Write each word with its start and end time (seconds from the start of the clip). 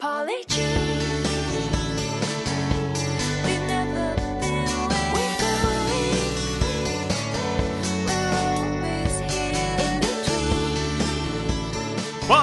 Polly 0.00 0.42
Jew. 0.48 0.79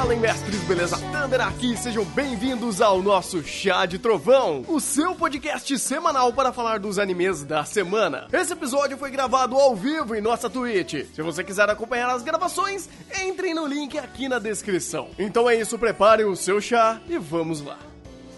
Fala, 0.08 0.20
mestres, 0.22 0.62
beleza? 0.62 0.98
Thunder 1.12 1.42
aqui, 1.42 1.76
sejam 1.76 2.06
bem-vindos 2.06 2.80
ao 2.80 3.02
nosso 3.02 3.44
Chá 3.44 3.86
de 3.86 4.00
Trovão, 4.00 4.64
o 4.66 4.80
seu 4.80 5.14
podcast 5.14 5.78
semanal 5.78 6.32
para 6.32 6.54
falar 6.54 6.80
dos 6.80 6.98
animes 6.98 7.44
da 7.44 7.66
semana. 7.66 8.26
Esse 8.32 8.54
episódio 8.54 8.98
foi 8.98 9.12
gravado 9.12 9.58
ao 9.58 9.76
vivo 9.76 10.16
em 10.16 10.22
nossa 10.22 10.50
Twitch. 10.50 11.06
Se 11.14 11.22
você 11.22 11.44
quiser 11.44 11.70
acompanhar 11.70 12.10
as 12.10 12.24
gravações, 12.24 12.88
entrem 13.22 13.54
no 13.54 13.68
link 13.68 13.98
aqui 14.00 14.30
na 14.30 14.40
descrição. 14.40 15.10
Então 15.20 15.50
é 15.50 15.56
isso, 15.56 15.78
preparem 15.78 16.26
o 16.26 16.38
seu 16.38 16.62
chá 16.62 17.02
e 17.10 17.18
vamos 17.18 17.60
lá. 17.60 17.78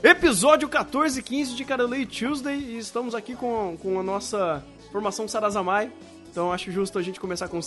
Episódio 0.02 0.68
14 0.68 1.20
e 1.20 1.22
15 1.22 1.54
de 1.54 1.64
Carolei 1.66 2.04
Tuesday 2.04 2.58
e 2.58 2.80
estamos 2.80 3.14
aqui 3.14 3.36
com, 3.36 3.78
com 3.80 4.00
a 4.00 4.04
nossa 4.04 4.64
formação 4.92 5.28
Sarazamai. 5.28 5.92
Então 6.32 6.52
acho 6.52 6.72
justo 6.72 6.98
a 6.98 7.04
gente 7.04 7.20
começar 7.20 7.48
com 7.48 7.62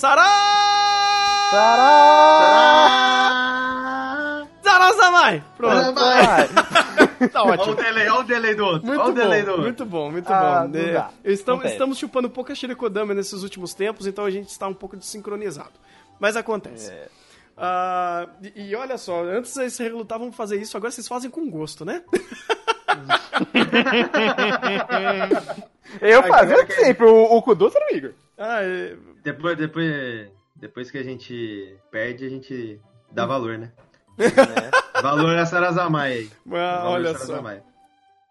Sara! 3.12 4.48
Sarazamai! 4.62 5.45
Pronto. 5.56 5.95
tá 7.30 7.43
Olha 7.43 7.51
o 7.51 7.60
ótimo. 7.60 7.74
delay, 7.77 8.09
olha 8.09 8.20
o 8.20 8.24
delay 8.24 8.55
do 8.55 8.65
outro. 8.65 8.87
Muito 8.87 9.01
olha 9.02 9.10
o 9.10 9.15
delay 9.15 9.41
do 9.43 9.45
bom, 9.45 9.51
outro. 9.52 9.62
muito 9.65 9.84
bom, 9.84 10.10
muito 10.10 10.33
Ah, 10.33 10.66
bom. 10.66 10.79
É, 10.79 11.10
estamos, 11.30 11.65
estamos 11.66 11.98
chupando 11.98 12.30
pouca 12.30 12.55
Shirikodama 12.55 13.12
nesses 13.12 13.43
últimos 13.43 13.74
tempos, 13.74 14.07
então 14.07 14.24
a 14.24 14.30
gente 14.30 14.48
está 14.48 14.66
um 14.66 14.73
pouco 14.73 14.96
desincronizado. 14.96 15.73
Mas 16.19 16.37
acontece. 16.37 16.91
É. 16.91 17.09
Ah, 17.57 18.27
e, 18.43 18.71
e 18.71 18.74
olha 18.74 18.96
só, 18.96 19.23
antes 19.23 19.51
vocês 19.52 19.77
relutavam 19.77 20.32
fazer 20.32 20.57
isso, 20.59 20.74
agora 20.77 20.91
vocês 20.91 21.07
fazem 21.07 21.30
com 21.30 21.51
gosto, 21.51 21.84
né? 21.84 22.02
Eu 26.01 26.23
fazia 26.23 26.66
sempre, 26.71 27.04
o, 27.07 27.24
o 27.24 27.43
Kuduto 27.43 27.76
era 27.76 27.93
o 27.93 27.96
Igor. 27.96 28.13
ah, 28.38 28.63
é, 28.63 28.96
Depois, 29.23 29.57
depois, 29.59 30.29
depois 30.63 30.91
que 30.91 30.96
a 30.96 31.02
gente 31.02 31.77
perde, 31.91 32.24
a 32.24 32.29
gente 32.30 32.80
dá 33.10 33.27
valor, 33.27 33.59
né? 33.59 33.73
Valor 35.02 35.37
a 35.37 35.45
Sarazamai 35.45 36.13
aí. 36.13 36.30
ah, 36.46 36.51
Valor 36.82 36.91
olha 36.93 37.10
a 37.10 37.15
só. 37.15 37.27
Sarazamai. 37.27 37.63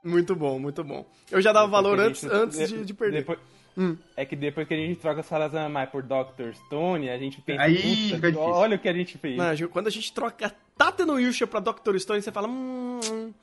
Muito 0.03 0.33
bom, 0.35 0.57
muito 0.57 0.83
bom. 0.83 1.05
Eu 1.29 1.41
já 1.41 1.51
dava 1.51 1.67
valor 1.67 1.97
Porque 1.97 2.03
a 2.03 2.07
antes, 2.07 2.23
antes 2.23 2.69
de, 2.69 2.85
de 2.85 2.93
perder. 2.93 3.19
depois- 3.19 3.39
Hum. 3.77 3.95
É 4.17 4.25
que 4.25 4.35
depois 4.35 4.67
que 4.67 4.73
a 4.73 4.77
gente 4.77 4.99
troca 4.99 5.23
Sarazamai 5.23 5.87
por 5.87 6.03
Dr. 6.03 6.53
Stone, 6.53 7.09
a 7.09 7.17
gente 7.17 7.41
pensa, 7.41 7.61
Aí 7.61 8.11
olha 8.35 8.75
o 8.75 8.79
que 8.79 8.89
a 8.89 8.93
gente 8.93 9.17
fez. 9.17 9.37
Não, 9.37 9.67
quando 9.69 9.87
a 9.87 9.91
gente 9.91 10.11
troca 10.13 10.53
Tata 10.77 11.05
no 11.05 11.17
Yusha 11.19 11.47
pra 11.47 11.59
Dr. 11.61 11.97
Stone, 11.97 12.21
você 12.21 12.31
fala. 12.31 12.47
Hum, 12.49 13.33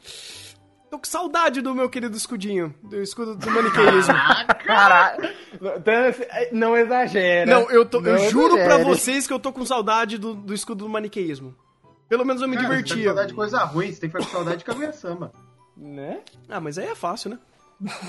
tô 0.91 0.99
com 0.99 1.05
saudade 1.05 1.61
do 1.61 1.75
meu 1.75 1.89
querido 1.89 2.17
escudinho, 2.17 2.75
do 2.83 3.01
escudo 3.03 3.35
do 3.37 3.51
maniqueísmo. 3.51 4.15
Caralho. 4.65 5.29
Então, 5.55 6.49
Não 6.53 6.77
exagera. 6.77 7.51
Não, 7.51 7.71
eu, 7.71 7.85
tô, 7.85 7.99
eu 7.99 8.15
Não 8.19 8.31
juro 8.31 8.55
pra 8.55 8.65
exagere. 8.77 8.85
vocês 8.85 9.27
que 9.27 9.33
eu 9.33 9.39
tô 9.39 9.53
com 9.53 9.65
saudade 9.67 10.19
do, 10.19 10.35
do 10.35 10.55
escudo 10.55 10.85
do 10.85 10.91
maniqueísmo. 10.91 11.55
Pelo 12.09 12.25
menos 12.25 12.41
eu 12.41 12.49
me 12.49 12.57
Cara, 12.57 12.69
Você 12.69 12.73
tá 12.75 12.79
com 12.79 12.83
divertia. 12.85 13.05
saudade 13.09 13.29
de 13.29 13.35
coisa 13.35 13.59
ruim, 13.65 13.93
você 13.93 14.01
tem 14.01 14.11
que 14.11 14.17
ficar 14.17 14.27
com 14.31 14.33
saudade 14.37 14.57
de 14.59 14.65
Kaguya-sama. 14.65 15.33
Né? 15.77 16.21
Ah, 16.49 16.61
mas 16.61 16.79
aí 16.79 16.87
é 16.87 16.95
fácil, 16.95 17.31
né? 17.31 17.39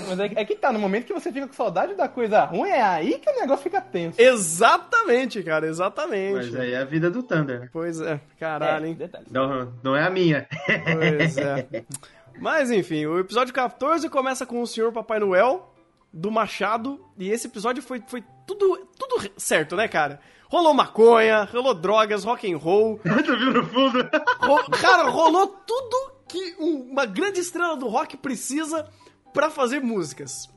Mas 0.08 0.18
é, 0.18 0.28
que- 0.28 0.38
é 0.38 0.44
que 0.44 0.56
tá, 0.56 0.72
no 0.72 0.80
momento 0.80 1.04
que 1.06 1.12
você 1.12 1.30
fica 1.30 1.46
com 1.46 1.52
saudade 1.52 1.94
da 1.94 2.08
coisa 2.08 2.42
ruim, 2.44 2.68
é 2.70 2.82
aí 2.82 3.18
que 3.20 3.30
o 3.30 3.40
negócio 3.40 3.62
fica 3.62 3.80
tenso. 3.80 4.20
Exatamente, 4.20 5.40
cara, 5.44 5.66
exatamente. 5.68 6.50
Mas 6.50 6.56
aí 6.56 6.72
é 6.72 6.78
a 6.78 6.84
vida 6.84 7.08
do 7.08 7.22
Thunder, 7.22 7.60
né? 7.60 7.68
Pois 7.72 8.00
é, 8.00 8.20
caralho, 8.40 8.86
É, 8.86 8.88
hein? 8.88 8.98
Não, 9.30 9.72
não 9.80 9.94
é 9.94 10.02
a 10.04 10.10
minha. 10.10 10.48
Pois 10.66 11.36
é. 11.38 11.84
Mas 12.40 12.70
enfim, 12.70 13.06
o 13.06 13.18
episódio 13.18 13.52
14 13.52 14.08
começa 14.08 14.46
com 14.46 14.62
o 14.62 14.66
senhor 14.66 14.92
Papai 14.92 15.18
Noel 15.18 15.74
do 16.12 16.30
Machado. 16.30 17.04
E 17.18 17.30
esse 17.30 17.46
episódio 17.46 17.82
foi, 17.82 18.02
foi 18.06 18.24
tudo, 18.46 18.88
tudo 18.98 19.30
certo, 19.36 19.76
né, 19.76 19.86
cara? 19.86 20.20
Rolou 20.48 20.74
maconha, 20.74 21.44
rolou 21.44 21.74
drogas, 21.74 22.24
rock 22.24 22.50
and 22.52 22.56
roll. 22.56 22.98
tu 23.24 23.36
viu 23.38 23.52
no 23.52 23.64
fundo? 23.66 23.98
Ro- 24.40 24.70
cara, 24.80 25.08
rolou 25.08 25.46
tudo 25.66 26.12
que 26.28 26.56
um- 26.58 26.90
uma 26.90 27.06
grande 27.06 27.40
estrela 27.40 27.76
do 27.76 27.86
rock 27.88 28.16
precisa 28.16 28.88
pra 29.32 29.50
fazer 29.50 29.80
músicas. 29.80 30.48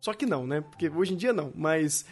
Só 0.00 0.12
que 0.14 0.26
não, 0.26 0.46
né? 0.46 0.60
Porque 0.60 0.88
hoje 0.88 1.14
em 1.14 1.16
dia 1.16 1.32
não. 1.32 1.52
Mas 1.54 2.04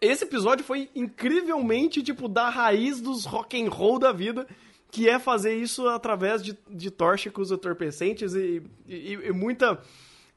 esse 0.00 0.24
episódio 0.24 0.64
foi 0.64 0.90
incrivelmente 0.94 2.02
tipo 2.02 2.28
da 2.28 2.48
raiz 2.48 3.00
dos 3.00 3.24
rock 3.24 3.62
and 3.62 3.68
roll 3.70 3.98
da 3.98 4.10
vida, 4.12 4.46
que 4.94 5.08
é 5.08 5.18
fazer 5.18 5.54
isso 5.56 5.88
através 5.88 6.42
de, 6.42 6.56
de 6.70 6.90
tóxicos 6.90 7.50
entorpecentes 7.50 8.32
e, 8.34 8.62
e- 8.86 9.12
e 9.24 9.32
muita 9.32 9.80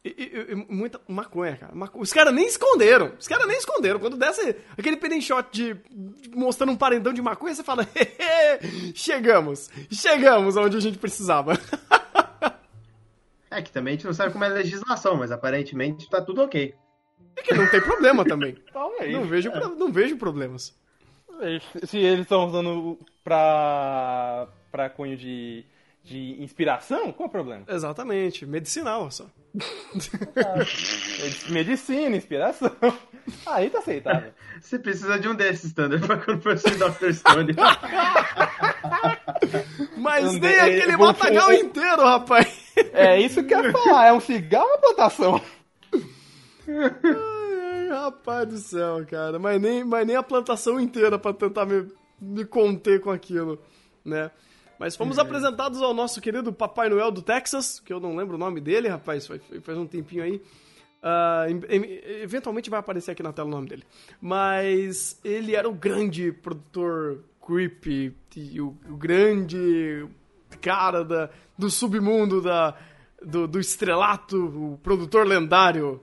e- 0.03 0.09
e- 0.09 0.51
e 0.53 0.56
muita 0.56 1.00
maconha, 1.07 1.56
cara. 1.57 1.75
Maco- 1.75 2.00
Os 2.00 2.12
caras 2.12 2.34
nem 2.34 2.47
esconderam. 2.47 3.12
Os 3.19 3.28
caras 3.28 3.45
nem 3.47 3.57
esconderam. 3.57 4.00
Quando 4.00 4.18
desce 4.18 4.56
aquele 4.78 4.97
penny 4.97 5.22
shot 5.22 5.47
de, 5.51 5.73
de- 5.73 6.29
mostrando 6.35 6.72
um 6.72 6.75
parendão 6.78 7.13
de 7.13 7.22
maconha, 7.22 7.53
você 7.53 7.63
fala: 7.63 7.85
chegamos, 8.95 9.69
chegamos 9.91 10.56
onde 10.57 10.78
a 10.78 10.79
gente 10.79 10.97
precisava. 10.97 11.53
É 13.50 13.62
que 13.62 13.72
também 13.72 13.94
a 13.94 13.95
gente 13.95 14.06
não 14.06 14.13
sabe 14.13 14.34
como 14.34 14.44
é 14.44 14.47
a 14.47 14.53
legislação, 14.53 15.16
mas 15.16 15.31
aparentemente 15.31 16.09
tá 16.09 16.22
tudo 16.22 16.41
ok. 16.44 16.75
É 17.35 17.41
que 17.41 17.53
não 17.53 17.66
tem 17.72 17.79
problema 17.81 18.25
também. 18.25 18.56
Talvez. 18.74 19.12
Não 19.13 19.24
vejo, 19.24 19.50
não 19.78 19.89
vejo 19.91 20.18
problemas. 20.18 20.78
Se 21.85 21.97
eles 21.97 22.22
estão 22.22 22.45
usando 22.45 23.00
pra, 23.27 24.47
pra 24.71 24.89
cunho 24.89 25.17
de, 25.17 25.65
de 26.01 26.41
inspiração, 26.41 27.11
qual 27.11 27.25
é 27.27 27.29
o 27.29 27.31
problema? 27.31 27.65
Exatamente, 27.67 28.45
medicinal 28.45 29.11
só. 29.11 29.25
Medicina, 31.49 32.15
inspiração. 32.15 32.71
Aí 33.45 33.69
tá 33.69 33.79
aceitável. 33.79 34.31
Você 34.61 34.79
precisa 34.79 35.19
de 35.19 35.27
um 35.27 35.35
desses, 35.35 35.73
Thunder, 35.73 35.99
pra 35.99 36.15
quando 36.17 36.41
for 36.41 36.57
ser 36.57 36.77
Dr. 36.77 37.11
Stone. 37.11 37.53
Mas 39.97 40.23
Não 40.23 40.31
nem 40.33 40.39
de- 40.39 40.47
aquele 40.59 40.95
vou- 40.95 41.07
matagal 41.07 41.51
inteiro, 41.53 42.03
rapaz. 42.03 42.73
É 42.94 43.19
isso 43.19 43.44
que 43.44 43.53
eu 43.53 43.61
ia 43.65 43.71
falar, 43.73 44.07
é 44.07 44.13
um 44.13 44.19
cigarro 44.21 44.65
ou 44.65 44.71
uma 44.71 44.77
plantação? 44.79 45.41
Ai, 46.69 47.89
rapaz 47.89 48.47
do 48.47 48.57
céu, 48.57 49.05
cara. 49.09 49.38
Mas 49.39 49.59
nem, 49.61 49.83
mas 49.83 50.07
nem 50.07 50.15
a 50.15 50.23
plantação 50.23 50.79
inteira 50.79 51.17
pra 51.19 51.33
tentar 51.33 51.65
me, 51.65 51.88
me 52.19 52.45
conter 52.45 53.01
com 53.01 53.11
aquilo, 53.11 53.59
né? 54.03 54.31
Mas 54.79 54.95
fomos 54.95 55.17
apresentados 55.17 55.81
ao 55.81 55.94
nosso 55.94 56.22
querido 56.22 56.53
Papai 56.53 56.88
Noel 56.88 57.11
do 57.11 57.22
Texas, 57.22 57.79
que 57.79 57.91
eu 57.91 58.00
não 58.00 58.16
lembro 58.16 58.35
o 58.35 58.39
nome 58.39 58.61
dele, 58.61 58.88
rapaz, 58.88 59.25
faz, 59.25 59.41
faz 59.63 59.78
um 59.78 59.88
tempinho 59.88 60.23
aí. 60.23 60.41
Em- 61.69 62.22
eventualmente 62.22 62.69
vai 62.69 62.79
aparecer 62.79 63.11
aqui 63.11 63.23
na 63.23 63.33
tela 63.33 63.47
o 63.47 63.51
nome 63.51 63.67
dele. 63.67 63.83
Mas 64.22 65.19
ele 65.23 65.56
era 65.56 65.67
o 65.67 65.73
grande 65.73 66.31
produtor 66.31 67.23
creepy, 67.45 68.13
e 68.35 68.61
o, 68.61 68.77
o 68.88 68.95
grande 68.95 70.06
cara 70.61 71.03
da, 71.03 71.29
do 71.57 71.72
submundo 71.72 72.41
da, 72.41 72.75
do, 73.23 73.47
do 73.47 73.59
estrelato, 73.59 74.38
o 74.38 74.77
produtor 74.83 75.25
lendário. 75.25 76.00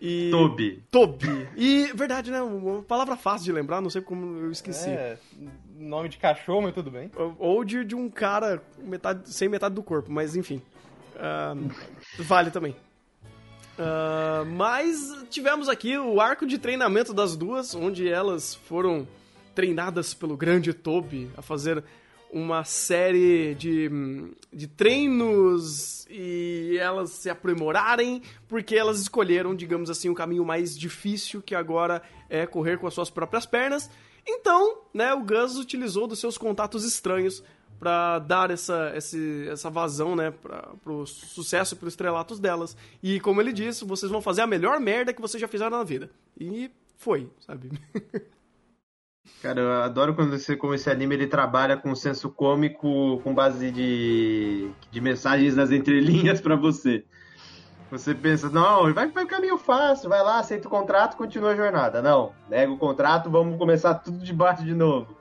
E... 0.00 0.30
Toby. 0.30 0.82
Toby. 0.90 1.48
E, 1.56 1.90
verdade, 1.94 2.30
né? 2.30 2.42
Uma 2.42 2.82
palavra 2.82 3.16
fácil 3.16 3.46
de 3.46 3.52
lembrar, 3.52 3.80
não 3.80 3.90
sei 3.90 4.02
como 4.02 4.38
eu 4.40 4.50
esqueci. 4.50 4.90
É, 4.90 5.18
nome 5.78 6.08
de 6.08 6.18
cachorro, 6.18 6.62
mas 6.62 6.74
tudo 6.74 6.90
bem. 6.90 7.10
Ou- 7.38 7.64
de, 7.64 7.84
de 7.84 7.94
um 7.94 8.08
cara 8.10 8.62
metade, 8.78 9.30
sem 9.30 9.48
metade 9.48 9.74
do 9.74 9.82
corpo, 9.82 10.10
mas 10.12 10.36
enfim. 10.36 10.60
Ah, 11.18 11.54
vale 12.18 12.50
também. 12.50 12.76
Ah, 13.78 14.44
mas 14.46 15.24
tivemos 15.30 15.68
aqui 15.68 15.96
o 15.96 16.20
arco 16.20 16.46
de 16.46 16.58
treinamento 16.58 17.12
das 17.14 17.36
duas, 17.36 17.74
onde 17.74 18.08
elas 18.08 18.54
foram 18.54 19.06
treinadas 19.54 20.12
pelo 20.12 20.36
grande 20.36 20.72
Toby 20.74 21.30
a 21.36 21.42
fazer 21.42 21.82
uma 22.32 22.64
série 22.64 23.54
de, 23.54 23.90
de 24.52 24.66
treinos 24.66 26.06
e 26.10 26.76
elas 26.80 27.10
se 27.10 27.30
aprimorarem 27.30 28.22
porque 28.48 28.74
elas 28.76 29.00
escolheram, 29.00 29.54
digamos 29.54 29.88
assim, 29.90 30.08
um 30.08 30.14
caminho 30.14 30.44
mais 30.44 30.76
difícil 30.78 31.40
que 31.42 31.54
agora 31.54 32.02
é 32.28 32.46
correr 32.46 32.78
com 32.78 32.86
as 32.86 32.94
suas 32.94 33.10
próprias 33.10 33.46
pernas. 33.46 33.90
Então, 34.26 34.78
né, 34.92 35.14
o 35.14 35.22
Gus 35.24 35.56
utilizou 35.56 36.06
dos 36.06 36.18
seus 36.18 36.36
contatos 36.36 36.84
estranhos 36.84 37.42
pra 37.78 38.18
dar 38.18 38.50
essa, 38.50 38.92
esse- 38.96 39.46
essa 39.48 39.68
vazão, 39.70 40.16
né, 40.16 40.30
pra, 40.30 40.70
pro 40.82 41.06
sucesso 41.06 41.74
e 41.74 41.76
pro 41.76 41.88
estrelatos 41.88 42.40
delas. 42.40 42.76
E 43.02 43.20
como 43.20 43.40
ele 43.40 43.52
disse, 43.52 43.84
vocês 43.84 44.10
vão 44.10 44.20
fazer 44.22 44.40
a 44.42 44.46
melhor 44.46 44.80
merda 44.80 45.12
que 45.12 45.20
vocês 45.20 45.40
já 45.40 45.46
fizeram 45.46 45.76
na 45.76 45.84
vida. 45.84 46.10
E 46.40 46.70
foi, 46.96 47.28
sabe? 47.46 47.70
Cara, 49.42 49.60
eu 49.60 49.72
adoro 49.82 50.14
quando 50.14 50.34
esse, 50.34 50.56
como 50.56 50.74
esse 50.74 50.88
anime 50.90 51.14
ele 51.14 51.26
trabalha 51.26 51.76
com 51.76 51.94
senso 51.94 52.30
cômico 52.30 53.20
com 53.22 53.34
base 53.34 53.70
de, 53.70 54.70
de 54.90 55.00
mensagens 55.00 55.54
nas 55.54 55.70
entrelinhas 55.70 56.40
pra 56.40 56.56
você. 56.56 57.04
Você 57.90 58.14
pensa, 58.14 58.48
não, 58.50 58.92
vai 58.92 59.06
vai 59.08 59.26
caminho 59.26 59.56
fácil, 59.58 60.08
vai 60.08 60.20
lá, 60.22 60.40
aceita 60.40 60.66
o 60.66 60.70
contrato, 60.70 61.16
continua 61.16 61.50
a 61.52 61.56
jornada. 61.56 62.02
Não, 62.02 62.32
nega 62.48 62.72
o 62.72 62.78
contrato, 62.78 63.30
vamos 63.30 63.56
começar 63.58 63.94
tudo 63.94 64.18
de 64.18 64.32
baixo 64.32 64.64
de 64.64 64.74
novo. 64.74 65.16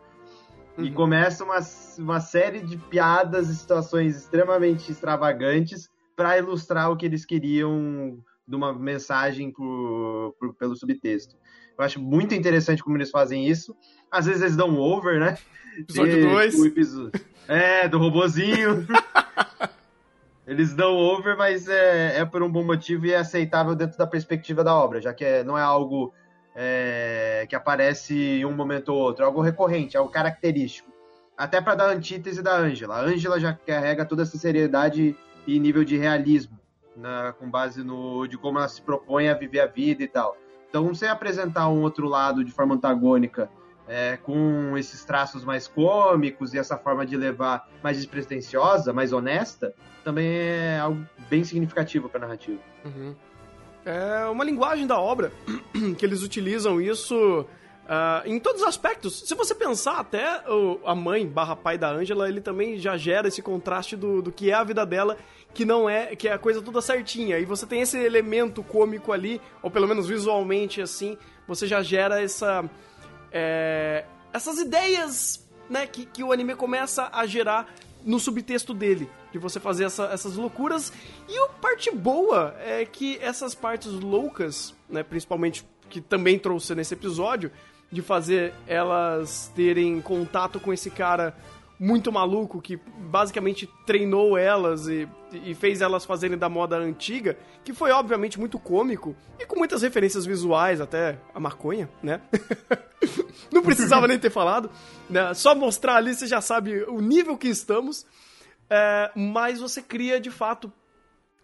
E 0.77 0.89
começa 0.91 1.43
uma, 1.43 1.59
uma 1.99 2.19
série 2.19 2.61
de 2.61 2.75
piadas 2.75 3.49
e 3.49 3.55
situações 3.55 4.15
extremamente 4.17 4.91
extravagantes 4.91 5.89
para 6.15 6.37
ilustrar 6.37 6.91
o 6.91 6.97
que 6.97 7.05
eles 7.05 7.23
queriam 7.25 8.17
de 8.47 8.55
uma 8.55 8.73
mensagem 8.73 9.51
por, 9.51 10.35
por- 10.39 10.53
pelo 10.55 10.75
subtexto. 10.75 11.35
Eu 11.77 11.83
acho 11.85 11.99
muito 12.01 12.33
interessante 12.33 12.83
como 12.83 12.97
eles 12.97 13.09
fazem 13.11 13.47
isso. 13.47 13.75
Às 14.11 14.25
vezes 14.25 14.41
eles 14.41 14.55
dão 14.55 14.69
um 14.69 14.79
over, 14.79 15.19
né? 15.19 15.37
Episódio 15.77 16.19
E, 16.19 16.21
2. 16.21 16.55
o 16.59 16.65
episo- 16.65 17.11
É, 17.47 17.87
do 17.87 17.97
robozinho. 17.99 18.85
Eles 20.47 20.73
dão 20.75 20.95
over, 20.95 21.35
mas 21.35 21.67
é, 21.67 22.19
é 22.19 22.25
por 22.25 22.43
um 22.43 22.49
bom 22.51 22.63
motivo 22.63 23.05
e 23.07 23.11
é 23.13 23.17
aceitável 23.17 23.75
dentro 23.75 23.97
da 23.97 24.05
perspectiva 24.05 24.63
da 24.63 24.75
obra, 24.75 25.01
já 25.01 25.11
que 25.13 25.25
é- 25.25 25.43
não 25.43 25.57
é 25.57 25.61
algo 25.61 26.13
é, 26.57 27.45
que 27.49 27.55
aparece 27.55 28.15
em 28.15 28.45
um 28.45 28.53
momento 28.53 28.89
ou 28.89 28.97
outro, 29.01 29.23
é 29.23 29.25
algo 29.25 29.41
recorrente, 29.41 29.97
é 29.97 29.99
algo 29.99 30.09
característico. 30.11 30.89
Até 31.35 31.59
para 31.59 31.75
dar 31.75 31.89
antítese 31.89 32.41
da 32.41 32.55
Ângela. 32.55 32.95
A 32.95 33.01
Ângela 33.01 33.37
já 33.39 33.51
carrega 33.53 34.05
toda 34.05 34.21
essa 34.21 34.37
seriedade 34.37 35.17
e 35.45 35.59
nível 35.59 35.83
de 35.83 35.97
realismo, 35.97 36.57
na- 36.95 37.33
com 37.37 37.49
base 37.49 37.83
no 37.83 38.25
de 38.25 38.37
como 38.37 38.57
ela 38.59 38.69
se 38.69 38.81
propõe 38.81 39.27
a 39.27 39.33
viver 39.33 39.59
a 39.59 39.65
vida 39.65 40.01
e 40.03 40.07
tal. 40.07 40.37
Então, 40.75 40.93
você 40.93 41.07
apresentar 41.07 41.69
um 41.69 41.83
outro 41.83 42.05
lado 42.05 42.43
de 42.43 42.51
forma 42.51 42.75
antagônica 42.75 43.49
é, 43.87 44.17
com 44.17 44.77
esses 44.77 45.05
traços 45.05 45.45
mais 45.45 45.69
cômicos 45.69 46.53
e 46.53 46.57
essa 46.57 46.77
forma 46.77 47.05
de 47.05 47.15
levar 47.15 47.69
mais 47.81 47.95
despretensiosa, 47.95 48.91
mais 48.91 49.13
honesta, 49.13 49.73
também 50.03 50.27
é 50.27 50.77
algo 50.77 51.01
bem 51.29 51.45
significativo 51.45 52.09
para 52.09 52.19
a 52.19 52.27
narrativa. 52.27 52.59
Uhum. 52.83 53.15
É 53.85 54.25
uma 54.25 54.43
linguagem 54.43 54.85
da 54.85 54.99
obra 54.99 55.31
que 55.97 56.05
eles 56.05 56.21
utilizam 56.23 56.81
isso 56.81 57.45
ah, 57.87 58.23
em 58.25 58.39
todos 58.39 58.61
os 58.61 58.67
aspectos. 58.67 59.21
Se 59.27 59.35
você 59.35 59.53
pensar 59.53 59.99
até 59.99 60.41
o- 60.49 60.79
a 60.85 60.95
mãe 60.95 61.25
barra 61.27 61.55
pai 61.55 61.77
da 61.77 61.89
Angela, 61.91 62.27
ele 62.27 62.41
também 62.41 62.77
já 62.79 62.97
gera 62.97 63.27
esse 63.27 63.41
contraste 63.41 63.95
do, 63.95 64.21
do 64.21 64.31
que 64.31 64.49
é 64.49 64.53
a 64.53 64.63
vida 64.63 64.85
dela, 64.85 65.17
que 65.53 65.63
não 65.65 65.89
é, 65.89 66.15
que 66.15 66.27
é 66.27 66.33
a 66.33 66.37
coisa 66.37 66.61
toda 66.61 66.81
certinha. 66.81 67.37
E 67.39 67.45
você 67.45 67.65
tem 67.65 67.81
esse 67.81 67.97
elemento 67.97 68.63
cômico 68.63 69.11
ali, 69.13 69.39
ou 69.61 69.69
pelo 69.71 69.87
menos 69.87 70.07
visualmente 70.07 70.81
assim, 70.81 71.17
você 71.47 71.65
já 71.67 71.81
gera 71.81 72.21
essa 72.21 72.63
é, 73.31 74.05
essas 74.33 74.57
ideias 74.59 75.45
né, 75.69 75.87
que, 75.87 76.05
que 76.05 76.23
o 76.23 76.31
anime 76.31 76.55
começa 76.55 77.09
a 77.11 77.25
gerar 77.25 77.67
no 78.03 78.19
subtexto 78.19 78.73
dele, 78.73 79.09
de 79.31 79.39
você 79.39 79.59
fazer 79.59 79.85
essa- 79.85 80.05
essas 80.11 80.35
loucuras. 80.35 80.93
E 81.27 81.37
a 81.37 81.47
parte 81.49 81.89
boa 81.91 82.55
é 82.59 82.85
que 82.85 83.17
essas 83.21 83.55
partes 83.55 83.91
loucas, 83.91 84.75
né, 84.87 85.01
principalmente 85.03 85.65
que 85.89 85.99
também 86.01 86.37
trouxe 86.37 86.75
nesse 86.75 86.93
episódio, 86.93 87.51
de 87.91 88.01
fazer 88.01 88.53
elas 88.67 89.51
terem 89.55 90.01
contato 90.01 90.59
com 90.59 90.73
esse 90.73 90.89
cara 90.89 91.35
muito 91.79 92.11
maluco 92.11 92.61
que 92.61 92.77
basicamente 92.97 93.69
treinou 93.85 94.37
elas 94.37 94.87
e, 94.87 95.07
e 95.31 95.53
fez 95.53 95.81
elas 95.81 96.05
fazerem 96.05 96.37
da 96.37 96.47
moda 96.47 96.77
antiga, 96.77 97.37
que 97.63 97.73
foi 97.73 97.91
obviamente 97.91 98.39
muito 98.39 98.57
cômico 98.57 99.15
e 99.39 99.45
com 99.45 99.57
muitas 99.57 99.81
referências 99.81 100.25
visuais, 100.25 100.79
até 100.79 101.17
a 101.33 101.39
maconha, 101.39 101.89
né? 102.01 102.21
Não 103.51 103.61
precisava 103.61 104.07
nem 104.07 104.17
ter 104.17 104.29
falado, 104.29 104.69
né? 105.09 105.33
Só 105.33 105.53
mostrar 105.53 105.97
ali 105.97 106.15
você 106.15 106.27
já 106.27 106.41
sabe 106.41 106.83
o 106.83 107.01
nível 107.01 107.37
que 107.37 107.47
estamos. 107.47 108.05
É, 108.69 109.11
mas 109.15 109.59
você 109.59 109.79
cria 109.79 110.19
de 110.19 110.31
fato 110.31 110.71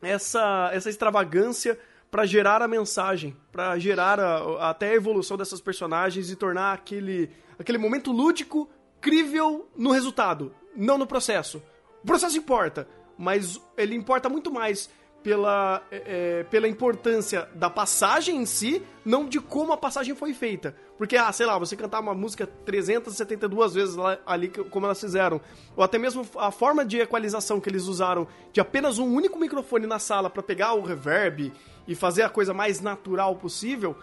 essa, 0.02 0.72
essa 0.74 0.90
extravagância 0.90 1.78
pra 2.12 2.26
gerar 2.26 2.62
a 2.62 2.68
mensagem, 2.68 3.36
pra 3.52 3.80
gerar 3.80 4.20
a- 4.20 4.70
até 4.70 4.90
a 4.90 4.94
evolução 4.96 5.38
dessas 5.38 5.62
personagens 5.62 6.30
e 6.30 6.36
tornar 6.36 6.74
aquele, 6.74 7.30
aquele 7.58 7.78
momento 7.78 8.12
lúdico 8.12 8.70
crível 9.00 9.68
no 9.76 9.92
resultado, 9.92 10.54
não 10.76 10.98
no 10.98 11.08
processo. 11.08 11.64
O 12.04 12.06
processo 12.06 12.38
importa, 12.38 12.88
mas 13.18 13.60
ele 13.78 13.96
importa 13.96 14.28
muito 14.28 14.52
mais 14.52 14.90
pela, 15.24 15.84
é, 15.92 16.40
é, 16.40 16.44
pela 16.46 16.68
importância 16.68 17.48
da 17.54 17.70
passagem 17.70 18.38
em 18.38 18.46
si, 18.46 18.82
não 19.06 19.28
de 19.28 19.40
como 19.40 19.72
a 19.72 19.78
passagem 19.78 20.16
foi 20.16 20.34
feita. 20.34 20.76
Porque, 20.98 21.16
ah, 21.16 21.32
sei 21.32 21.46
lá, 21.46 21.58
você 21.60 21.76
cantar 21.76 22.00
uma 22.00 22.14
música 22.16 22.48
372 22.48 23.74
vezes 23.74 23.96
lá, 23.96 24.18
ali, 24.26 24.48
como 24.50 24.86
elas 24.88 25.00
fizeram, 25.00 25.40
ou 25.76 25.84
até 25.84 25.98
mesmo 25.98 26.28
a 26.38 26.52
forma 26.52 26.84
de 26.84 27.00
equalização 27.00 27.60
que 27.60 27.70
eles 27.70 27.86
usaram 27.86 28.28
de 28.52 28.60
apenas 28.60 28.98
um 28.98 29.14
único 29.14 29.38
microfone 29.40 29.86
na 29.86 30.00
sala 30.00 30.30
para 30.30 30.42
pegar 30.44 30.74
o 30.74 30.82
reverb 30.82 31.52
e 31.92 31.96
fazer 31.96 32.24
a 32.24 32.30
coisa 32.30 32.54
mais 32.54 32.80
natural 32.80 33.36
possível, 33.36 33.96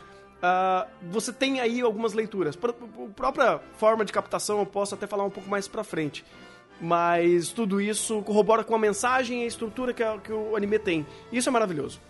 ah, 0.42 0.86
você 1.10 1.32
tem 1.32 1.60
aí 1.60 1.80
algumas 1.80 2.12
leituras. 2.12 2.56
A 2.56 3.10
própria 3.14 3.60
forma 3.74 4.04
de 4.04 4.12
captação 4.12 4.58
eu 4.58 4.66
posso 4.66 4.94
até 4.94 5.06
falar 5.06 5.24
um 5.24 5.30
pouco 5.30 5.48
mais 5.48 5.66
pra 5.66 5.82
frente. 5.82 6.24
Mas 6.80 7.50
tudo 7.50 7.80
isso 7.80 8.22
corrobora 8.22 8.62
com 8.62 8.74
a 8.74 8.78
mensagem 8.78 9.40
e 9.40 9.44
a 9.44 9.46
estrutura 9.46 9.92
que, 9.92 10.02
a- 10.02 10.18
que 10.18 10.32
o 10.32 10.54
anime 10.54 10.78
tem. 10.78 11.06
Isso 11.32 11.48
é 11.48 11.52
maravilhoso. 11.52 12.00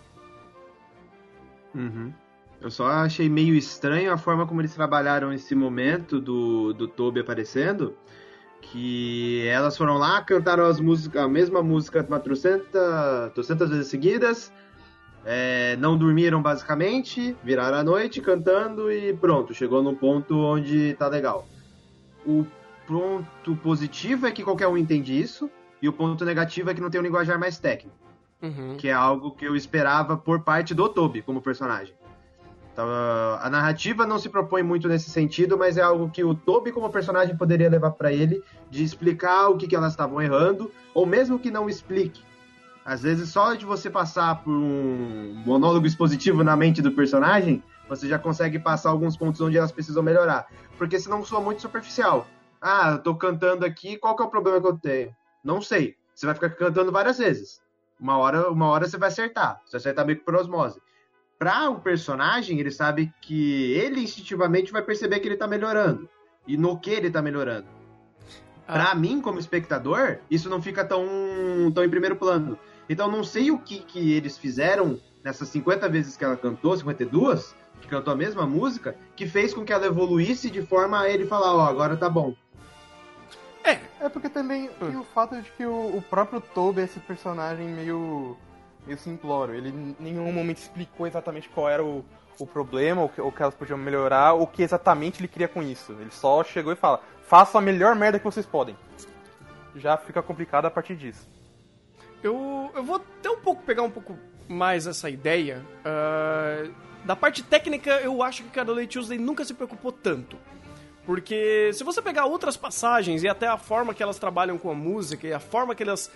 Uhum. 1.73 2.13
Eu 2.61 2.69
só 2.69 2.87
achei 2.87 3.29
meio 3.29 3.55
estranho 3.55 4.11
a 4.11 4.17
forma 4.17 4.45
como 4.45 4.61
eles 4.61 4.73
trabalharam 4.75 5.31
esse 5.31 5.55
momento 5.55 6.19
do, 6.19 6.73
do 6.73 6.87
Toby 6.87 7.21
aparecendo. 7.21 7.95
Que 8.61 9.47
elas 9.47 9.77
foram 9.77 9.97
lá, 9.97 10.21
cantaram 10.21 10.65
as 10.65 10.79
músicas, 10.79 11.23
a 11.23 11.27
mesma 11.27 11.63
música 11.63 12.05
uma 12.07 12.19
trocenta, 12.19 13.31
trocentas 13.33 13.69
vezes 13.69 13.87
seguidas. 13.87 14.51
É, 15.25 15.75
não 15.77 15.97
dormiram 15.97 16.41
basicamente, 16.41 17.35
viraram 17.43 17.77
a 17.77 17.83
noite 17.83 18.21
cantando 18.21 18.91
e 18.91 19.13
pronto, 19.13 19.53
chegou 19.53 19.83
num 19.83 19.95
ponto 19.95 20.37
onde 20.37 20.93
tá 20.95 21.07
legal. 21.07 21.47
O 22.25 22.45
ponto 22.87 23.55
positivo 23.57 24.27
é 24.27 24.31
que 24.31 24.43
qualquer 24.43 24.67
um 24.67 24.77
entende 24.77 25.19
isso, 25.19 25.49
e 25.81 25.87
o 25.87 25.93
ponto 25.93 26.25
negativo 26.25 26.69
é 26.69 26.73
que 26.73 26.81
não 26.81 26.89
tem 26.89 26.99
um 26.99 27.03
linguajar 27.03 27.39
mais 27.39 27.57
técnico 27.59 27.95
Uhum. 28.41 28.77
que 28.77 28.87
é 28.87 28.93
algo 28.93 29.31
que 29.31 29.43
eu 29.43 29.53
esperava 29.53 30.15
por 30.15 30.39
parte 30.41 30.73
do 30.73 30.87
Toby 30.87 31.21
como 31.21 31.41
personagem. 31.41 31.93
Então, 32.71 32.87
a 33.41 33.49
narrativa 33.49 34.05
não 34.05 34.17
se 34.17 34.29
propõe 34.29 34.63
muito 34.63 34.87
nesse 34.87 35.09
sentido, 35.09 35.57
mas 35.57 35.77
é 35.77 35.81
algo 35.81 36.09
que 36.09 36.23
o 36.23 36.33
Toby 36.33 36.71
como 36.71 36.89
personagem 36.89 37.35
poderia 37.35 37.69
levar 37.69 37.91
pra 37.91 38.13
ele 38.13 38.41
de 38.69 38.81
explicar 38.81 39.49
o 39.49 39.57
que, 39.57 39.67
que 39.67 39.75
elas 39.75 39.91
estavam 39.91 40.21
errando, 40.21 40.71
ou 40.93 41.05
mesmo 41.05 41.37
que 41.37 41.51
não 41.51 41.67
explique. 41.67 42.23
Às 42.85 43.01
vezes, 43.01 43.29
só 43.29 43.53
de 43.53 43.65
você 43.65 43.89
passar 43.89 44.43
por 44.43 44.53
um 44.53 45.33
monólogo 45.45 45.85
expositivo 45.85 46.43
na 46.43 46.55
mente 46.55 46.81
do 46.81 46.91
personagem, 46.91 47.63
você 47.87 48.07
já 48.07 48.17
consegue 48.17 48.59
passar 48.59 48.89
alguns 48.89 49.17
pontos 49.17 49.41
onde 49.41 49.57
elas 49.57 49.71
precisam 49.71 50.01
melhorar. 50.03 50.47
Porque 50.77 50.99
senão 50.99 51.23
soa 51.23 51.41
muito 51.41 51.61
superficial. 51.61 52.27
Ah, 52.61 52.91
eu 52.93 52.99
tô 52.99 53.15
cantando 53.15 53.65
aqui, 53.65 53.97
qual 53.97 54.15
que 54.15 54.23
é 54.23 54.25
o 54.25 54.29
problema 54.29 54.59
que 54.61 54.67
eu 54.67 54.77
tenho? 54.77 55.15
Não 55.43 55.61
sei. 55.61 55.95
Você 56.13 56.25
vai 56.25 56.35
ficar 56.35 56.49
cantando 56.51 56.91
várias 56.91 57.17
vezes. 57.17 57.61
Uma 57.99 58.17
hora, 58.17 58.49
uma 58.49 58.67
hora 58.67 58.87
você 58.87 58.97
vai 58.97 59.09
acertar. 59.09 59.61
Você 59.65 59.77
acertar 59.77 60.05
meio 60.05 60.19
que 60.19 60.25
por 60.25 60.35
osmose. 60.35 60.81
Pra 61.37 61.69
o 61.69 61.79
personagem, 61.79 62.59
ele 62.59 62.71
sabe 62.71 63.13
que 63.21 63.71
ele 63.73 64.01
instintivamente 64.01 64.71
vai 64.71 64.81
perceber 64.81 65.19
que 65.19 65.27
ele 65.27 65.37
tá 65.37 65.47
melhorando. 65.47 66.09
E 66.45 66.57
no 66.57 66.77
que 66.77 66.91
ele 66.91 67.09
tá 67.09 67.21
melhorando. 67.21 67.78
Pra 68.71 68.93
mim, 68.93 69.19
como 69.21 69.39
espectador, 69.39 70.19
isso 70.29 70.49
não 70.49 70.61
fica 70.61 70.85
tão, 70.85 71.05
tão 71.73 71.83
em 71.83 71.89
primeiro 71.89 72.15
plano. 72.15 72.57
Então, 72.87 73.09
não 73.09 73.23
sei 73.23 73.51
o 73.51 73.59
que, 73.59 73.79
que 73.79 74.13
eles 74.13 74.37
fizeram 74.37 74.99
nessas 75.23 75.49
50 75.49 75.89
vezes 75.89 76.15
que 76.15 76.23
ela 76.23 76.37
cantou, 76.37 76.77
52, 76.77 77.55
que 77.81 77.87
cantou 77.87 78.13
a 78.13 78.17
mesma 78.17 78.45
música, 78.45 78.95
que 79.15 79.27
fez 79.27 79.53
com 79.53 79.65
que 79.65 79.73
ela 79.73 79.85
evoluísse 79.85 80.49
de 80.49 80.61
forma 80.61 80.99
a 80.99 81.09
ele 81.09 81.25
falar: 81.25 81.55
Ó, 81.55 81.61
agora 81.61 81.97
tá 81.97 82.09
bom. 82.09 82.35
É 83.99 84.07
porque 84.07 84.29
também 84.29 84.69
tem 84.79 84.95
o 84.95 85.03
fato 85.03 85.39
de 85.41 85.51
que 85.51 85.65
o, 85.65 85.97
o 85.97 86.01
próprio 86.01 86.39
Toby 86.39 86.81
é 86.81 86.83
esse 86.85 86.99
personagem 87.01 87.67
meio, 87.67 88.37
meio 88.85 88.97
simplório. 88.97 89.53
Ele 89.53 89.69
em 89.69 89.95
nenhum 89.99 90.31
momento 90.31 90.57
explicou 90.57 91.05
exatamente 91.05 91.49
qual 91.49 91.67
era 91.69 91.83
o, 91.83 92.05
o 92.39 92.47
problema, 92.47 93.03
o 93.03 93.09
que, 93.09 93.19
o 93.19 93.31
que 93.31 93.41
elas 93.41 93.53
podiam 93.53 93.77
melhorar, 93.77 94.33
o 94.33 94.47
que 94.47 94.63
exatamente 94.63 95.19
ele 95.19 95.27
queria 95.27 95.49
com 95.49 95.61
isso. 95.61 95.91
Ele 95.99 96.11
só 96.11 96.43
chegou 96.45 96.71
e 96.71 96.77
fala, 96.77 97.01
faça 97.29 97.59
a 97.59 97.61
melhor 97.61 97.95
merda 97.95 98.17
que 98.17 98.25
vocês 98.25 98.45
podem. 98.45 98.75
Já 99.75 99.95
fica 99.95 100.21
complicado 100.21 100.65
a 100.65 100.71
partir 100.71 100.95
disso. 100.95 101.29
Eu, 102.23 102.71
eu 102.75 102.83
vou 102.83 102.95
até 102.95 103.29
um 103.29 103.39
pouco 103.39 103.61
pegar 103.61 103.83
um 103.83 103.91
pouco 103.91 104.17
mais 104.47 104.87
essa 104.87 105.09
ideia. 105.09 105.63
ah, 105.85 106.67
da 107.05 107.15
parte 107.15 107.43
técnica, 107.43 107.91
eu 108.01 108.21
acho 108.21 108.43
que 108.43 108.49
Carolei 108.49 108.85
Tuesday 108.87 109.17
nunca 109.17 109.45
se 109.45 109.53
preocupou 109.53 109.91
tanto. 109.91 110.37
Porque 111.05 111.71
se 111.73 111.83
você 111.83 112.01
pegar 112.01 112.25
outras 112.25 112.57
passagens 112.57 113.23
e 113.23 113.27
até 113.27 113.47
a 113.47 113.57
forma 113.57 113.93
que 113.93 114.03
elas 114.03 114.19
trabalham 114.19 114.57
com 114.57 114.69
a 114.69 114.75
música 114.75 115.27
e 115.27 115.33
a 115.33 115.39
forma 115.39 115.75
que 115.75 115.83
elas. 115.83 116.11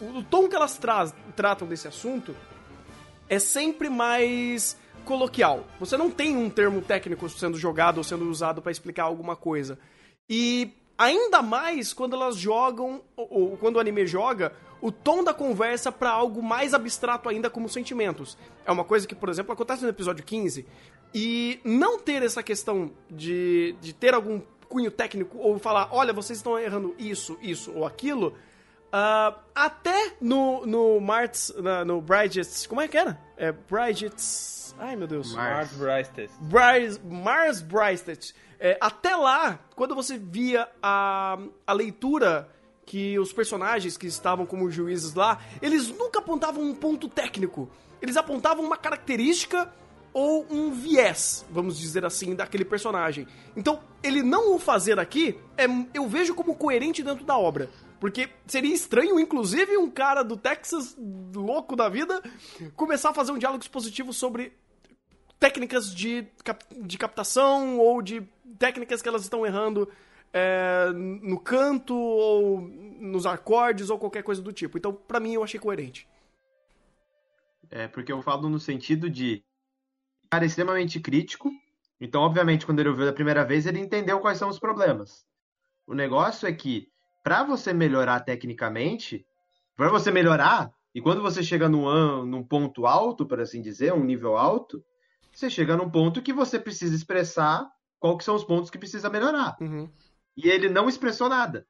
O, 0.00 0.22
tom 0.22 0.48
que 0.48 0.56
elas 0.56 0.78
traz, 0.78 1.14
tratam 1.36 1.68
desse 1.68 1.86
assunto 1.86 2.34
é 3.28 3.38
sempre 3.38 3.90
mais 3.90 4.76
coloquial. 5.04 5.64
Você 5.78 5.96
não 5.96 6.10
tem 6.10 6.36
um 6.36 6.48
termo 6.48 6.80
técnico 6.80 7.28
sendo 7.28 7.58
jogado 7.58 7.98
ou 7.98 8.04
sendo 8.04 8.28
usado 8.28 8.62
para 8.62 8.72
explicar 8.72 9.04
alguma 9.04 9.36
coisa. 9.36 9.78
E 10.30 10.70
ainda 10.96 11.42
mais 11.42 11.92
quando 11.92 12.14
elas 12.14 12.36
jogam, 12.36 13.02
ou, 13.16 13.28
ou 13.30 13.56
quando 13.56 13.76
o 13.76 13.80
anime 13.80 14.06
joga, 14.06 14.52
o 14.80 14.92
tom 14.92 15.24
da 15.24 15.34
conversa 15.34 15.90
para 15.90 16.10
algo 16.10 16.40
mais 16.40 16.72
abstrato 16.72 17.28
ainda 17.28 17.50
como 17.50 17.68
sentimentos. 17.68 18.38
É 18.64 18.70
uma 18.70 18.84
coisa 18.84 19.08
que, 19.08 19.14
por 19.14 19.28
exemplo, 19.28 19.52
acontece 19.52 19.82
no 19.82 19.88
episódio 19.88 20.24
15. 20.24 20.64
E 21.12 21.58
não 21.64 21.98
ter 21.98 22.22
essa 22.22 22.42
questão 22.42 22.92
de, 23.10 23.74
de 23.80 23.92
ter 23.92 24.14
algum 24.14 24.40
cunho 24.68 24.90
técnico 24.90 25.36
ou 25.38 25.58
falar, 25.58 25.88
olha, 25.90 26.12
vocês 26.12 26.38
estão 26.38 26.56
errando 26.56 26.94
isso, 26.96 27.36
isso 27.42 27.72
ou 27.74 27.84
aquilo. 27.84 28.34
Ah, 28.92 29.36
até 29.54 30.12
no, 30.20 30.64
no 30.66 31.00
Marts, 31.00 31.52
na- 31.58 31.84
no 31.84 32.00
Brightest, 32.00 32.68
como 32.68 32.80
é 32.80 32.88
que 32.88 32.96
era? 32.96 33.20
É 33.36 33.52
Brightest, 33.52 34.74
ai 34.78 34.96
meu 34.96 35.06
Deus. 35.06 35.34
Mars. 35.34 35.70
Bryce- 36.40 37.00
Mars 37.04 37.60
Brightest. 37.60 38.34
É, 38.58 38.76
até 38.80 39.16
lá, 39.16 39.58
quando 39.74 39.94
você 39.94 40.18
via 40.18 40.68
a, 40.82 41.38
a 41.66 41.72
leitura 41.72 42.48
que 42.84 43.18
os 43.18 43.32
personagens 43.32 43.96
que 43.96 44.06
estavam 44.06 44.44
como 44.44 44.70
juízes 44.70 45.14
lá, 45.14 45.38
eles 45.62 45.88
nunca 45.88 46.18
apontavam 46.18 46.62
um 46.62 46.74
ponto 46.74 47.08
técnico. 47.08 47.70
Eles 48.02 48.16
apontavam 48.16 48.64
uma 48.64 48.76
característica 48.76 49.72
ou 50.12 50.44
um 50.50 50.72
viés, 50.72 51.46
vamos 51.50 51.78
dizer 51.78 52.04
assim, 52.04 52.34
daquele 52.34 52.64
personagem. 52.64 53.26
Então, 53.56 53.80
ele 54.02 54.22
não 54.22 54.54
o 54.54 54.58
fazer 54.58 54.98
aqui, 54.98 55.38
é, 55.56 55.66
eu 55.94 56.06
vejo 56.08 56.34
como 56.34 56.54
coerente 56.56 57.02
dentro 57.02 57.24
da 57.24 57.38
obra. 57.38 57.70
Porque 58.00 58.30
seria 58.46 58.74
estranho, 58.74 59.20
inclusive, 59.20 59.76
um 59.76 59.90
cara 59.90 60.22
do 60.22 60.36
Texas, 60.36 60.96
louco 61.34 61.76
da 61.76 61.88
vida, 61.88 62.22
começar 62.74 63.10
a 63.10 63.14
fazer 63.14 63.30
um 63.30 63.38
diálogo 63.38 63.62
expositivo 63.62 64.12
sobre 64.12 64.52
técnicas 65.38 65.94
de, 65.94 66.26
cap- 66.42 66.64
de 66.74 66.98
captação 66.98 67.78
ou 67.78 68.00
de 68.00 68.22
técnicas 68.58 69.02
que 69.02 69.08
elas 69.08 69.22
estão 69.22 69.44
errando 69.44 69.86
é, 70.32 70.90
no 70.92 71.38
canto 71.38 71.94
ou 71.94 72.60
nos 72.62 73.26
acordes 73.26 73.90
ou 73.90 73.98
qualquer 73.98 74.22
coisa 74.22 74.40
do 74.40 74.52
tipo. 74.52 74.78
Então, 74.78 74.92
pra 74.92 75.20
mim, 75.20 75.34
eu 75.34 75.44
achei 75.44 75.60
coerente. 75.60 76.08
É, 77.70 77.86
porque 77.86 78.10
eu 78.10 78.22
falo 78.22 78.48
no 78.48 78.58
sentido 78.58 79.08
de 79.08 79.44
cara 80.30 80.44
extremamente 80.44 80.98
crítico. 81.00 81.50
Então, 82.00 82.22
obviamente, 82.22 82.64
quando 82.64 82.80
ele 82.80 82.88
ouviu 82.88 83.04
da 83.04 83.12
primeira 83.12 83.44
vez, 83.44 83.66
ele 83.66 83.78
entendeu 83.78 84.20
quais 84.20 84.38
são 84.38 84.48
os 84.48 84.58
problemas. 84.58 85.24
O 85.86 85.94
negócio 85.94 86.48
é 86.48 86.52
que, 86.52 86.89
para 87.22 87.44
você 87.44 87.72
melhorar 87.72 88.20
tecnicamente, 88.20 89.24
para 89.76 89.88
você 89.88 90.10
melhorar, 90.10 90.70
e 90.94 91.00
quando 91.00 91.22
você 91.22 91.42
chega 91.42 91.68
num, 91.68 92.24
num 92.26 92.42
ponto 92.42 92.86
alto, 92.86 93.26
por 93.26 93.40
assim 93.40 93.62
dizer, 93.62 93.92
um 93.92 94.04
nível 94.04 94.36
alto, 94.36 94.82
você 95.32 95.48
chega 95.48 95.76
num 95.76 95.90
ponto 95.90 96.22
que 96.22 96.32
você 96.32 96.58
precisa 96.58 96.94
expressar 96.94 97.68
qual 97.98 98.16
que 98.16 98.24
são 98.24 98.34
os 98.34 98.44
pontos 98.44 98.70
que 98.70 98.78
precisa 98.78 99.08
melhorar. 99.08 99.56
Uhum. 99.60 99.88
E 100.36 100.48
ele 100.48 100.68
não 100.68 100.88
expressou 100.88 101.28
nada. 101.28 101.66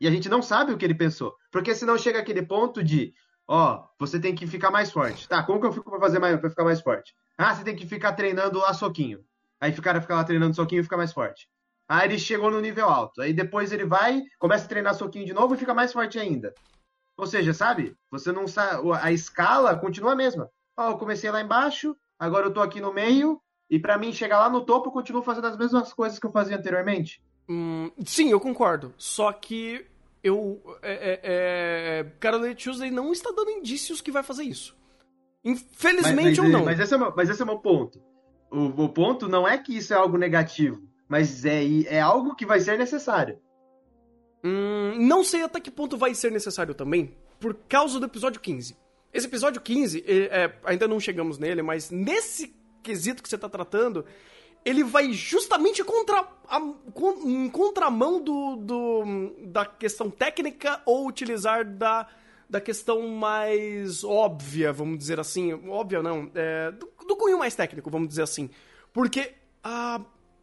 E 0.00 0.06
a 0.06 0.10
gente 0.10 0.28
não 0.28 0.40
sabe 0.40 0.72
o 0.72 0.78
que 0.78 0.84
ele 0.84 0.94
pensou. 0.94 1.36
Porque 1.50 1.74
senão 1.74 1.98
chega 1.98 2.18
aquele 2.18 2.42
ponto 2.42 2.82
de, 2.82 3.12
ó, 3.46 3.84
você 3.98 4.18
tem 4.18 4.34
que 4.34 4.46
ficar 4.46 4.70
mais 4.70 4.90
forte. 4.90 5.28
Tá, 5.28 5.42
como 5.42 5.60
que 5.60 5.66
eu 5.66 5.72
fico 5.72 5.90
pra 5.90 6.00
fazer 6.00 6.18
mais, 6.18 6.38
pra 6.40 6.50
ficar 6.50 6.64
mais 6.64 6.80
forte? 6.80 7.14
Ah, 7.36 7.54
você 7.54 7.62
tem 7.62 7.76
que 7.76 7.86
ficar 7.86 8.12
treinando 8.14 8.58
lá 8.58 8.72
soquinho. 8.72 9.20
Aí 9.60 9.72
o 9.72 9.82
cara 9.82 10.00
fica 10.00 10.14
lá 10.14 10.24
treinando 10.24 10.54
soquinho 10.54 10.80
e 10.80 10.84
fica 10.84 10.96
mais 10.96 11.12
forte. 11.12 11.48
Aí 11.88 12.06
ele 12.06 12.18
chegou 12.18 12.50
no 12.50 12.60
nível 12.60 12.86
alto. 12.86 13.22
Aí 13.22 13.32
depois 13.32 13.72
ele 13.72 13.84
vai, 13.84 14.22
começa 14.38 14.66
a 14.66 14.68
treinar 14.68 14.94
soquinho 14.94 15.24
de 15.24 15.32
novo 15.32 15.54
e 15.54 15.58
fica 15.58 15.72
mais 15.72 15.92
forte 15.92 16.18
ainda. 16.18 16.52
Ou 17.16 17.26
seja, 17.26 17.54
sabe? 17.54 17.96
Você 18.10 18.30
não 18.30 18.46
sabe. 18.46 18.82
A 19.00 19.10
escala 19.10 19.76
continua 19.76 20.12
a 20.12 20.16
mesma. 20.16 20.50
Ó, 20.76 20.90
eu 20.90 20.98
comecei 20.98 21.30
lá 21.30 21.40
embaixo, 21.40 21.96
agora 22.18 22.46
eu 22.46 22.52
tô 22.52 22.60
aqui 22.60 22.80
no 22.80 22.92
meio, 22.92 23.40
e 23.70 23.78
pra 23.78 23.98
mim 23.98 24.12
chegar 24.12 24.38
lá 24.38 24.48
no 24.48 24.64
topo, 24.64 24.88
eu 24.88 24.92
continuo 24.92 25.22
fazendo 25.22 25.46
as 25.46 25.56
mesmas 25.56 25.92
coisas 25.92 26.18
que 26.18 26.26
eu 26.26 26.30
fazia 26.30 26.56
anteriormente. 26.56 27.20
Hum, 27.48 27.90
sim, 28.04 28.30
eu 28.30 28.38
concordo. 28.38 28.94
Só 28.96 29.32
que 29.32 29.84
eu. 30.22 30.60
É, 30.82 31.20
é, 31.22 32.50
é, 32.50 32.54
Tuesday 32.54 32.90
não 32.90 33.12
está 33.12 33.30
dando 33.30 33.50
indícios 33.50 34.00
que 34.00 34.12
vai 34.12 34.22
fazer 34.22 34.44
isso. 34.44 34.76
Infelizmente 35.44 36.38
mas, 36.40 36.46
ou 36.46 36.48
não. 36.48 36.64
Mas 36.64 36.78
esse 36.78 36.92
é 36.92 36.96
o 36.96 37.00
meu, 37.00 37.14
mas 37.16 37.28
esse 37.28 37.42
é 37.42 37.44
meu 37.44 37.58
ponto. 37.58 38.00
O, 38.50 38.84
o 38.84 38.88
ponto 38.88 39.28
não 39.28 39.46
é 39.46 39.58
que 39.58 39.76
isso 39.76 39.92
é 39.92 39.96
algo 39.96 40.16
negativo, 40.16 40.82
mas 41.08 41.44
é, 41.44 41.62
é 41.86 42.00
algo 42.00 42.34
que 42.34 42.44
vai 42.46 42.60
ser 42.60 42.78
necessário. 42.78 43.38
Hum, 44.44 44.94
não 44.98 45.24
sei 45.24 45.42
até 45.42 45.60
que 45.60 45.70
ponto 45.70 45.96
vai 45.96 46.14
ser 46.14 46.30
necessário 46.30 46.74
também, 46.74 47.16
por 47.40 47.54
causa 47.68 47.98
do 47.98 48.06
episódio 48.06 48.40
15. 48.40 48.76
Esse 49.12 49.26
episódio 49.26 49.60
15, 49.60 50.04
é, 50.06 50.44
é, 50.44 50.58
ainda 50.64 50.86
não 50.86 51.00
chegamos 51.00 51.38
nele, 51.38 51.62
mas 51.62 51.90
nesse 51.90 52.54
quesito 52.82 53.22
que 53.22 53.28
você 53.28 53.38
tá 53.38 53.48
tratando, 53.48 54.04
ele 54.64 54.84
vai 54.84 55.12
justamente 55.12 55.82
contra 55.82 56.20
a, 56.48 56.60
con- 56.92 57.22
em 57.24 57.48
contramão 57.48 58.20
do, 58.22 58.56
do- 58.56 59.34
da 59.46 59.64
questão 59.64 60.10
técnica 60.10 60.80
ou 60.84 61.06
utilizar 61.08 61.64
da, 61.64 62.06
da 62.48 62.60
questão 62.60 63.08
mais 63.08 64.04
óbvia, 64.04 64.72
vamos 64.72 64.98
dizer 64.98 65.18
assim. 65.18 65.52
Óbvia 65.68 66.02
não, 66.02 66.30
é, 66.34 66.70
do, 66.72 66.88
do 67.06 67.16
cunho 67.16 67.38
mais 67.38 67.54
técnico, 67.54 67.90
vamos 67.90 68.08
dizer 68.08 68.22
assim. 68.22 68.50
Porque 68.92 69.32
a, 69.64 70.00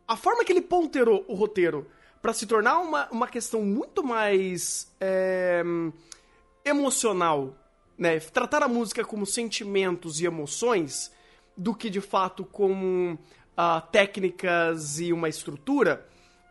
a 0.07 0.15
forma 0.15 0.43
que 0.43 0.51
ele 0.51 0.61
ponterou 0.61 1.25
o 1.27 1.33
roteiro 1.33 1.87
pra 2.21 2.33
se 2.33 2.45
tornar 2.45 2.79
uma, 2.79 3.07
uma 3.09 3.27
questão 3.27 3.61
muito 3.61 4.03
mais 4.03 4.91
é, 4.99 5.63
emocional, 6.63 7.55
né? 7.97 8.19
Tratar 8.19 8.63
a 8.63 8.67
música 8.67 9.03
como 9.03 9.25
sentimentos 9.25 10.19
e 10.19 10.25
emoções 10.25 11.11
do 11.55 11.73
que 11.73 11.89
de 11.89 12.01
fato 12.01 12.43
como 12.43 13.17
ah, 13.55 13.79
técnicas 13.79 14.99
e 14.99 15.13
uma 15.13 15.29
estrutura, 15.29 16.05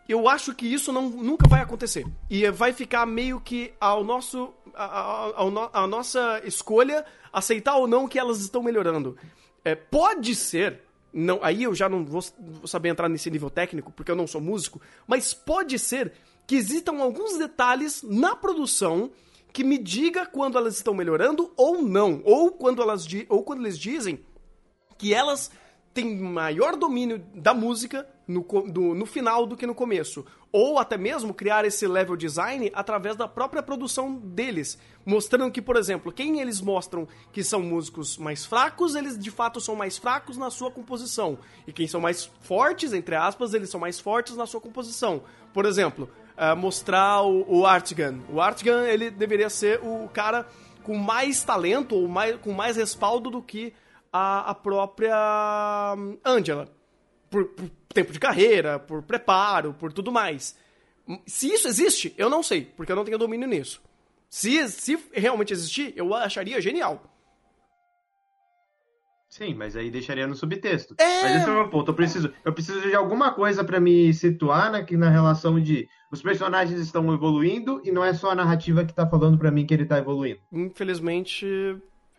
eu 0.08 0.28
acho 0.28 0.54
que 0.54 0.66
isso 0.66 0.92
não, 0.92 1.08
nunca 1.08 1.48
vai 1.48 1.60
acontecer. 1.60 2.06
E 2.30 2.48
vai 2.50 2.72
ficar 2.72 3.06
meio 3.06 3.40
que 3.40 3.72
ao 3.80 4.04
nosso, 4.04 4.52
a, 4.74 5.32
a 5.72 5.86
nossa 5.86 6.40
escolha 6.44 7.04
aceitar 7.32 7.76
ou 7.76 7.86
não 7.86 8.06
que 8.06 8.18
elas 8.18 8.40
estão 8.40 8.62
melhorando. 8.62 9.16
É, 9.64 9.74
pode 9.74 10.34
ser, 10.34 10.82
não, 11.14 11.38
aí 11.42 11.62
eu 11.62 11.74
já 11.74 11.88
não 11.88 12.04
vou, 12.04 12.20
saber 12.66 12.88
entrar 12.88 13.08
nesse 13.08 13.30
nível 13.30 13.48
técnico, 13.48 13.92
porque 13.92 14.10
eu 14.10 14.16
não 14.16 14.26
sou 14.26 14.40
músico, 14.40 14.80
mas 15.06 15.32
pode 15.32 15.78
ser 15.78 16.12
que 16.44 16.56
existam 16.56 16.98
alguns 16.98 17.38
detalhes 17.38 18.02
na 18.02 18.34
produção 18.34 19.12
que 19.52 19.62
me 19.62 19.78
diga 19.78 20.26
quando 20.26 20.58
elas 20.58 20.74
estão 20.74 20.92
melhorando 20.92 21.52
ou 21.56 21.80
não, 21.80 22.20
ou 22.24 22.50
quando 22.50 22.82
elas 22.82 23.06
ou 23.28 23.44
quando 23.44 23.60
eles 23.60 23.78
dizem 23.78 24.18
que 24.98 25.14
elas 25.14 25.52
têm 25.92 26.18
maior 26.18 26.76
domínio 26.76 27.24
da 27.32 27.54
música 27.54 28.06
no, 28.26 28.42
do- 28.42 28.94
no 28.94 29.06
final 29.06 29.46
do 29.46 29.56
que 29.56 29.66
no 29.66 29.74
começo. 29.74 30.24
Ou 30.52 30.78
até 30.78 30.96
mesmo 30.96 31.34
criar 31.34 31.64
esse 31.64 31.86
level 31.86 32.16
design 32.16 32.70
através 32.74 33.16
da 33.16 33.26
própria 33.26 33.62
produção 33.62 34.14
deles. 34.14 34.78
Mostrando 35.04 35.50
que, 35.50 35.60
por 35.60 35.76
exemplo, 35.76 36.12
quem 36.12 36.40
eles 36.40 36.60
mostram 36.60 37.06
que 37.32 37.42
são 37.42 37.60
músicos 37.60 38.16
mais 38.16 38.44
fracos, 38.46 38.94
eles 38.94 39.18
de 39.18 39.30
fato 39.30 39.60
são 39.60 39.74
mais 39.74 39.98
fracos 39.98 40.36
na 40.36 40.50
sua 40.50 40.70
composição. 40.70 41.38
E 41.66 41.72
quem 41.72 41.86
são 41.86 42.00
mais 42.00 42.24
fortes, 42.42 42.92
entre 42.92 43.14
aspas, 43.16 43.52
eles 43.52 43.68
são 43.68 43.80
mais 43.80 43.98
fortes 43.98 44.36
na 44.36 44.46
sua 44.46 44.60
composição. 44.60 45.22
Por 45.52 45.66
exemplo, 45.66 46.08
ah, 46.36 46.54
mostrar 46.54 47.22
o, 47.22 47.44
o 47.60 47.66
Artigan. 47.66 48.20
O 48.32 48.40
Artigan, 48.40 48.84
ele 48.84 49.10
deveria 49.10 49.50
ser 49.50 49.80
o 49.82 50.08
cara 50.08 50.46
com 50.82 50.96
mais 50.96 51.42
talento 51.42 51.94
ou 51.96 52.06
mais, 52.06 52.36
com 52.36 52.52
mais 52.52 52.76
respaldo 52.76 53.30
do 53.30 53.42
que 53.42 53.72
a, 54.12 54.50
a 54.50 54.54
própria 54.54 55.94
hum, 55.98 56.16
Angela. 56.24 56.68
Por, 57.34 57.46
por 57.46 57.68
tempo 57.92 58.12
de 58.12 58.20
carreira, 58.20 58.78
por 58.78 59.02
preparo, 59.02 59.74
por 59.74 59.92
tudo 59.92 60.12
mais. 60.12 60.56
Se 61.26 61.52
isso 61.52 61.66
existe, 61.66 62.14
eu 62.16 62.30
não 62.30 62.44
sei, 62.44 62.64
porque 62.76 62.92
eu 62.92 62.96
não 62.96 63.04
tenho 63.04 63.18
domínio 63.18 63.48
nisso. 63.48 63.82
Se, 64.30 64.68
se 64.68 64.96
realmente 65.12 65.52
existir, 65.52 65.92
eu 65.96 66.14
acharia 66.14 66.60
genial. 66.60 67.02
Sim, 69.28 69.52
mas 69.54 69.74
aí 69.74 69.90
deixaria 69.90 70.28
no 70.28 70.36
subtexto. 70.36 70.94
É. 70.96 71.22
Mas 71.22 71.36
esse 71.38 71.48
é 71.48 71.50
o 71.50 71.54
meu 71.56 71.68
ponto. 71.68 71.90
Eu 71.90 71.94
preciso, 71.94 72.32
eu 72.44 72.52
preciso 72.52 72.80
de 72.82 72.94
alguma 72.94 73.32
coisa 73.34 73.64
pra 73.64 73.80
me 73.80 74.14
situar 74.14 74.70
na, 74.70 74.86
na 74.96 75.10
relação 75.10 75.58
de 75.60 75.88
os 76.12 76.22
personagens 76.22 76.78
estão 76.78 77.12
evoluindo 77.12 77.82
e 77.84 77.90
não 77.90 78.04
é 78.04 78.14
só 78.14 78.30
a 78.30 78.34
narrativa 78.36 78.84
que 78.84 78.94
tá 78.94 79.04
falando 79.08 79.36
pra 79.36 79.50
mim 79.50 79.66
que 79.66 79.74
ele 79.74 79.86
tá 79.86 79.98
evoluindo. 79.98 80.38
Infelizmente, 80.52 81.44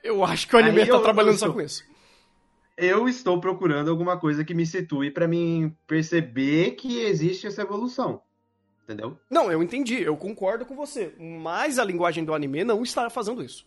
eu 0.03 0.25
acho 0.25 0.45
que 0.45 0.55
o 0.57 0.59
anime 0.59 0.81
Aí 0.81 0.87
tá 0.89 0.93
eu- 0.95 1.01
trabalhando 1.01 1.35
eu 1.35 1.39
só 1.39 1.53
com 1.53 1.61
isso. 1.61 1.85
Eu 2.77 3.07
estou 3.07 3.39
procurando 3.39 3.89
alguma 3.89 4.17
coisa 4.19 4.43
que 4.43 4.53
me 4.53 4.65
situe 4.65 5.09
pra 5.11 5.27
mim 5.27 5.75
perceber 5.87 6.71
que 6.71 6.99
existe 7.01 7.47
essa 7.47 7.61
evolução. 7.61 8.21
Entendeu? 8.83 9.17
Não, 9.29 9.51
eu 9.51 9.63
entendi, 9.63 10.01
eu 10.01 10.15
concordo 10.17 10.65
com 10.65 10.75
você. 10.75 11.13
Mas 11.17 11.79
a 11.79 11.83
linguagem 11.85 12.23
do 12.23 12.33
anime 12.33 12.63
não 12.63 12.83
está 12.83 13.09
fazendo 13.09 13.41
isso. 13.43 13.65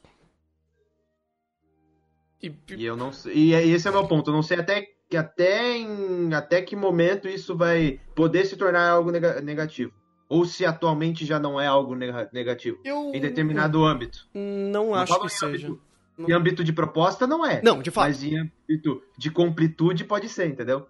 E, 2.43 2.53
E 2.77 2.85
eu 2.85 2.97
não 2.97 3.13
sei. 3.13 3.35
E 3.35 3.55
é- 3.55 3.67
esse 3.67 3.89
é 3.89 3.91
o 3.91 3.95
meu 3.95 4.07
ponto. 4.07 4.31
Eu 4.31 4.35
não 4.35 4.43
sei 4.43 4.59
até 4.61 4.87
que 5.11 5.17
até 5.17 5.77
em 5.77 6.33
até 6.35 6.63
que 6.63 6.77
momento 6.77 7.27
isso 7.29 7.57
vai 7.57 7.99
poder 8.15 8.45
se 8.45 8.57
tornar 8.57 8.91
algo 8.91 9.11
nega- 9.11 9.41
negativo. 9.41 9.93
Ou 10.29 10.45
se 10.45 10.65
atualmente 10.67 11.25
já 11.25 11.39
não 11.41 11.59
é 11.61 11.67
algo 11.67 11.95
nega- 11.97 12.29
negativo. 12.33 12.79
eu 12.85 13.11
Em 13.15 13.21
determinado 13.21 13.83
âmbito. 13.85 14.29
não 14.35 14.95
acho 14.95 15.13
falo 15.13 15.25
que 15.27 15.33
seja. 15.33 15.69
âmbito- 15.69 15.83
Em 16.19 16.33
âmbito 16.33 16.65
de 16.65 16.73
proposta, 16.73 17.27
não 17.27 17.45
é. 17.47 17.61
Não, 17.63 17.81
de 17.81 17.91
fato. 17.91 18.07
Mas 18.09 18.23
em 18.25 18.37
âmbito 18.39 19.03
de 19.17 19.31
completude 19.31 20.05
pode 20.05 20.29
ser, 20.29 20.49
entendeu? 20.49 20.87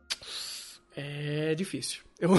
É 0.97 1.55
difícil. 1.55 2.03
Eu... 2.19 2.31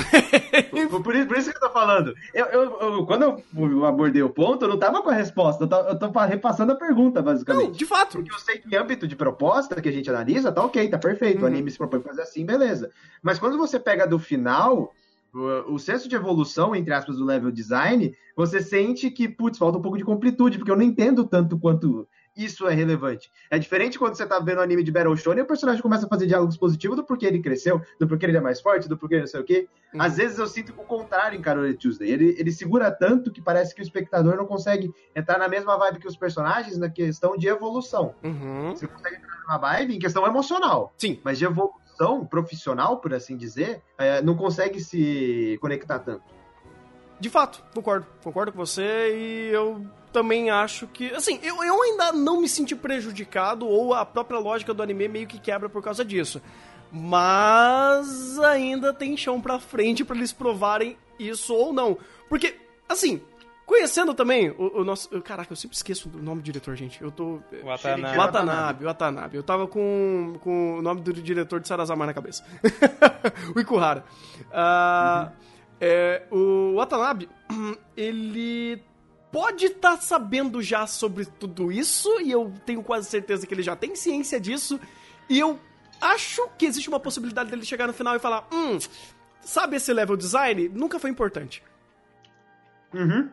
Por, 0.90 1.02
por 1.04 1.16
isso, 1.16 1.28
por 1.28 1.38
isso 1.38 1.50
que 1.52 1.56
eu 1.58 1.62
tô 1.62 1.70
falando. 1.70 2.14
Eu, 2.34 2.46
eu- 2.48 2.80
eu- 2.82 3.06
quando 3.06 3.42
eu 3.56 3.86
abordei 3.86 4.22
o 4.22 4.30
ponto, 4.30 4.66
eu 4.66 4.70
não 4.70 4.78
tava 4.78 5.02
com 5.02 5.10
a 5.10 5.14
resposta. 5.14 5.64
Eu 5.64 5.68
tô, 5.68 5.76
eu 5.78 5.98
tô 5.98 6.10
repassando 6.20 6.72
a 6.74 6.76
pergunta, 6.76 7.20
não, 7.22 7.26
basicamente. 7.26 7.78
de 7.78 7.86
fato. 7.86 8.18
Porque 8.18 8.34
eu 8.34 8.40
sei 8.40 8.58
que 8.58 8.74
em 8.74 8.78
âmbito 8.78 9.08
de 9.08 9.16
proposta 9.16 9.80
que 9.82 9.88
a 9.88 9.92
gente 9.92 10.10
analisa, 10.10 10.52
tá 10.52 10.64
ok, 10.64 10.90
tá 10.90 10.98
perfeito. 10.98 11.38
Uhum. 11.40 11.44
O 11.44 11.48
anime 11.48 11.72
se 11.72 11.78
propõe 11.78 12.02
fazer 12.02 12.24
assim, 12.24 12.46
beleza. 12.46 12.92
Mas 13.22 13.40
quando 13.40 13.58
você 13.58 13.80
pega 13.80 14.06
do 14.06 14.20
final, 14.20 14.94
O, 15.32 15.76
o 15.76 15.80
senso 15.80 16.10
de 16.10 16.16
evolução, 16.16 16.76
entre 16.76 16.92
aspas, 16.92 17.18
do 17.18 17.24
level 17.24 17.52
design, 17.52 18.16
você 18.36 18.62
sente 18.64 19.12
que, 19.12 19.30
putz, 19.30 19.60
falta 19.60 19.78
um 19.78 19.82
pouco 19.82 19.96
de 19.98 20.04
completude, 20.04 20.58
porque 20.58 20.72
eu 20.72 20.76
não 20.76 20.84
entendo 20.84 21.24
tanto 21.24 21.58
quanto 21.60 22.08
isso 22.36 22.68
é 22.68 22.74
relevante. 22.74 23.32
É 23.50 23.60
diferente 23.60 24.00
quando 24.00 24.16
você 24.16 24.26
tá 24.26 24.40
vendo 24.40 24.60
um 24.60 24.62
anime 24.62 24.84
de 24.84 24.92
Battle 24.92 25.16
Shonen 25.18 25.40
e 25.40 25.44
o 25.44 25.48
personagem 25.48 25.82
começa 25.82 26.06
a 26.06 26.10
fazer 26.10 26.26
diálogos 26.26 26.58
positivos 26.58 26.96
do 26.96 27.04
porquê 27.04 27.26
ele 27.26 27.42
cresceu, 27.42 27.82
do 28.00 28.08
porquê 28.08 28.26
ele 28.26 28.38
é 28.38 28.42
mais 28.42 28.62
forte, 28.62 28.88
do 28.88 28.98
porquê 28.98 29.20
não 29.20 29.28
sei 29.28 29.40
o 29.42 29.44
quê. 29.44 29.68
Uhum. 29.94 30.02
Às 30.02 30.18
vezes 30.18 30.38
eu 30.38 30.48
sinto 30.48 30.70
o 30.72 30.86
contrário 30.86 31.38
em 31.38 31.42
Carole 31.42 31.74
Tuesday. 31.74 32.10
Ele, 32.10 32.36
ele 32.38 32.52
segura 32.52 32.92
tanto 32.92 33.32
que 33.32 33.42
parece 33.42 33.74
que 33.74 33.82
o 33.82 33.84
espectador 33.84 34.36
não 34.36 34.46
consegue 34.46 34.94
entrar 35.16 35.38
na 35.38 35.48
mesma 35.48 35.78
vibe 35.78 36.00
que 36.00 36.08
os 36.08 36.16
personagens 36.16 36.78
na 36.78 36.90
questão 36.90 37.36
de 37.36 37.48
evolução. 37.48 38.16
Uhum. 38.24 38.72
Você 38.76 38.88
consegue 38.88 39.18
entrar 39.18 39.42
numa 39.42 39.58
vibe 39.58 39.96
em 39.96 40.00
questão 40.00 40.26
emocional. 40.26 40.94
Sim. 40.98 41.20
Mas 41.24 41.38
de 41.38 41.46
evolução 41.46 42.26
profissional, 42.26 43.00
por 43.00 43.14
assim 43.14 43.36
dizer, 43.36 43.82
é, 43.98 44.22
não 44.22 44.36
consegue 44.36 44.80
se 44.80 45.58
conectar 45.62 46.00
tanto. 46.00 46.24
De 47.20 47.30
fato, 47.30 47.62
concordo. 47.74 48.06
Concordo 48.24 48.54
com 48.54 48.58
você 48.58 49.14
e 49.14 49.50
eu 49.52 49.86
também 50.12 50.50
acho 50.50 50.88
que. 50.88 51.14
Assim, 51.14 51.40
eu, 51.42 51.64
eu 51.64 51.82
ainda 51.84 52.12
não 52.12 52.42
me 52.42 52.50
senti 52.50 52.76
prejudicado 52.76 53.68
ou 53.68 53.94
a 53.94 54.06
própria 54.06 54.40
lógica 54.40 54.74
do 54.74 54.84
anime 54.84 55.08
meio 55.08 55.28
que 55.28 55.40
quebra 55.40 55.70
por 55.70 55.82
causa 55.82 56.04
disso. 56.04 56.42
Mas 56.92 58.40
ainda 58.40 58.94
tem 58.94 59.16
chão 59.16 59.40
pra 59.40 59.60
frente 59.60 60.04
pra 60.04 60.16
eles 60.16 60.34
provarem 60.34 60.98
isso 61.20 61.54
ou 61.54 61.72
não. 61.72 61.98
Porque, 62.28 62.56
assim, 62.88 63.22
conhecendo 63.66 64.14
também 64.16 64.50
o, 64.50 64.80
o 64.82 64.84
nosso. 64.84 65.10
Caraca, 65.22 65.52
eu 65.52 65.56
sempre 65.56 65.78
esqueço 65.78 66.10
do 66.10 66.22
nome 66.22 66.42
do 66.42 66.46
diretor, 66.46 66.76
gente. 66.76 67.00
Eu 67.02 67.12
tô. 67.12 67.40
Watanabe. 67.64 68.18
Watanabe, 68.18 68.86
Watanabe. 68.86 69.38
Eu 69.38 69.44
tava 69.44 69.68
com, 69.68 70.34
com 70.42 70.80
o 70.80 70.82
nome 70.82 71.02
do 71.02 71.14
diretor 71.14 71.60
de 71.60 71.68
Sarazama 71.68 72.06
na 72.06 72.14
cabeça. 72.14 72.44
o 73.56 73.60
Ikuhara. 73.60 74.04
Ah, 74.52 75.32
é, 75.80 76.24
o 76.32 76.74
Watanabe, 76.76 77.30
ele 77.96 78.82
pode 79.32 79.66
estar 79.66 79.98
sabendo 80.02 80.62
já 80.62 80.86
sobre 80.88 81.26
tudo 81.26 81.72
isso, 81.72 82.20
e 82.22 82.32
eu 82.32 82.54
tenho 82.66 82.82
quase 82.84 83.08
certeza 83.10 83.46
que 83.46 83.54
ele 83.54 83.64
já 83.64 83.76
tem 83.76 83.96
ciência 83.96 84.40
disso, 84.40 84.80
e 85.30 85.40
eu 85.40 85.60
acho 86.02 86.48
que 86.58 86.66
existe 86.66 86.90
uma 86.90 87.00
possibilidade 87.00 87.50
dele 87.50 87.66
chegar 87.66 87.88
no 87.88 87.94
final 87.94 88.16
e 88.16 88.20
falar: 88.20 88.48
hum, 88.52 88.78
sabe 89.42 89.76
esse 89.78 89.92
level 89.94 90.16
design? 90.18 90.70
Nunca 90.70 90.98
foi 91.00 91.10
importante. 91.10 91.64
Uhum. 92.94 93.30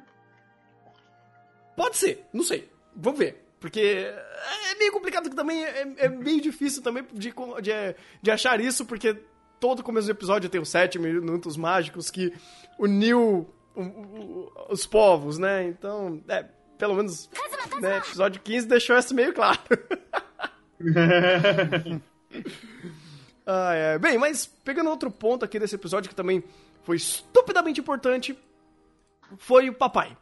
Pode 1.77 1.97
ser, 1.97 2.25
não 2.33 2.43
sei. 2.45 2.71
Vamos 2.95 3.19
ver. 3.19 3.43
Porque 3.61 3.81
é 3.81 4.75
meio 4.79 4.93
complicado 4.93 5.29
que 5.31 5.37
também 5.37 5.65
é, 5.65 5.95
é 5.97 6.09
meio 6.09 6.41
difícil 6.41 6.83
também 6.83 7.05
de, 7.13 7.31
de, 7.33 7.73
de 8.23 8.31
achar 8.31 8.61
isso, 8.61 8.85
porque 8.85 9.15
todo 9.59 9.83
começo 9.83 10.07
do 10.07 10.11
episódio 10.11 10.49
tem 10.51 10.61
os 10.61 10.69
sete 10.69 10.99
minutos 10.99 11.57
mágicos 11.57 12.11
que 12.11 12.33
uniu 12.79 13.19
o- 13.21 13.41
o- 13.41 13.56
os 14.69 14.87
povos, 14.87 15.39
né? 15.39 15.69
Então, 15.69 16.23
é, 16.29 16.45
pelo 16.79 16.95
menos, 16.95 17.29
né, 17.81 17.99
episódio 17.99 18.41
15 18.41 18.67
deixou 18.67 18.97
isso 18.97 19.15
meio 19.15 19.33
claro. 19.33 19.61
Ah, 23.49 23.73
é. 23.73 23.97
Bem, 23.97 24.19
mas 24.19 24.45
pegando 24.45 24.91
outro 24.91 25.09
ponto 25.09 25.45
aqui 25.45 25.57
desse 25.57 25.77
episódio 25.77 26.09
que 26.09 26.17
também 26.17 26.43
foi 26.83 26.97
estupidamente 26.97 27.81
importante, 27.81 28.37
foi 29.39 29.69
o 29.69 29.73
papai. 29.73 30.17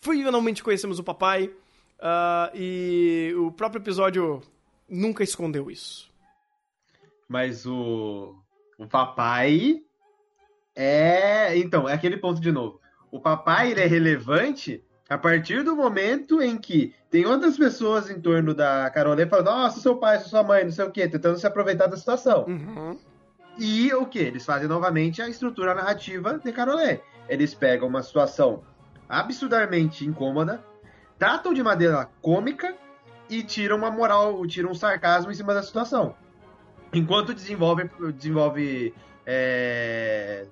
Finalmente 0.00 0.64
conhecemos 0.64 0.98
o 0.98 1.04
papai 1.04 1.54
ah, 2.00 2.50
e 2.54 3.32
o 3.36 3.52
próprio 3.52 3.80
episódio 3.80 4.42
nunca 4.88 5.22
escondeu 5.22 5.70
isso. 5.70 6.10
Mas 7.28 7.64
o, 7.66 8.34
o 8.76 8.86
papai 8.88 9.80
é. 10.74 11.56
Então, 11.58 11.88
é 11.88 11.92
aquele 11.92 12.16
ponto 12.16 12.40
de 12.40 12.52
novo. 12.52 12.80
O 13.10 13.20
papai 13.20 13.70
ele 13.70 13.80
é 13.80 13.86
relevante 13.86 14.82
a 15.08 15.18
partir 15.18 15.62
do 15.62 15.76
momento 15.76 16.40
em 16.40 16.56
que 16.56 16.94
tem 17.10 17.26
outras 17.26 17.58
pessoas 17.58 18.08
em 18.08 18.20
torno 18.20 18.54
da 18.54 18.88
Carolê 18.90 19.26
falando: 19.26 19.46
Nossa, 19.46 19.80
seu 19.80 19.96
pai, 19.96 20.18
sua 20.20 20.42
mãe, 20.42 20.64
não 20.64 20.72
sei 20.72 20.84
o 20.86 20.90
quê, 20.90 21.06
tentando 21.06 21.38
se 21.38 21.46
aproveitar 21.46 21.86
da 21.86 21.96
situação. 21.96 22.46
Uhum. 22.46 22.98
E 23.58 23.92
o 23.92 24.06
que? 24.06 24.18
Eles 24.18 24.44
fazem 24.46 24.66
novamente 24.66 25.20
a 25.20 25.28
estrutura 25.28 25.74
narrativa 25.74 26.40
de 26.42 26.52
Carolê. 26.52 27.00
Eles 27.28 27.54
pegam 27.54 27.88
uma 27.88 28.02
situação 28.02 28.62
absurdamente 29.08 30.06
incômoda, 30.06 30.64
tratam 31.18 31.52
de 31.52 31.62
maneira 31.62 32.08
cômica 32.22 32.74
e 33.28 33.42
tiram 33.42 33.76
uma 33.76 33.90
moral, 33.90 34.46
tiram 34.46 34.70
um 34.70 34.74
sarcasmo 34.74 35.30
em 35.30 35.34
cima 35.34 35.52
da 35.52 35.62
situação. 35.62 36.14
Enquanto 36.94 37.34
desenvolve, 37.34 37.90
desenvolve 38.16 38.94
é, 39.26 40.46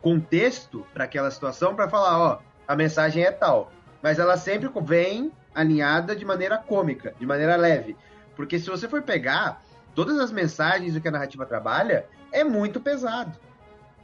contexto 0.00 0.86
para 0.92 1.04
aquela 1.04 1.30
situação 1.30 1.74
para 1.74 1.88
falar, 1.88 2.18
ó, 2.18 2.38
a 2.66 2.74
mensagem 2.76 3.22
é 3.22 3.30
tal. 3.30 3.70
Mas 4.02 4.18
ela 4.18 4.36
sempre 4.36 4.70
vem 4.82 5.30
alinhada 5.54 6.16
de 6.16 6.24
maneira 6.24 6.56
cômica, 6.56 7.14
de 7.18 7.26
maneira 7.26 7.56
leve. 7.56 7.96
Porque 8.34 8.58
se 8.58 8.70
você 8.70 8.88
for 8.88 9.02
pegar 9.02 9.62
todas 9.94 10.18
as 10.18 10.32
mensagens 10.32 10.94
do 10.94 11.00
que 11.00 11.08
a 11.08 11.10
narrativa 11.10 11.44
trabalha, 11.44 12.06
é 12.32 12.42
muito 12.44 12.80
pesado. 12.80 13.38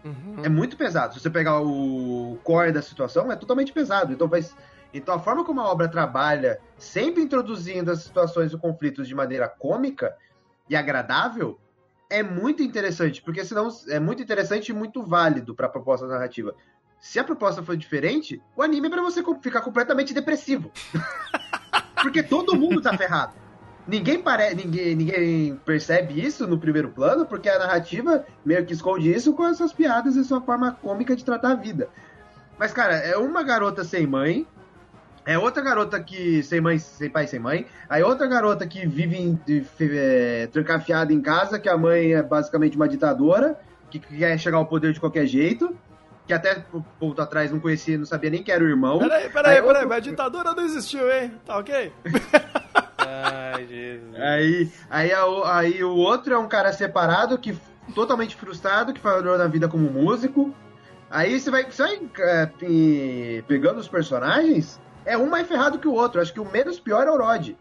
Uhum. 0.05 0.45
É 0.45 0.49
muito 0.49 0.77
pesado. 0.77 1.15
Se 1.15 1.21
você 1.21 1.31
pegar 1.31 1.61
o 1.61 2.39
core 2.45 2.73
da 2.73 2.83
situação, 2.83 3.31
é 3.33 3.37
totalmente 3.37 3.73
pesado. 3.73 4.13
Então, 4.13 4.29
vai... 4.29 4.45
então 4.93 5.15
a 5.15 5.19
forma 5.19 5.45
como 5.45 5.61
a 5.61 5.71
obra 5.71 5.89
trabalha, 5.89 6.61
sempre 6.77 7.23
introduzindo 7.23 7.91
as 7.91 8.03
situações 8.03 8.53
e 8.53 8.59
conflitos 8.59 9.09
de 9.09 9.15
maneira 9.15 9.49
cômica 9.49 10.17
e 10.69 10.77
agradável, 10.77 11.59
é 12.09 12.23
muito 12.23 12.63
interessante. 12.63 13.23
Porque 13.23 13.45
senão 13.45 13.69
é 13.89 13.99
muito 13.99 14.23
interessante 14.23 14.69
e 14.69 14.75
muito 14.75 15.03
válido 15.03 15.55
para 15.55 15.67
a 15.67 15.71
proposta 15.71 16.07
narrativa. 16.07 16.55
Se 16.99 17.19
a 17.19 17.25
proposta 17.25 17.63
for 17.63 17.77
diferente, 17.77 18.43
o 18.57 18.63
anime 18.63 18.89
é 18.89 18.91
pra 18.91 19.03
você 19.03 19.23
ficar 19.41 19.61
completamente 19.61 20.15
depressivo. 20.15 20.71
Porque 22.03 22.23
todo 22.23 22.57
mundo 22.57 22.81
tá 22.81 22.97
ferrado. 22.97 23.35
Ninguém, 23.87 24.21
pare... 24.21 24.55
ninguém, 24.55 24.97
ninguém 24.97 25.57
percebe 25.65 26.21
isso 26.21 26.47
no 26.47 26.59
primeiro 26.59 26.91
plano, 26.91 27.25
porque 27.25 27.49
a 27.49 27.59
narrativa 27.59 28.27
meio 28.45 28.67
que 28.67 28.73
esconde 28.73 29.13
isso 29.13 29.33
com 29.33 29.47
essas 29.47 29.73
piadas 29.73 30.17
e 30.17 30.25
sua 30.25 30.41
forma 30.41 30.73
cômica 30.73 31.15
de 31.15 31.25
tratar 31.25 31.53
a 31.53 31.55
vida. 31.55 31.89
Mas, 32.59 32.73
cara, 32.73 32.95
é 32.95 33.17
uma 33.17 33.45
garota 33.45 33.85
sem 33.85 34.05
mãe, 34.05 34.47
é 35.27 35.37
outra 35.39 35.63
garota 35.63 35.99
que 36.01 36.43
sem 36.43 36.61
mãe, 36.61 36.79
sem 36.79 37.11
pai, 37.11 37.27
sem 37.27 37.41
mãe, 37.41 37.67
aí 37.89 38.03
outra 38.03 38.27
garota 38.27 38.67
que 38.67 38.87
vive 38.87 39.17
em, 39.17 39.39
de- 39.45 39.67
é, 39.81 40.47
trancafiada 40.53 41.13
em 41.13 41.21
casa, 41.21 41.59
que 41.59 41.69
a 41.69 41.77
mãe 41.77 42.15
é 42.15 42.23
basicamente 42.23 42.77
uma 42.77 42.89
ditadora, 42.89 43.59
que 43.91 43.99
quer 43.99 44.39
chegar 44.39 44.57
ao 44.59 44.67
poder 44.67 44.93
de 44.93 45.01
qualquer 45.01 45.27
jeito, 45.27 45.77
que 46.27 46.33
até 46.33 46.65
um 46.73 46.81
ponto 46.81 47.21
atrás 47.23 47.51
não 47.53 47.61
conhecia, 47.61 47.97
não 47.99 48.07
sabia 48.07 48.31
nem 48.31 48.43
que 48.43 48.51
era 48.51 48.63
o 48.65 48.69
irmão. 48.69 48.99
Peraí, 48.99 49.29
peraí, 49.29 49.57
Aí 49.57 49.63
peraí, 49.63 49.63
outro- 49.63 49.89
mas 49.89 49.99
a 49.99 50.01
ditadura 50.01 50.55
não 50.55 50.65
existiu, 50.65 51.11
hein? 51.13 51.33
Tá 51.45 51.59
ok? 51.59 51.93
Ai, 52.99 53.67
Jesus. 53.67 54.15
Aí, 54.17 54.71
aí, 54.91 55.13
a 55.13 55.59
aí 55.59 55.85
o 55.85 55.95
outro 55.95 56.35
é 56.35 56.39
um 56.39 56.49
cara 56.49 56.73
separado, 56.73 57.39
que 57.39 57.57
totalmente 57.95 58.35
frustrado, 58.37 58.93
que 58.93 59.01
falhou 59.01 59.39
na 59.39 59.47
vida 59.47 59.69
como 59.69 59.89
músico. 59.91 60.55
Aí 61.09 61.39
você 61.39 61.51
vai, 61.51 61.65
você 61.71 61.83
vai 61.83 62.01
é, 62.19 62.47
pe- 62.47 63.45
pegando 63.47 63.79
os 63.79 63.87
personagens, 63.89 64.81
é 65.07 65.17
um 65.17 65.31
mais 65.31 65.47
ferrado 65.47 65.79
que 65.79 65.89
o 65.89 65.95
outro. 65.95 66.21
Acho 66.21 66.33
que 66.33 66.41
o 66.41 66.51
menos 66.51 66.79
pior 66.79 67.07
é 67.07 67.11
o 67.11 67.17
Rod. 67.17 67.55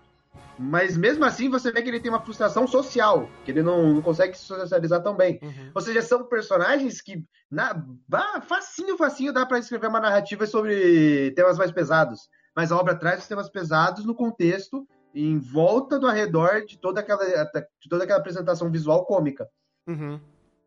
Mas 0.58 0.95
mesmo 0.95 1.25
assim 1.25 1.49
você 1.49 1.71
vê 1.71 1.81
que 1.81 1.89
ele 1.89 1.99
tem 1.99 2.10
uma 2.10 2.21
frustração 2.21 2.65
social, 2.65 3.29
que 3.43 3.51
ele 3.51 3.62
não, 3.62 3.93
não 3.93 4.01
consegue 4.01 4.38
se 4.38 4.45
socializar 4.45 5.03
tão 5.03 5.15
bem. 5.15 5.39
Uhum. 5.41 5.71
Ou 5.73 5.81
seja, 5.81 6.01
são 6.01 6.25
personagens 6.25 7.01
que 7.01 7.23
na, 7.51 7.73
bah, 8.08 8.41
facinho, 8.41 8.97
facinho 8.97 9.34
dá 9.34 9.45
pra 9.45 9.60
escrever 9.60 9.88
uma 9.88 9.99
narrativa 9.99 10.47
sobre 10.47 11.31
temas 11.31 11.58
mais 11.58 11.71
pesados. 11.71 12.29
Mas 12.55 12.71
a 12.71 12.77
obra 12.77 12.95
traz 12.95 13.19
os 13.19 13.27
temas 13.27 13.49
pesados 13.49 14.05
no 14.05 14.15
contexto, 14.15 14.88
em 15.13 15.38
volta 15.38 15.99
do 15.99 16.08
arredor 16.08 16.65
de 16.65 16.77
toda 16.77 17.01
aquela, 17.01 17.23
de 17.23 17.89
toda 17.89 18.03
aquela 18.03 18.19
apresentação 18.19 18.71
visual 18.71 19.05
cômica. 19.05 19.47
Uhum. 19.86 20.19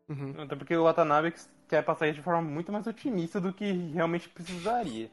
Uhum. 0.07 0.33
Até 0.37 0.55
porque 0.55 0.75
o 0.75 0.83
Watanabe 0.83 1.33
quer 1.67 1.83
passar 1.83 2.07
isso 2.07 2.17
de 2.17 2.23
forma 2.23 2.41
muito 2.41 2.71
mais 2.71 2.85
otimista 2.85 3.41
do 3.41 3.51
que 3.51 3.71
realmente 3.91 4.29
precisaria. 4.29 5.09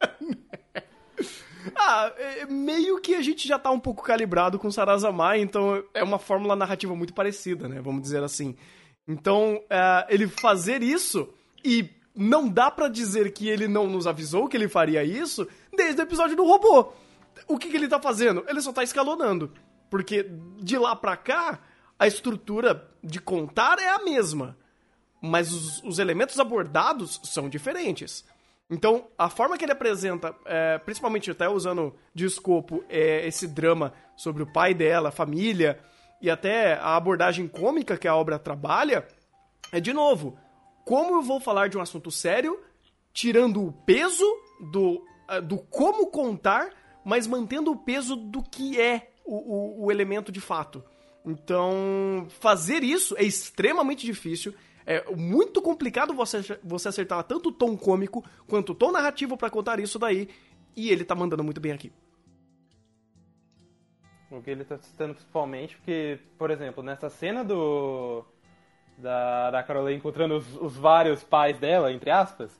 Ah, 1.74 2.12
é, 2.16 2.46
meio 2.46 3.00
que 3.00 3.16
a 3.16 3.20
gente 3.20 3.48
já 3.48 3.58
tá 3.58 3.72
um 3.72 3.80
pouco 3.80 4.04
calibrado 4.04 4.56
com 4.56 4.70
Sarazama, 4.70 5.36
então 5.36 5.82
é 5.92 6.04
uma 6.04 6.16
fórmula 6.16 6.54
narrativa 6.54 6.94
muito 6.94 7.12
parecida, 7.12 7.68
né? 7.68 7.80
Vamos 7.80 8.02
dizer 8.02 8.22
assim. 8.22 8.54
Então, 9.08 9.60
é, 9.68 10.06
ele 10.08 10.28
fazer 10.28 10.80
isso 10.80 11.28
e 11.64 11.90
não 12.14 12.48
dá 12.48 12.70
pra 12.70 12.88
dizer 12.88 13.32
que 13.32 13.48
ele 13.48 13.68
não 13.68 13.86
nos 13.86 14.06
avisou 14.06 14.48
que 14.48 14.56
ele 14.56 14.68
faria 14.68 15.04
isso 15.04 15.46
desde 15.76 16.00
o 16.00 16.04
episódio 16.04 16.36
do 16.36 16.46
robô. 16.46 16.92
O 17.46 17.58
que, 17.58 17.68
que 17.68 17.76
ele 17.76 17.88
tá 17.88 18.00
fazendo? 18.00 18.44
Ele 18.48 18.60
só 18.60 18.72
tá 18.72 18.82
escalonando. 18.82 19.52
Porque 19.90 20.28
de 20.58 20.78
lá 20.78 20.96
pra 20.96 21.16
cá, 21.16 21.60
a 21.98 22.06
estrutura 22.06 22.88
de 23.02 23.20
contar 23.20 23.78
é 23.78 23.88
a 23.88 24.02
mesma. 24.02 24.56
Mas 25.20 25.52
os, 25.52 25.82
os 25.82 25.98
elementos 25.98 26.38
abordados 26.38 27.20
são 27.24 27.48
diferentes. 27.48 28.24
Então, 28.68 29.06
a 29.16 29.30
forma 29.30 29.56
que 29.56 29.64
ele 29.64 29.72
apresenta, 29.72 30.34
é, 30.44 30.78
principalmente 30.78 31.30
até 31.30 31.48
usando 31.48 31.94
de 32.12 32.24
escopo 32.24 32.84
é, 32.88 33.26
esse 33.26 33.46
drama 33.46 33.92
sobre 34.16 34.42
o 34.42 34.52
pai 34.52 34.74
dela, 34.74 35.10
a 35.10 35.12
família, 35.12 35.78
e 36.20 36.28
até 36.28 36.74
a 36.74 36.96
abordagem 36.96 37.46
cômica 37.46 37.96
que 37.96 38.08
a 38.08 38.16
obra 38.16 38.38
trabalha, 38.38 39.06
é 39.70 39.78
de 39.78 39.92
novo, 39.92 40.36
como 40.84 41.16
eu 41.16 41.22
vou 41.22 41.40
falar 41.40 41.68
de 41.68 41.78
um 41.78 41.80
assunto 41.80 42.10
sério, 42.10 42.60
tirando 43.12 43.64
o 43.64 43.72
peso 43.72 44.24
do, 44.72 45.04
do 45.44 45.58
como 45.58 46.08
contar, 46.08 46.70
mas 47.04 47.26
mantendo 47.26 47.70
o 47.70 47.76
peso 47.76 48.16
do 48.16 48.42
que 48.42 48.80
é 48.80 49.10
o, 49.24 49.82
o, 49.82 49.84
o 49.86 49.92
elemento 49.92 50.32
de 50.32 50.40
fato. 50.40 50.82
Então, 51.24 52.26
fazer 52.40 52.84
isso 52.84 53.16
é 53.18 53.24
extremamente 53.24 54.06
difícil. 54.06 54.54
É 54.86 55.04
muito 55.14 55.60
complicado 55.60 56.14
você, 56.14 56.38
você 56.62 56.88
acertar 56.88 57.24
tanto 57.24 57.48
o 57.48 57.52
tom 57.52 57.76
cômico 57.76 58.24
quanto 58.46 58.70
o 58.70 58.74
tom 58.74 58.92
narrativo 58.92 59.36
pra 59.36 59.50
contar 59.50 59.80
isso 59.80 59.98
daí. 59.98 60.28
E 60.76 60.90
ele 60.90 61.04
tá 61.04 61.14
mandando 61.14 61.42
muito 61.42 61.60
bem 61.60 61.72
aqui. 61.72 61.92
O 64.30 64.40
que 64.40 64.50
ele 64.50 64.64
tá 64.64 64.76
citando 64.78 65.14
principalmente, 65.14 65.76
porque, 65.76 66.18
por 66.38 66.50
exemplo, 66.50 66.82
nessa 66.82 67.08
cena 67.08 67.44
do. 67.44 68.24
Da, 68.98 69.50
da 69.50 69.62
Caroline 69.62 69.98
encontrando 69.98 70.36
os, 70.36 70.56
os 70.56 70.76
vários 70.76 71.22
pais 71.22 71.58
dela, 71.58 71.92
entre 71.92 72.10
aspas, 72.10 72.58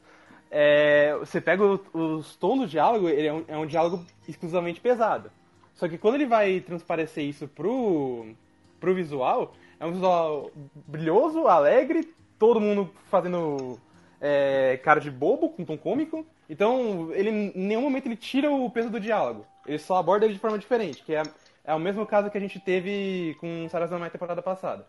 é, 0.51 1.17
você 1.19 1.41
pega 1.41 1.65
o- 1.65 2.17
os 2.19 2.37
tons 2.37 2.61
do 2.61 2.67
diálogo, 2.67 3.09
ele 3.09 3.27
é 3.27 3.33
um, 3.33 3.45
é 3.49 3.57
um 3.57 3.67
diálogo 3.67 4.05
exclusivamente 4.29 4.81
pesado. 4.81 5.31
Só 5.73 5.89
que 5.89 5.97
quando 5.97 6.17
ele 6.17 6.27
vai 6.27 6.61
transparecer 6.61 7.25
isso 7.25 7.49
pro, 7.49 8.35
pro 8.79 8.95
visual, 8.95 9.55
é 9.81 9.87
um 9.87 9.93
visual 9.93 10.51
brilhoso, 10.87 11.47
alegre, 11.47 12.15
todo 12.39 12.61
mundo 12.61 12.91
fazendo 13.11 13.79
é, 14.21 14.79
cara 14.83 15.01
de 15.01 15.11
bobo, 15.11 15.51
com 15.51 15.65
tom 15.65 15.77
cômico. 15.77 16.27
Então, 16.49 17.11
ele 17.13 17.31
em 17.31 17.53
nenhum 17.55 17.83
momento 17.83 18.07
ele 18.07 18.17
tira 18.17 18.51
o 18.51 18.71
peso 18.71 18.91
do 18.91 19.01
diálogo. 19.01 19.45
Ele 19.67 19.79
só 19.79 19.97
aborda 19.97 20.25
ele 20.25 20.35
de 20.35 20.41
forma 20.41 20.59
diferente, 20.59 21.03
que 21.03 21.15
é, 21.15 21.23
é 21.65 21.75
o 21.75 21.79
mesmo 21.79 22.07
caso 22.07 22.31
que 22.31 22.39
a 22.39 22.41
gente 22.41 22.61
teve 22.61 23.37
com 23.41 23.69
Sarazan 23.69 23.99
na 23.99 24.11
temporada 24.11 24.41
passada. 24.41 24.87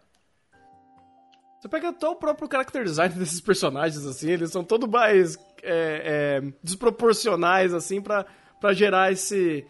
Você 1.60 1.68
pega 1.68 1.90
até 1.90 2.08
o 2.08 2.16
próprio 2.16 2.48
character 2.52 2.84
design 2.84 3.14
desses 3.18 3.42
personagens, 3.42 4.06
assim, 4.06 4.30
eles 4.30 4.52
são 4.52 4.64
todos 4.64 4.88
mais 4.88 5.38
é, 5.64 6.42
é, 6.44 6.52
desproporcionais, 6.64 7.74
assim, 7.74 8.02
pra 8.02 8.26
gerar 8.74 9.12
esse. 9.12 9.66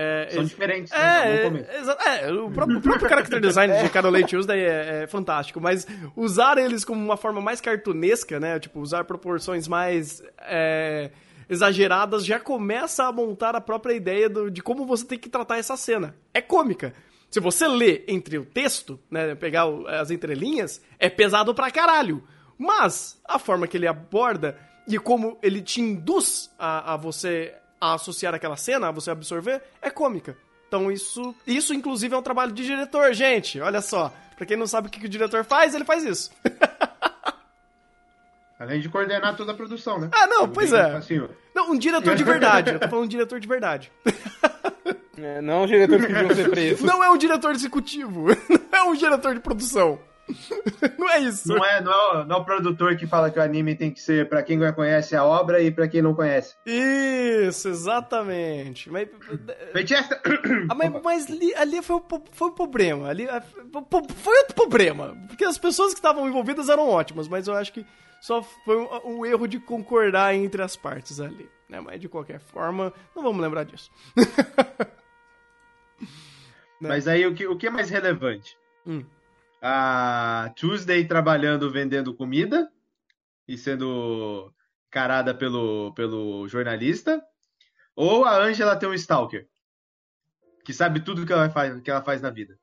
É, 0.00 0.28
São 0.30 0.42
esse- 0.42 0.50
diferentes, 0.50 0.92
né? 0.92 0.98
É, 0.98 1.46
é, 2.24 2.28
é, 2.28 2.32
o 2.32 2.50
próprio, 2.50 2.78
o 2.78 2.80
próprio 2.80 3.08
character 3.08 3.40
design 3.40 3.82
de 3.82 3.88
Carol 3.90 4.12
Tuesday 4.26 4.60
é, 4.60 5.02
é 5.02 5.06
fantástico, 5.06 5.60
mas 5.60 5.86
usar 6.16 6.56
eles 6.58 6.84
como 6.84 7.04
uma 7.04 7.16
forma 7.16 7.40
mais 7.40 7.60
cartunesca, 7.60 8.40
né? 8.40 8.58
Tipo, 8.58 8.80
usar 8.80 9.04
proporções 9.04 9.68
mais 9.68 10.22
é, 10.40 11.10
exageradas 11.48 12.24
já 12.24 12.38
começa 12.38 13.04
a 13.04 13.12
montar 13.12 13.54
a 13.56 13.60
própria 13.60 13.92
ideia 13.94 14.28
do- 14.28 14.50
de 14.50 14.62
como 14.62 14.86
você 14.86 15.04
tem 15.04 15.18
que 15.18 15.28
tratar 15.28 15.58
essa 15.58 15.76
cena. 15.76 16.14
É 16.32 16.40
cômica. 16.40 16.94
Se 17.30 17.38
você 17.40 17.68
lê 17.68 18.02
entre 18.08 18.38
o 18.38 18.44
texto, 18.44 18.98
né, 19.10 19.34
pegar 19.34 19.66
o- 19.66 19.86
as 19.86 20.10
entrelinhas, 20.10 20.80
é 20.98 21.08
pesado 21.08 21.54
pra 21.54 21.70
caralho. 21.70 22.22
Mas 22.58 23.20
a 23.24 23.38
forma 23.38 23.66
que 23.66 23.76
ele 23.76 23.86
aborda 23.86 24.56
e 24.86 24.98
como 24.98 25.38
ele 25.42 25.62
te 25.62 25.80
induz 25.80 26.50
a, 26.58 26.94
a 26.94 26.96
você 26.96 27.54
a 27.80 27.94
associar 27.94 28.34
aquela 28.34 28.56
cena, 28.56 28.88
a 28.88 28.92
você 28.92 29.10
absorver, 29.10 29.62
é 29.80 29.88
cômica. 29.90 30.36
Então 30.68 30.90
isso, 30.92 31.34
isso 31.46 31.74
inclusive 31.74 32.14
é 32.14 32.18
um 32.18 32.22
trabalho 32.22 32.52
de 32.52 32.64
diretor, 32.64 33.12
gente. 33.12 33.60
Olha 33.60 33.80
só, 33.80 34.12
pra 34.36 34.46
quem 34.46 34.56
não 34.56 34.66
sabe 34.66 34.88
o 34.88 34.90
que, 34.90 35.00
que 35.00 35.06
o 35.06 35.10
diretor 35.10 35.44
faz, 35.44 35.74
ele 35.74 35.84
faz 35.84 36.04
isso. 36.04 36.30
Além 38.58 38.80
de 38.80 38.90
coordenar 38.90 39.34
toda 39.36 39.52
a 39.52 39.54
produção, 39.54 39.98
né? 39.98 40.10
Ah, 40.12 40.26
não, 40.26 40.46
pois 40.46 40.70
é. 40.70 40.96
Assim. 40.96 41.26
Não, 41.54 41.70
um 41.70 41.78
diretor 41.78 42.14
de 42.14 42.22
verdade. 42.22 42.72
Eu 42.72 42.78
tô 42.78 42.88
falando 42.88 43.06
um 43.06 43.08
diretor 43.08 43.40
de 43.40 43.48
verdade. 43.48 43.90
É, 45.16 45.40
não 45.40 45.64
os 45.64 45.70
diretores 45.70 46.04
que 46.06 46.12
deviam 46.12 46.34
ser 46.34 46.50
presos. 46.50 46.82
Não 46.82 47.02
é 47.02 47.10
um 47.10 47.16
diretor 47.16 47.52
executivo. 47.52 48.26
Não 48.70 48.78
é 48.78 48.82
um 48.82 48.94
diretor 48.94 49.34
de 49.34 49.40
produção. 49.40 49.98
Não 50.98 51.08
é 51.10 51.18
isso. 51.20 51.48
Não 51.48 51.64
é, 51.64 51.80
não, 51.80 51.92
é, 51.92 51.96
o- 52.22 52.24
não 52.24 52.36
é 52.36 52.38
o 52.40 52.44
produtor 52.44 52.96
que 52.96 53.06
fala 53.06 53.30
que 53.30 53.38
o 53.38 53.42
anime 53.42 53.74
tem 53.74 53.90
que 53.90 54.00
ser 54.00 54.28
pra 54.28 54.42
quem 54.42 54.58
conhece 54.72 55.14
a 55.16 55.24
obra 55.24 55.60
e 55.60 55.70
pra 55.70 55.88
quem 55.88 56.02
não 56.02 56.14
conhece. 56.14 56.54
Isso, 56.66 57.68
exatamente. 57.68 58.90
Mas, 58.90 59.08
ah, 60.68 60.74
mas, 60.74 61.02
mas 61.02 61.30
ali, 61.30 61.54
ali 61.54 61.82
foi, 61.82 61.96
o, 61.96 62.04
foi 62.32 62.48
o 62.48 62.52
problema. 62.52 63.08
Ali, 63.08 63.26
foi 63.26 64.36
outro 64.38 64.54
problema. 64.54 65.16
Porque 65.28 65.44
as 65.44 65.58
pessoas 65.58 65.92
que 65.92 65.98
estavam 65.98 66.28
envolvidas 66.28 66.68
eram 66.68 66.88
ótimas, 66.88 67.28
mas 67.28 67.48
eu 67.48 67.54
acho 67.54 67.72
que 67.72 67.84
só 68.20 68.42
foi 68.42 68.76
um, 68.76 68.88
um 69.20 69.26
erro 69.26 69.46
de 69.46 69.58
concordar 69.58 70.34
entre 70.34 70.62
as 70.62 70.76
partes 70.76 71.20
ali. 71.20 71.48
Né? 71.68 71.80
Mas 71.80 72.00
de 72.00 72.08
qualquer 72.08 72.40
forma, 72.40 72.92
não 73.14 73.22
vamos 73.22 73.40
lembrar 73.40 73.64
disso. 73.64 73.90
Mas 76.80 77.06
aí 77.06 77.26
o 77.26 77.34
que, 77.34 77.46
o 77.46 77.56
que 77.56 77.66
é 77.66 77.70
mais 77.70 77.90
relevante? 77.90 78.56
Hum. 78.86 79.04
A 79.60 80.52
Tuesday 80.56 81.06
trabalhando 81.06 81.70
vendendo 81.70 82.14
comida 82.14 82.72
e 83.46 83.58
sendo 83.58 84.52
carada 84.90 85.34
pelo, 85.34 85.92
pelo 85.94 86.48
jornalista? 86.48 87.22
Ou 87.94 88.24
a 88.24 88.36
Angela 88.36 88.76
tem 88.76 88.88
um 88.88 88.94
stalker? 88.94 89.48
Que 90.64 90.72
sabe 90.72 91.00
tudo 91.00 91.26
que 91.26 91.32
ela 91.32 91.50
faz, 91.50 91.80
que 91.80 91.90
ela 91.90 92.02
faz 92.02 92.22
na 92.22 92.30
vida. 92.30 92.58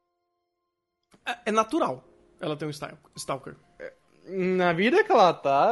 É, 1.25 1.37
é 1.45 1.51
natural 1.51 2.03
ela 2.39 2.55
ter 2.55 2.65
um 2.65 2.69
stal- 2.69 2.97
stalker. 3.15 3.55
Na 4.25 4.73
vida 4.73 5.03
que 5.03 5.11
ela 5.11 5.33
tá, 5.33 5.69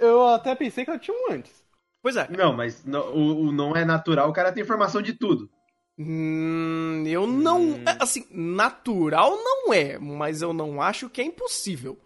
eu 0.00 0.26
até 0.28 0.54
pensei 0.54 0.84
que 0.84 0.90
ela 0.90 0.98
tinha 0.98 1.16
um 1.16 1.32
antes. 1.32 1.64
Pois 2.02 2.16
é. 2.16 2.28
Não, 2.28 2.52
mas 2.52 2.84
não, 2.84 3.12
o, 3.12 3.46
o 3.46 3.52
não 3.52 3.76
é 3.76 3.84
natural, 3.84 4.28
o 4.28 4.32
cara 4.32 4.52
tem 4.52 4.62
informação 4.62 5.02
de 5.02 5.12
tudo. 5.12 5.50
Hum, 5.98 7.02
eu 7.06 7.26
não. 7.26 7.74
é, 7.84 7.96
Assim, 7.98 8.24
natural 8.30 9.36
não 9.36 9.72
é, 9.72 9.98
mas 9.98 10.40
eu 10.42 10.52
não 10.52 10.80
acho 10.80 11.08
que 11.10 11.20
é 11.20 11.24
impossível. 11.24 11.98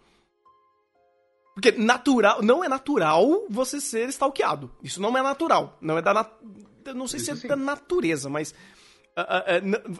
Porque 1.53 1.71
natural. 1.71 2.41
Não 2.41 2.63
é 2.63 2.67
natural 2.67 3.45
você 3.49 3.79
ser 3.79 4.09
stalkeado. 4.09 4.71
Isso 4.81 4.99
não 5.01 5.15
é 5.17 5.21
natural. 5.21 5.77
Não 5.79 5.97
é 5.97 6.01
da. 6.01 6.13
nat- 6.13 6.33
eu 6.85 6.95
Não 6.95 7.07
sei 7.07 7.19
se 7.19 7.29
é 7.29 7.33
Isso 7.33 7.43
sim. 7.43 7.47
da 7.47 7.55
natureza, 7.55 8.29
mas. 8.29 8.55
ah, 9.15 9.27
ah, 9.29 9.43
é, 9.45 9.57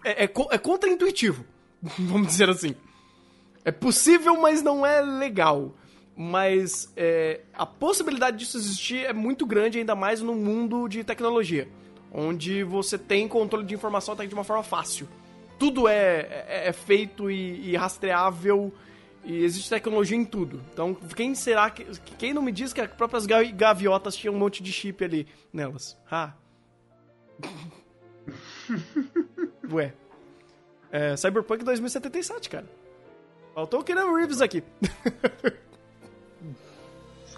é, 0.10 0.24
é, 0.24 0.32
é 0.52 0.58
contra-intuitivo. 0.58 1.46
Vamos 2.00 2.28
dizer 2.28 2.50
assim. 2.50 2.76
É 3.64 3.72
possível, 3.72 4.42
mas 4.42 4.64
não 4.64 4.84
é 4.86 5.02
legal. 5.02 5.76
Mas 6.16 6.92
é, 6.96 7.42
a 7.54 7.66
possibilidade 7.66 8.38
disso 8.38 8.58
existir 8.58 9.06
é 9.06 9.14
muito 9.14 9.46
grande, 9.46 9.78
ainda 9.80 9.96
mais 9.96 10.20
no 10.22 10.34
mundo 10.36 10.88
de 10.88 11.04
tecnologia. 11.04 11.68
Onde 12.14 12.64
você 12.64 12.98
tem 12.98 13.28
controle 13.28 13.66
de 13.66 13.74
informação 13.74 14.14
até 14.14 14.26
de 14.26 14.34
uma 14.36 14.44
forma 14.44 14.64
fácil. 14.64 15.08
Tudo 15.58 15.88
é, 15.88 16.46
é, 16.48 16.68
é 16.68 16.74
feito 16.74 17.32
e, 17.32 17.72
e 17.72 17.76
rastreável 17.76 18.72
e 19.24 19.44
existe 19.44 19.70
tecnologia 19.70 20.18
em 20.18 20.26
tudo. 20.26 20.62
Então, 20.74 20.94
quem 20.94 21.34
será 21.34 21.70
que. 21.70 21.86
Quem 22.18 22.34
não 22.34 22.42
me 22.42 22.52
diz 22.52 22.74
que 22.74 22.82
as 22.82 22.92
próprias 22.92 23.26
ga- 23.26 23.44
gaviotas 23.44 24.16
tinham 24.16 24.36
um 24.36 24.38
monte 24.38 24.62
de 24.62 24.72
chip 24.72 25.04
ali 25.04 25.28
nelas? 25.52 25.98
Ah. 26.12 26.34
Ué. 29.72 29.94
É, 30.92 31.16
Cyberpunk 31.18 31.64
2077, 31.64 32.50
cara. 32.50 32.66
Faltou 33.56 33.80
o 33.80 33.84
Keanu 33.84 34.14
Reeves 34.16 34.42
aqui. 34.42 34.64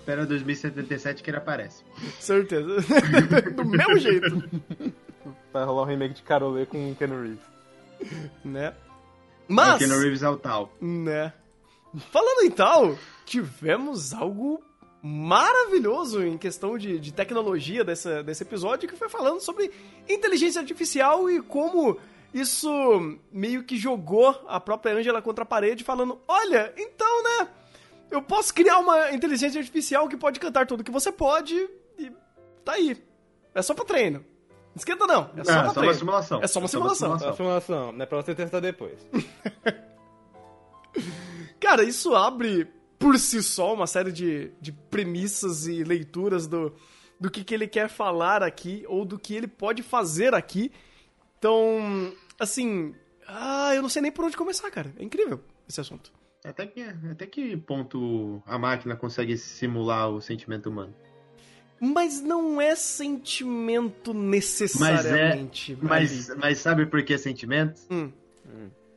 Espera 0.05 0.23
2077 0.23 1.23
que 1.23 1.31
ele 1.31 1.37
aparece. 1.37 1.83
Certeza. 2.19 2.75
Do 3.55 3.65
mesmo 3.65 3.97
jeito, 3.97 4.43
Vai 5.51 5.65
rolar 5.65 5.81
um 5.81 5.85
remake 5.85 6.13
de 6.13 6.21
Carolê 6.21 6.67
com 6.67 6.91
o 6.91 6.95
Ken 6.95 7.07
Reeves. 7.07 7.39
né? 8.43 8.75
O 9.49 9.53
Mas, 9.53 9.79
Keanu 9.79 9.99
Reeves 9.99 10.21
é 10.21 10.29
o 10.29 10.37
tal. 10.37 10.71
né? 10.79 11.33
Falando 12.11 12.43
em 12.45 12.51
tal, 12.51 12.95
tivemos 13.25 14.13
algo 14.13 14.63
maravilhoso 15.01 16.23
em 16.23 16.37
questão 16.37 16.77
de, 16.77 16.99
de 16.99 17.11
tecnologia 17.11 17.83
dessa, 17.83 18.21
desse 18.21 18.43
episódio, 18.43 18.87
que 18.87 18.95
foi 18.95 19.09
falando 19.09 19.39
sobre 19.39 19.71
inteligência 20.07 20.61
artificial 20.61 21.27
e 21.31 21.41
como 21.41 21.97
isso 22.31 23.17
meio 23.31 23.63
que 23.63 23.75
jogou 23.75 24.39
a 24.47 24.59
própria 24.59 24.93
Angela 24.93 25.19
contra 25.19 25.43
a 25.43 25.47
parede, 25.47 25.83
falando: 25.83 26.19
Olha, 26.27 26.71
então, 26.77 27.23
né? 27.23 27.47
Eu 28.11 28.21
posso 28.21 28.53
criar 28.53 28.77
uma 28.79 29.11
inteligência 29.11 29.59
artificial 29.59 30.07
que 30.07 30.17
pode 30.17 30.39
cantar 30.39 30.67
tudo 30.67 30.83
que 30.83 30.91
você 30.91 31.11
pode 31.11 31.55
e 31.97 32.11
tá 32.63 32.73
aí. 32.73 33.01
É 33.53 33.61
só 33.61 33.73
pra 33.73 33.85
treino. 33.85 34.19
Não 34.19 34.75
esquenta 34.77 35.07
não, 35.07 35.31
é 35.37 35.43
só 35.43 35.51
Ah, 35.51 35.55
pra 35.55 35.63
só 35.63 35.67
uma 35.67 35.73
treino. 35.73 35.93
simulação. 35.95 36.41
É 36.43 36.47
só 36.47 36.59
uma 36.59 36.67
simulação. 36.67 37.13
É 37.13 37.25
uma 37.25 37.33
simulação, 37.33 37.91
não 37.93 38.03
é 38.03 38.05
pra 38.05 38.21
você 38.21 38.35
testar 38.35 38.59
depois. 38.59 38.99
Cara, 41.59 41.83
isso 41.83 42.13
abre 42.15 42.67
por 42.99 43.17
si 43.17 43.41
só 43.41 43.73
uma 43.73 43.87
série 43.87 44.11
de, 44.11 44.51
de 44.61 44.71
premissas 44.71 45.67
e 45.67 45.83
leituras 45.83 46.47
do, 46.47 46.73
do 47.19 47.29
que, 47.31 47.43
que 47.43 47.53
ele 47.53 47.67
quer 47.67 47.89
falar 47.89 48.43
aqui 48.43 48.85
ou 48.87 49.03
do 49.05 49.17
que 49.17 49.35
ele 49.35 49.47
pode 49.47 49.81
fazer 49.83 50.33
aqui. 50.33 50.71
Então, 51.39 52.13
assim. 52.39 52.93
Ah, 53.27 53.73
eu 53.73 53.81
não 53.81 53.89
sei 53.89 54.01
nem 54.01 54.11
por 54.11 54.25
onde 54.25 54.37
começar, 54.37 54.69
cara. 54.69 54.93
É 54.99 55.03
incrível 55.03 55.41
esse 55.67 55.81
assunto. 55.81 56.11
Até 56.47 56.67
que, 56.67 56.81
até 56.83 57.25
que 57.25 57.57
ponto 57.57 58.41
a 58.45 58.57
máquina 58.57 58.95
consegue 58.95 59.35
simular 59.37 60.09
o 60.09 60.21
sentimento 60.21 60.69
humano? 60.69 60.93
Mas 61.79 62.21
não 62.21 62.61
é 62.61 62.75
sentimento 62.75 64.13
necessariamente. 64.13 65.77
Mas, 65.81 66.29
ali. 66.29 66.39
mas 66.39 66.57
sabe 66.59 66.85
por 66.85 67.03
que 67.03 67.17
sentimento? 67.17 67.81
Hum. 67.91 68.11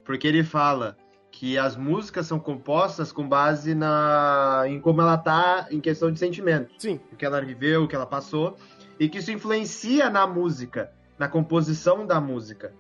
Porque 0.05 0.29
ele 0.29 0.45
fala 0.45 0.97
que 1.31 1.57
as 1.57 1.77
músicas 1.77 2.27
são 2.27 2.39
compostas 2.39 3.13
com 3.13 3.29
base 3.29 3.75
na 3.75 4.65
em 4.67 4.81
como 4.81 5.01
ela 5.01 5.17
tá 5.17 5.69
em 5.71 5.81
questão 5.81 6.11
de 6.11 6.19
sentimento, 6.19 6.73
Sim. 6.79 7.01
o 7.13 7.17
que 7.17 7.25
ela 7.25 7.41
viveu, 7.41 7.85
o 7.85 7.89
que 7.89 7.95
ela 7.95 8.07
passou, 8.07 8.57
e 8.99 9.09
que 9.09 9.19
isso 9.19 9.31
influencia 9.31 10.11
na 10.11 10.27
música, 10.27 10.91
na 11.19 11.29
composição 11.29 12.07
da 12.07 12.21
música. 12.21 12.75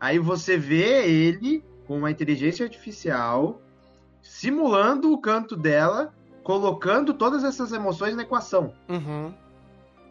Aí 0.00 0.18
você 0.18 0.56
vê 0.56 1.08
ele 1.08 1.64
com 1.88 1.96
uma 1.98 2.10
inteligência 2.10 2.64
artificial 2.64 3.60
simulando 4.22 5.10
o 5.12 5.18
canto 5.20 5.56
dela, 5.56 6.14
colocando 6.44 7.14
todas 7.14 7.42
essas 7.42 7.72
emoções 7.72 8.14
na 8.14 8.22
equação. 8.22 8.74
Uhum. 8.88 9.34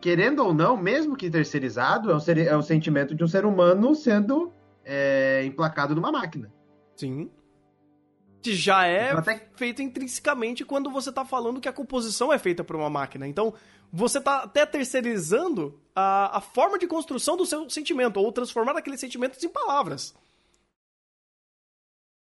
Querendo 0.02 0.44
ou 0.44 0.54
não, 0.54 0.76
mesmo 0.76 1.16
que 1.16 1.30
terceirizado, 1.30 2.12
é 2.12 2.16
o, 2.16 2.20
ser- 2.20 2.38
é 2.40 2.62
sentimento 2.62 3.14
de 3.16 3.24
um 3.24 3.28
ser 3.28 3.46
humano 3.46 3.94
sendo 3.96 4.52
é, 4.84 5.44
emplacado 5.46 5.94
numa 5.96 6.12
máquina. 6.12 6.52
Sim. 6.96 7.30
Que 8.42 8.56
já 8.56 8.86
é 8.88 9.08
Então, 9.08 9.20
até- 9.20 9.48
feito 9.56 9.82
intrinsecamente 9.82 10.64
quando 10.66 10.90
você 10.90 11.12
tá 11.12 11.26
falando 11.26 11.60
que 11.60 11.68
a 11.70 11.74
composição 11.74 12.32
é 12.32 12.40
feita 12.40 12.64
por 12.64 12.76
uma 12.76 12.90
máquina. 12.90 13.28
Então, 13.28 13.54
você 13.92 14.20
tá 14.22 14.44
até 14.44 14.66
terceirizando 14.66 15.80
a, 15.96 16.38
a 16.38 16.42
forma 16.42 16.78
de 16.78 16.88
construção 16.88 17.36
do 17.36 17.46
seu 17.46 17.70
sentimento, 17.70 18.18
ou 18.20 18.32
transformar 18.32 18.78
aqueles 18.78 19.00
sentimentos 19.00 19.44
em 19.44 19.50
palavras. 19.50 20.16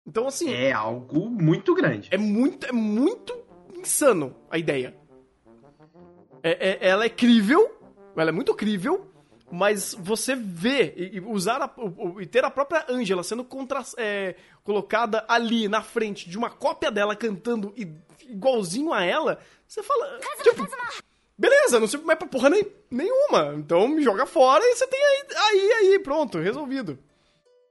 Então, 0.06 0.28
assim, 0.28 0.52
É 0.54 0.72
algo 0.72 1.30
muito 1.30 1.74
grande. 1.76 2.10
é 2.12 2.18
muito, 2.18 2.66
é 2.66 2.72
muito 2.72 3.38
insano 3.78 4.36
a 4.50 4.58
ideia. 4.58 4.96
É- 6.44 6.70
é- 6.70 6.90
ela 6.90 7.06
é 7.06 7.10
crível, 7.10 7.80
ela 8.16 8.30
é 8.30 8.32
muito 8.32 8.54
crível, 8.56 9.06
mas 9.52 9.94
você 9.94 10.36
vê 10.36 10.94
e, 10.98 11.18
e 11.18 11.20
usar 11.20 11.62
a- 11.62 11.72
e 12.20 12.26
ter 12.26 12.44
a 12.44 12.50
própria 12.50 12.86
Angela 12.90 13.22
sendo 13.24 13.44
contra, 13.44 13.84
é, 13.98 14.36
colocada 14.64 15.24
ali 15.28 15.68
na 15.68 15.82
frente 15.84 16.28
de 16.30 16.38
uma 16.38 16.50
cópia 16.50 16.90
dela 16.90 17.16
cantando 17.16 17.74
igualzinho 18.28 18.92
a 18.94 19.04
ela, 19.04 19.40
você 19.68 19.84
fala, 19.84 20.20
tipo, 20.42 20.68
beleza, 21.38 21.80
não 21.80 21.88
serve 21.88 22.06
mais 22.06 22.18
pra 22.18 22.28
porra 22.28 22.50
nem, 22.50 22.66
nenhuma, 22.90 23.54
então 23.56 23.88
me 23.88 24.02
joga 24.02 24.26
fora 24.26 24.64
e 24.64 24.76
você 24.76 24.88
tem 24.88 25.00
aí, 25.04 25.24
aí, 25.36 25.72
aí, 25.74 26.00
pronto, 26.00 26.40
resolvido. 26.40 26.98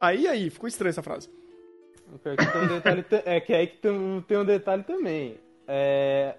Aí, 0.01 0.29
aí, 0.29 0.49
ficou 0.49 0.69
estranha 0.69 0.91
essa 0.91 1.03
frase. 1.03 1.29
Um 2.15 2.69
detalhe, 2.69 3.03
ta- 3.03 3.23
é 3.25 3.41
que 3.41 3.53
aí 3.53 3.67
que 3.67 3.77
tem, 3.79 4.25
tem 4.27 4.37
um 4.39 4.45
detalhe 4.45 4.83
também. 4.83 5.39
É, 5.67 6.35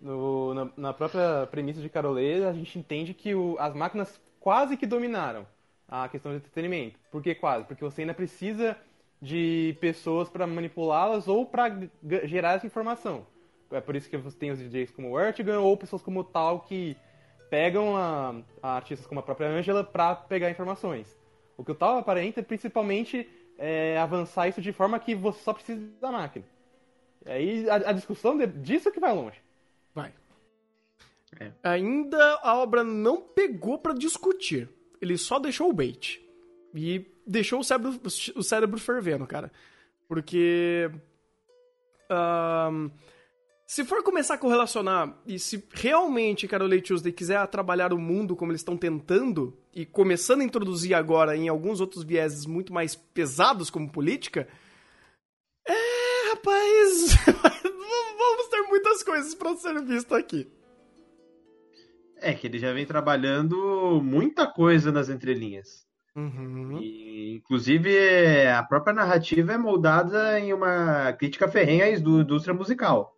no- 0.00 0.54
na, 0.54 0.68
na 0.76 0.92
própria 0.92 1.46
premissa 1.50 1.80
de 1.80 1.88
Carolê, 1.88 2.44
a 2.44 2.52
gente 2.52 2.78
entende 2.78 3.12
que 3.14 3.34
o- 3.34 3.56
as 3.58 3.74
máquinas 3.74 4.20
quase 4.40 4.76
que 4.76 4.86
dominaram 4.86 5.46
a 5.88 6.08
questão 6.08 6.32
do 6.32 6.36
entretenimento. 6.38 6.98
Por 7.10 7.22
que 7.22 7.34
quase? 7.34 7.64
Porque 7.66 7.84
você 7.84 8.02
ainda 8.02 8.14
precisa 8.14 8.76
de 9.20 9.76
pessoas 9.80 10.28
para 10.30 10.46
manipulá-las 10.46 11.28
ou 11.28 11.44
para 11.44 11.76
gerar 12.24 12.54
essa 12.54 12.66
informação. 12.66 13.26
É 13.70 13.80
por 13.80 13.94
isso 13.94 14.08
que 14.08 14.16
você 14.16 14.36
tem 14.36 14.50
os 14.50 14.58
DJs 14.58 14.90
como 14.92 15.10
o 15.10 15.20
Ertigan 15.20 15.60
ou 15.60 15.76
pessoas 15.76 16.02
como 16.02 16.20
o 16.20 16.24
Tal 16.24 16.60
que 16.60 16.96
pegam 17.50 17.96
a, 17.96 18.34
a 18.62 18.76
artistas 18.76 19.06
como 19.06 19.20
a 19.20 19.22
própria 19.22 19.48
Angela 19.48 19.84
para 19.84 20.14
pegar 20.14 20.50
informações. 20.50 21.20
O 21.56 21.64
que 21.64 21.72
o 21.72 21.74
Tal 21.74 21.98
aparenta 21.98 22.40
é 22.40 22.42
principalmente 22.42 23.28
é, 23.62 23.98
avançar 23.98 24.48
isso 24.48 24.60
de 24.62 24.72
forma 24.72 24.98
que 24.98 25.14
você 25.14 25.38
só 25.42 25.52
precisa 25.52 25.80
da 26.00 26.10
máquina. 26.10 26.44
E 27.26 27.30
aí 27.30 27.68
a, 27.70 27.74
a 27.74 27.92
discussão 27.92 28.36
de- 28.38 28.46
disso 28.46 28.90
que 28.90 28.98
vai 28.98 29.14
longe. 29.14 29.36
Vai. 29.94 30.12
É. 31.38 31.52
Ainda 31.62 32.40
a 32.42 32.56
obra 32.56 32.82
não 32.82 33.20
pegou 33.20 33.78
pra 33.78 33.92
discutir. 33.92 34.68
Ele 35.00 35.16
só 35.18 35.38
deixou 35.38 35.68
o 35.68 35.72
bait. 35.74 36.20
E 36.74 37.06
deixou 37.26 37.60
o 37.60 37.64
cérebro, 37.64 38.00
o 38.34 38.42
cérebro 38.42 38.78
fervendo, 38.80 39.26
cara. 39.26 39.52
Porque. 40.08 40.90
ahn, 42.08 42.90
se 43.70 43.84
for 43.84 44.02
começar 44.02 44.34
a 44.34 44.38
correlacionar, 44.38 45.16
e 45.24 45.38
se 45.38 45.64
realmente 45.70 46.48
Carole 46.48 46.82
Tuesday 46.82 47.12
quiser 47.12 47.46
trabalhar 47.46 47.92
o 47.92 47.98
mundo 47.98 48.34
como 48.34 48.50
eles 48.50 48.62
estão 48.62 48.76
tentando, 48.76 49.56
e 49.72 49.86
começando 49.86 50.40
a 50.40 50.44
introduzir 50.44 50.92
agora 50.92 51.36
em 51.36 51.48
alguns 51.48 51.80
outros 51.80 52.02
vieses 52.02 52.46
muito 52.46 52.72
mais 52.72 52.96
pesados 52.96 53.70
como 53.70 53.88
política, 53.88 54.48
é, 55.64 56.30
rapaz, 56.30 57.14
vamos 58.18 58.48
ter 58.48 58.60
muitas 58.62 59.04
coisas 59.04 59.36
pra 59.36 59.54
ser 59.54 59.80
visto 59.84 60.16
aqui. 60.16 60.50
É 62.16 62.34
que 62.34 62.48
ele 62.48 62.58
já 62.58 62.72
vem 62.72 62.84
trabalhando 62.84 64.00
muita 64.02 64.48
coisa 64.48 64.90
nas 64.90 65.08
entrelinhas. 65.08 65.86
Uhum. 66.16 66.76
E, 66.82 67.36
inclusive, 67.36 67.96
é, 67.96 68.52
a 68.52 68.64
própria 68.64 68.92
narrativa 68.92 69.52
é 69.52 69.56
moldada 69.56 70.40
em 70.40 70.52
uma 70.52 71.12
crítica 71.12 71.46
ferrenha 71.46 71.84
à 71.84 71.90
indú- 71.92 72.20
indústria 72.22 72.52
musical. 72.52 73.16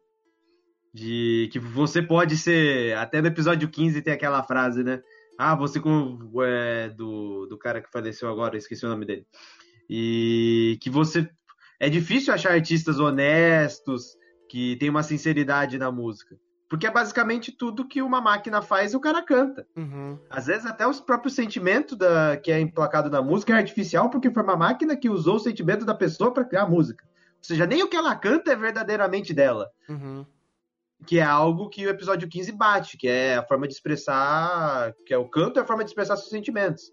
De 0.92 1.48
que 1.52 1.59
você 1.59 2.02
pode 2.02 2.37
ser. 2.37 2.96
Até 2.96 3.20
no 3.20 3.28
episódio 3.28 3.68
15 3.68 4.02
tem 4.02 4.12
aquela 4.12 4.42
frase, 4.42 4.85
né? 4.85 5.02
Ah, 5.38 5.55
você 5.55 5.81
com. 5.81 6.18
é, 6.44 6.90
do, 6.90 7.46
do 7.46 7.59
cara 7.59 7.81
que 7.81 7.90
faleceu 7.90 8.28
agora, 8.28 8.57
esqueci 8.57 8.85
o 8.85 8.88
nome 8.88 9.07
dele. 9.07 9.26
E 9.88 10.78
que 10.81 10.90
você. 10.90 11.28
É 11.81 11.88
difícil 11.88 12.33
achar 12.33 12.52
artistas 12.52 13.00
honestos, 13.00 14.16
que 14.48 14.76
tem 14.76 14.90
uma 14.90 15.02
sinceridade 15.02 15.78
na 15.78 15.90
música. 15.90 16.37
Porque 16.68 16.87
é 16.87 16.90
basicamente 16.90 17.52
tudo 17.52 17.87
que 17.87 18.00
uma 18.00 18.18
máquina 18.18 18.62
faz 18.62 18.92
e 18.92 18.96
o 18.96 19.00
cara 19.00 19.20
canta. 19.20 19.66
Uhum. 19.76 20.18
Às 20.31 20.46
vezes 20.46 20.64
até 20.64 20.87
os 20.87 21.00
próprios 21.00 21.35
sentimentos 21.35 21.98
da, 21.98 22.37
que 22.37 22.50
é 22.50 22.59
emplacado 22.59 23.11
na 23.11 23.20
música 23.20 23.52
é 23.52 23.57
artificial 23.57 24.09
porque 24.09 24.31
foi 24.31 24.42
uma 24.42 24.57
máquina 24.57 24.96
que 24.96 25.11
usou 25.11 25.37
o 25.37 25.38
sentimento 25.38 25.85
da 25.85 25.94
pessoa 25.94 26.33
para 26.33 26.46
criar 26.46 26.62
a 26.62 26.68
música. 26.68 27.05
Ou 27.05 27.44
seja, 27.44 27.66
nem 27.66 27.83
o 27.83 27.88
que 27.88 27.96
ela 27.96 28.14
canta 28.14 28.52
é 28.52 28.57
verdadeiramente 28.57 29.35
dela. 29.35 29.68
Uhum. 29.87 30.24
Que 31.06 31.18
é 31.18 31.22
algo 31.22 31.68
que 31.68 31.86
o 31.86 31.90
episódio 31.90 32.28
15 32.28 32.52
bate, 32.52 32.96
que 32.96 33.08
é 33.08 33.36
a 33.36 33.42
forma 33.42 33.66
de 33.66 33.74
expressar. 33.74 34.94
que 35.06 35.12
é 35.12 35.18
o 35.18 35.28
canto 35.28 35.58
é 35.58 35.62
a 35.62 35.66
forma 35.66 35.84
de 35.84 35.90
expressar 35.90 36.16
seus 36.16 36.30
sentimentos. 36.30 36.92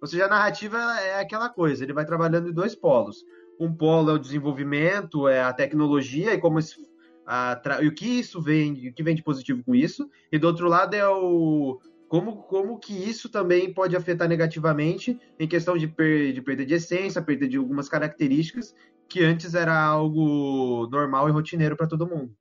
Ou 0.00 0.06
seja, 0.06 0.26
a 0.26 0.28
narrativa 0.28 0.78
é 1.00 1.20
aquela 1.20 1.48
coisa, 1.48 1.84
ele 1.84 1.92
vai 1.92 2.06
trabalhando 2.06 2.48
em 2.48 2.52
dois 2.52 2.74
polos. 2.74 3.24
Um 3.58 3.72
polo 3.72 4.10
é 4.10 4.14
o 4.14 4.18
desenvolvimento, 4.18 5.28
é 5.28 5.42
a 5.42 5.52
tecnologia 5.52 6.32
e 6.32 6.38
como 6.38 6.58
isso, 6.58 6.80
a 7.26 7.60
e 7.82 7.88
o 7.88 7.94
que 7.94 8.06
isso 8.06 8.40
vem, 8.40 8.88
o 8.88 8.94
que 8.94 9.02
vem 9.02 9.14
de 9.14 9.22
positivo 9.22 9.62
com 9.62 9.74
isso. 9.74 10.08
E 10.32 10.38
do 10.38 10.46
outro 10.46 10.68
lado 10.68 10.94
é 10.94 11.06
o 11.06 11.78
como, 12.08 12.42
como 12.42 12.78
que 12.78 12.92
isso 12.92 13.28
também 13.28 13.72
pode 13.72 13.94
afetar 13.94 14.28
negativamente 14.28 15.16
em 15.38 15.46
questão 15.46 15.78
de, 15.78 15.86
per, 15.86 16.32
de 16.32 16.42
perda 16.42 16.66
de 16.66 16.74
essência, 16.74 17.22
perda 17.22 17.46
de 17.46 17.56
algumas 17.56 17.88
características 17.88 18.74
que 19.08 19.22
antes 19.22 19.54
era 19.54 19.80
algo 19.80 20.88
normal 20.90 21.28
e 21.28 21.32
rotineiro 21.32 21.76
para 21.76 21.86
todo 21.86 22.08
mundo. 22.08 22.34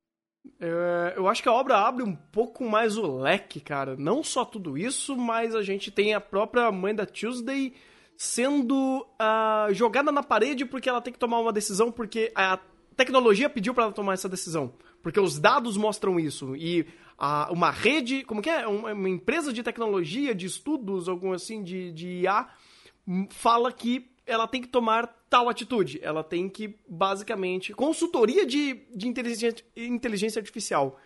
É, 0.59 1.13
eu 1.15 1.27
acho 1.27 1.41
que 1.43 1.49
a 1.49 1.53
obra 1.53 1.77
abre 1.77 2.03
um 2.03 2.15
pouco 2.15 2.67
mais 2.69 2.97
o 2.97 3.17
leque, 3.19 3.59
cara. 3.59 3.95
Não 3.97 4.23
só 4.23 4.43
tudo 4.45 4.77
isso, 4.77 5.15
mas 5.17 5.55
a 5.55 5.61
gente 5.61 5.91
tem 5.91 6.13
a 6.13 6.21
própria 6.21 6.71
mãe 6.71 6.93
da 6.93 7.05
Tuesday 7.05 7.73
sendo 8.17 9.05
ah, 9.17 9.67
jogada 9.71 10.11
na 10.11 10.21
parede 10.21 10.65
porque 10.65 10.89
ela 10.89 11.01
tem 11.01 11.13
que 11.13 11.19
tomar 11.19 11.39
uma 11.39 11.53
decisão, 11.53 11.91
porque 11.91 12.31
a 12.35 12.59
tecnologia 12.95 13.49
pediu 13.49 13.73
pra 13.73 13.85
ela 13.85 13.93
tomar 13.93 14.13
essa 14.13 14.27
decisão. 14.27 14.73
Porque 15.01 15.19
os 15.19 15.39
dados 15.39 15.77
mostram 15.77 16.19
isso. 16.19 16.53
E 16.55 16.85
a- 17.17 17.49
uma 17.51 17.71
rede, 17.71 18.23
como 18.25 18.41
que 18.41 18.49
é? 18.49 18.67
Uma, 18.67 18.91
uma 18.93 19.09
empresa 19.09 19.53
de 19.53 19.63
tecnologia, 19.63 20.35
de 20.35 20.45
estudos, 20.45 21.07
algum 21.07 21.31
assim, 21.31 21.63
de, 21.63 21.91
de 21.93 22.07
IA, 22.23 22.47
hum, 23.07 23.25
fala 23.29 23.71
que 23.71 24.09
ela 24.29 24.47
tem 24.47 24.61
que 24.61 24.67
tomar 24.67 25.07
tal 25.29 25.49
atitude. 25.49 25.99
Ela 26.01 26.23
tem 26.23 26.47
que, 26.47 26.75
basicamente, 26.87 27.73
consultoria 27.73 28.45
de, 28.45 28.75
de 28.95 29.07
inteligência, 29.07 29.55
inteligência 29.75 30.39
artificial. 30.39 30.99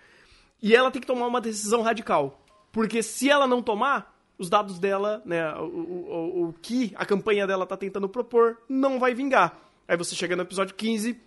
E 0.62 0.75
ela 0.75 0.91
tem 0.91 1.01
que 1.01 1.07
tomar 1.07 1.27
uma 1.27 1.41
decisão 1.41 1.81
radical. 1.81 2.39
Porque 2.71 3.01
se 3.03 3.29
ela 3.29 3.47
não 3.47 3.62
tomar, 3.62 4.15
os 4.38 4.49
dados 4.49 4.79
dela, 4.79 5.21
né, 5.25 5.53
o, 5.55 5.63
o, 5.65 6.43
o- 6.49 6.53
que 6.62 6.91
a 6.95 7.05
campanha 7.05 7.45
dela 7.45 7.65
tá 7.65 7.77
tentando 7.77 8.09
propor, 8.09 8.57
não 8.67 8.99
vai 8.99 9.13
vingar. 9.13 9.59
Aí 9.88 9.95
você 9.97 10.15
chega 10.15 10.36
no 10.36 10.41
episódio 10.41 10.73
15 10.75 11.19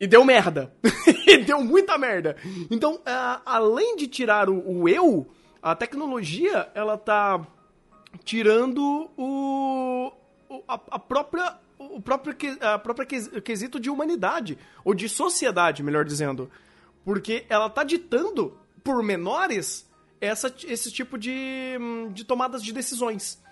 e 0.00 0.06
deu 0.06 0.24
merda. 0.24 0.74
e 1.26 1.38
deu 1.38 1.62
muita 1.62 1.96
merda. 1.98 2.36
Então, 2.70 3.00
a- 3.06 3.42
além 3.44 3.94
de 3.96 4.06
tirar 4.08 4.48
o, 4.50 4.80
o 4.82 4.88
eu, 4.88 5.26
a 5.62 5.74
tecnologia, 5.76 6.68
ela 6.74 6.96
tá 6.98 7.46
tirando 8.24 9.10
o- 9.16 10.10
a, 10.68 10.74
a 10.92 10.98
própria 10.98 11.58
o 11.78 12.00
próprio 12.00 12.36
a 12.60 12.78
própria 12.78 13.06
ques- 13.06 13.28
quesito 13.42 13.80
de 13.80 13.88
humanidade 13.88 14.58
ou 14.84 14.92
de 14.94 15.08
sociedade, 15.08 15.82
melhor 15.82 16.04
dizendo, 16.04 16.50
porque 17.04 17.46
ela 17.48 17.70
tá 17.70 17.82
ditando 17.84 18.58
por 18.84 19.02
menores 19.02 19.88
essa, 20.20 20.54
esse 20.66 20.92
tipo 20.92 21.16
de, 21.16 21.78
de 22.12 22.24
tomadas 22.24 22.62
de 22.62 22.72
decisões. 22.72 23.42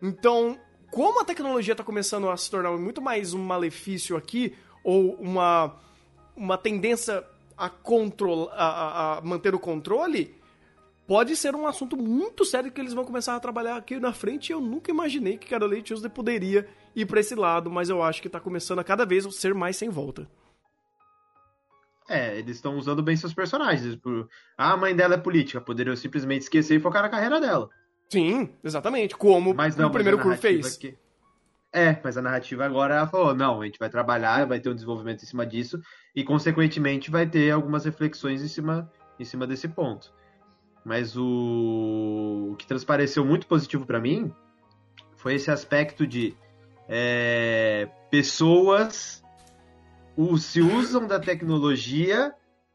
Então, 0.00 0.58
como 0.92 1.20
a 1.20 1.24
tecnologia 1.24 1.72
está 1.72 1.82
começando 1.82 2.28
a 2.30 2.36
se 2.36 2.48
tornar 2.50 2.70
muito 2.72 3.02
mais 3.02 3.34
um 3.34 3.42
malefício 3.42 4.16
aqui, 4.16 4.54
ou 4.84 5.14
uma, 5.14 5.74
uma 6.36 6.56
tendência 6.58 7.24
a, 7.56 7.68
control, 7.68 8.48
a, 8.52 8.64
a- 8.66 9.18
a 9.18 9.20
manter 9.22 9.54
o 9.54 9.58
controle, 9.58 10.34
pode 11.12 11.36
ser 11.36 11.54
um 11.54 11.66
assunto 11.66 11.94
muito 11.94 12.42
sério 12.42 12.72
que 12.72 12.80
eles 12.80 12.94
vão 12.94 13.04
começar 13.04 13.36
a 13.36 13.40
trabalhar 13.40 13.76
aqui 13.76 14.00
na 14.00 14.14
frente. 14.14 14.48
e 14.48 14.54
Eu 14.54 14.62
nunca 14.62 14.90
imaginei 14.90 15.36
que 15.36 15.46
Carolei 15.46 15.82
Tuesday 15.82 16.08
poderia 16.10 16.66
ir 16.96 17.04
pra 17.04 17.20
esse 17.20 17.34
lado, 17.34 17.70
mas 17.70 17.90
eu 17.90 18.02
acho 18.02 18.22
que 18.22 18.30
tá 18.30 18.40
começando 18.40 18.78
a 18.78 18.84
cada 18.84 19.04
vez 19.04 19.26
ser 19.36 19.52
mais 19.52 19.76
sem 19.76 19.90
volta. 19.90 20.26
É, 22.08 22.38
eles 22.38 22.56
estão 22.56 22.78
usando 22.78 23.02
bem 23.02 23.14
seus 23.14 23.34
personagens. 23.34 23.98
Ah, 24.56 24.72
a 24.72 24.76
mãe 24.78 24.96
dela 24.96 25.12
é 25.16 25.18
política, 25.18 25.60
poderiam 25.60 25.94
simplesmente 25.96 26.44
esquecer 26.44 26.76
e 26.76 26.80
focar 26.80 27.02
na 27.02 27.10
carreira 27.10 27.38
dela. 27.38 27.68
Sim, 28.08 28.48
exatamente. 28.64 29.14
Como 29.14 29.52
Mas 29.52 29.76
não, 29.76 29.88
o 29.88 29.92
primeiro 29.92 30.18
curso 30.18 30.40
fez. 30.40 30.78
que- 30.78 30.96
É, 31.74 32.00
mas 32.02 32.16
a 32.16 32.22
narrativa 32.22 32.64
agora 32.64 32.94
ela 32.94 33.06
falou, 33.06 33.34
não, 33.34 33.60
a 33.60 33.66
gente 33.66 33.78
vai 33.78 33.90
trabalhar, 33.90 34.46
vai 34.46 34.60
ter 34.60 34.70
um 34.70 34.74
desenvolvimento 34.74 35.22
em 35.22 35.26
cima 35.26 35.44
disso 35.44 35.78
e 36.16 36.24
consequentemente 36.24 37.10
vai 37.10 37.26
ter 37.26 37.50
algumas 37.50 37.84
reflexões 37.84 38.42
em 38.42 38.48
cima, 38.48 38.90
em 39.20 39.26
cima 39.26 39.46
desse 39.46 39.68
ponto. 39.68 40.10
Mas 40.84 41.16
o, 41.16 42.50
o 42.52 42.56
que 42.56 42.66
transpareceu 42.66 43.24
muito 43.24 43.46
positivo 43.46 43.86
pra 43.86 44.00
mim 44.00 44.32
foi 45.16 45.34
esse 45.34 45.50
aspecto 45.50 46.06
de 46.06 46.34
é, 46.88 47.88
pessoas 48.10 49.22
o- 50.16 50.36
se 50.36 50.60
usam 50.60 51.06
da 51.06 51.20
tecnologia 51.20 52.34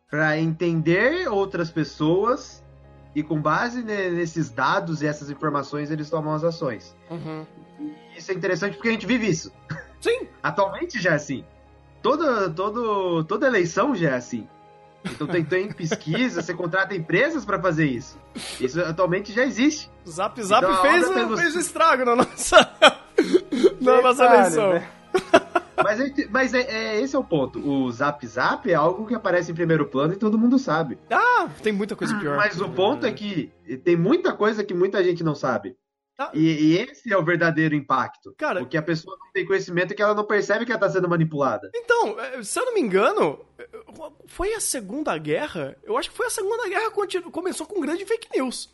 para 0.09 0.37
entender 0.39 1.27
outras 1.29 1.69
pessoas 1.69 2.63
e 3.13 3.21
com 3.21 3.41
base 3.41 3.83
ne- 3.83 4.09
nesses 4.11 4.49
dados 4.49 5.01
e 5.01 5.07
essas 5.07 5.29
informações 5.29 5.91
eles 5.91 6.09
tomam 6.09 6.33
as 6.33 6.43
ações. 6.45 6.95
Uhum. 7.11 7.45
Isso 8.15 8.31
é 8.31 8.33
interessante 8.35 8.75
porque 8.75 8.89
a 8.89 8.91
gente 8.93 9.05
vive 9.05 9.27
isso. 9.27 9.51
Sim, 9.99 10.27
Atualmente 10.41 10.99
já 11.01 11.11
é 11.11 11.15
assim. 11.15 11.43
Toda, 12.01 12.49
todo, 12.49 13.23
toda 13.25 13.47
eleição 13.47 13.93
já 13.93 14.11
é 14.11 14.15
assim. 14.15 14.47
Então 15.11 15.27
tem, 15.27 15.43
tem 15.43 15.71
pesquisa, 15.71 16.41
você 16.41 16.53
contrata 16.53 16.95
empresas 16.95 17.43
para 17.45 17.59
fazer 17.61 17.85
isso. 17.85 18.17
Isso 18.59 18.79
atualmente 18.81 19.31
já 19.33 19.43
existe. 19.45 19.89
Zap 20.07 20.41
Zap 20.43 20.63
Então, 20.63 20.81
fez, 20.81 21.07
pelo- 21.09 21.37
fez 21.37 21.55
estrago 21.55 22.05
na 22.05 22.15
nossa, 22.15 22.71
na 23.81 24.01
nossa 24.01 24.25
eleição. 24.25 24.69
né? 24.73 24.87
Mas, 25.83 25.99
é- 25.99 26.27
mas 26.31 26.53
é, 26.55 26.61
é- 26.61 27.01
esse 27.01 27.15
é 27.15 27.19
o 27.19 27.23
ponto. 27.23 27.59
O 27.59 27.89
Zap 27.91 28.25
Zap 28.25 28.69
é 28.69 28.73
algo 28.73 29.05
que 29.05 29.13
aparece 29.13 29.51
em 29.51 29.55
primeiro 29.55 29.85
plano 29.85 30.11
e 30.13 30.17
todo 30.17 30.35
mundo 30.37 30.57
sabe. 30.57 30.97
Ah, 31.09 31.47
tem 31.61 31.71
muita 31.71 31.95
coisa 31.95 32.17
pior. 32.17 32.35
Mas 32.35 32.59
o 32.59 32.67
ponto 32.67 33.05
é 33.05 33.11
que 33.11 33.51
tem 33.83 33.95
muita 33.95 34.33
coisa 34.33 34.63
que 34.63 34.73
muita 34.73 35.03
gente 35.03 35.23
não 35.23 35.35
sabe. 35.35 35.75
Ah. 36.17 36.31
E, 36.33 36.39
e 36.73 36.77
esse 36.79 37.13
é 37.13 37.17
o 37.17 37.23
verdadeiro 37.23 37.75
impacto. 37.75 38.33
Cara- 38.37 38.59
Porque 38.61 38.75
a 38.75 38.81
pessoa 38.81 39.15
não 39.19 39.31
tem 39.31 39.45
conhecimento 39.45 39.91
e 39.93 39.95
que 39.95 40.01
ela 40.01 40.15
não 40.15 40.25
percebe 40.25 40.65
que 40.65 40.71
ela 40.71 40.79
está 40.79 40.89
sendo 40.89 41.07
manipulada. 41.07 41.69
Então, 41.75 42.19
eh, 42.19 42.41
se 42.43 42.59
eu 42.59 42.65
não 42.65 42.73
me 42.73 42.81
engano, 42.81 43.45
foi 44.25 44.53
a 44.55 44.59
Segunda 44.59 45.15
Guerra? 45.17 45.77
Eu 45.83 45.95
acho 45.95 46.09
que 46.09 46.17
foi 46.17 46.25
a 46.25 46.31
Segunda 46.31 46.67
Guerra 46.67 46.89
que 46.91 47.21
começou 47.29 47.67
com 47.67 47.79
grande 47.79 48.03
fake 48.05 48.29
news. 48.35 48.67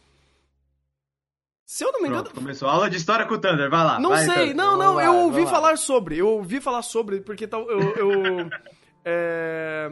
Se 1.65 1.83
eu 1.83 1.91
não 1.91 2.01
me 2.01 2.07
engano. 2.07 2.23
Pronto, 2.23 2.35
começou. 2.35 2.69
Aula 2.69 2.89
de 2.89 2.97
história 2.97 3.25
com 3.25 3.33
o 3.33 3.37
Thunder, 3.39 3.69
vai 3.69 3.83
lá. 3.83 3.99
Não 3.99 4.11
vai, 4.11 4.25
sei, 4.25 4.35
Thunder. 4.35 4.55
não, 4.55 4.77
não, 4.77 4.93
lá, 4.95 5.05
eu 5.05 5.15
ouvi 5.15 5.43
lá. 5.43 5.49
falar 5.49 5.77
sobre, 5.77 6.17
eu 6.17 6.27
ouvi 6.27 6.61
falar 6.61 6.81
sobre, 6.81 7.21
porque 7.21 7.47
tal, 7.47 7.69
eu, 7.69 7.79
eu, 7.95 8.49
é, 9.03 9.89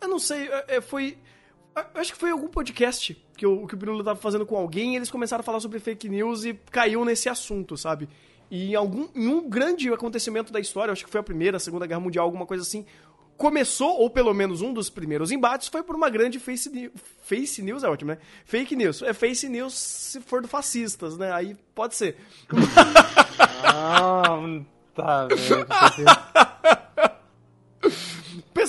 eu 0.00 0.08
não 0.08 0.18
sei, 0.18 0.48
é, 0.48 0.64
é, 0.76 0.80
foi, 0.80 1.18
acho 1.94 2.12
que 2.12 2.18
foi 2.18 2.30
algum 2.30 2.48
podcast 2.48 3.16
que 3.36 3.46
o, 3.46 3.66
que 3.66 3.74
o 3.74 3.76
Bruno 3.76 4.02
tava 4.02 4.18
fazendo 4.18 4.44
com 4.44 4.56
alguém 4.56 4.94
e 4.94 4.96
eles 4.96 5.10
começaram 5.10 5.40
a 5.40 5.44
falar 5.44 5.60
sobre 5.60 5.78
fake 5.78 6.08
news 6.08 6.44
e 6.44 6.54
caiu 6.70 7.04
nesse 7.04 7.28
assunto, 7.28 7.76
sabe? 7.76 8.08
E 8.50 8.72
em, 8.72 8.74
algum, 8.74 9.08
em 9.14 9.28
um 9.28 9.48
grande 9.48 9.92
acontecimento 9.92 10.52
da 10.52 10.58
história, 10.58 10.92
acho 10.92 11.04
que 11.04 11.10
foi 11.10 11.20
a 11.20 11.24
primeira, 11.24 11.56
a 11.56 11.60
segunda 11.60 11.86
guerra 11.86 12.00
mundial, 12.00 12.24
alguma 12.24 12.44
coisa 12.44 12.62
assim, 12.62 12.84
começou, 13.36 13.98
ou 13.98 14.10
pelo 14.10 14.34
menos 14.34 14.60
um 14.60 14.70
dos 14.72 14.90
primeiros 14.90 15.30
embates, 15.30 15.68
foi 15.68 15.82
por 15.82 15.96
uma 15.96 16.10
grande 16.10 16.38
face, 16.38 16.68
news, 16.68 16.92
face 17.22 17.62
news, 17.62 17.82
é 17.82 17.88
ótimo, 17.88 18.10
né? 18.10 18.18
Fake 18.44 18.76
news. 18.76 19.00
É 19.02 19.14
face 19.14 19.48
news 19.48 19.72
se 19.72 20.20
for 20.20 20.42
do 20.42 20.48
fascistas, 20.48 21.16
né? 21.16 21.32
Aí 21.32 21.56
pode 21.74 21.94
ser. 21.94 22.16
Ah, 23.62 24.24
tá, 24.94 25.26
velho. 25.26 26.46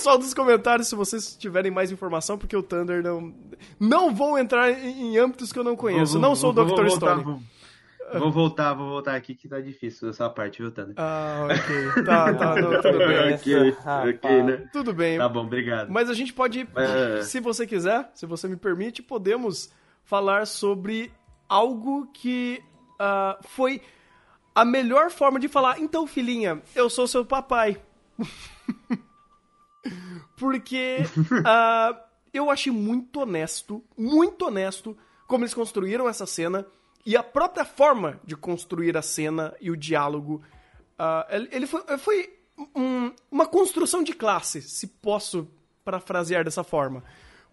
Pessoal 0.01 0.17
dos 0.17 0.33
comentários, 0.33 0.87
se 0.87 0.95
vocês 0.95 1.35
tiverem 1.37 1.71
mais 1.71 1.91
informação, 1.91 2.35
porque 2.35 2.57
o 2.57 2.63
Thunder 2.63 3.03
não. 3.03 3.31
Não 3.79 4.11
vou 4.15 4.35
entrar 4.39 4.71
em, 4.71 5.13
em 5.13 5.17
âmbitos 5.19 5.53
que 5.53 5.59
eu 5.59 5.63
não 5.63 5.75
conheço. 5.75 6.13
Vou- 6.13 6.21
não 6.21 6.35
sou 6.35 6.49
o 6.49 6.53
vou- 6.53 6.65
Dr. 6.65 6.69
vou 6.69 6.85
voltar, 6.87 7.19
Stone. 7.19 7.23
Vou, 7.23 8.19
vou 8.19 8.31
voltar, 8.31 8.73
vou 8.73 8.89
voltar 8.89 9.13
aqui 9.15 9.35
que 9.35 9.47
tá 9.47 9.59
difícil 9.61 10.09
essa 10.09 10.27
parte, 10.27 10.59
viu, 10.59 10.71
Thunder? 10.71 10.95
Ah, 10.97 11.45
ok. 11.45 12.03
Tá, 12.03 12.33
tá, 12.33 12.55
não, 12.55 12.81
tudo 12.81 12.97
bem. 12.97 13.33
ok, 13.35 13.75
Ah, 13.85 14.43
né? 14.43 14.69
Tudo 14.73 14.91
bem. 14.91 15.19
Tá 15.19 15.29
bom, 15.29 15.41
obrigado. 15.45 15.89
Mas 15.91 16.09
a 16.09 16.15
gente 16.15 16.33
pode, 16.33 16.67
É. 16.75 17.21
se 17.21 17.39
você 17.39 17.67
quiser, 17.67 18.09
se 18.15 18.25
você 18.25 18.47
me 18.47 18.55
permite, 18.57 19.03
podemos 19.03 19.71
falar 20.03 20.47
sobre 20.47 21.11
algo 21.47 22.07
que 22.11 22.59
ah, 22.99 23.37
foi 23.43 23.79
a 24.55 24.65
melhor 24.65 25.11
forma 25.11 25.39
de 25.39 25.47
falar. 25.47 25.79
Então, 25.79 26.07
filhinha, 26.07 26.59
eu 26.75 26.89
sou 26.89 27.05
seu 27.05 27.23
papai. 27.23 27.79
Porque 30.37 30.97
ah, 31.45 31.99
eu 32.33 32.49
achei 32.49 32.71
muito 32.71 33.21
honesto, 33.21 33.83
muito 33.97 34.45
honesto, 34.45 34.97
como 35.27 35.43
eles 35.43 35.53
construíram 35.53 36.07
essa 36.09 36.25
cena 36.25 36.65
e 37.05 37.15
a 37.17 37.23
própria 37.23 37.65
forma 37.65 38.19
de 38.23 38.35
construir 38.35 38.95
a 38.97 39.01
cena 39.01 39.55
e 39.59 39.71
o 39.71 39.77
diálogo. 39.77 40.41
ah, 40.97 41.27
ele 41.51 41.65
foi, 41.67 41.81
foi 41.97 42.33
um- 42.75 43.11
uma 43.31 43.45
construção 43.47 44.03
de 44.03 44.13
classe, 44.13 44.61
se 44.61 44.85
posso 44.87 45.47
parafrasear 45.83 46.43
dessa 46.43 46.63
forma. 46.63 47.03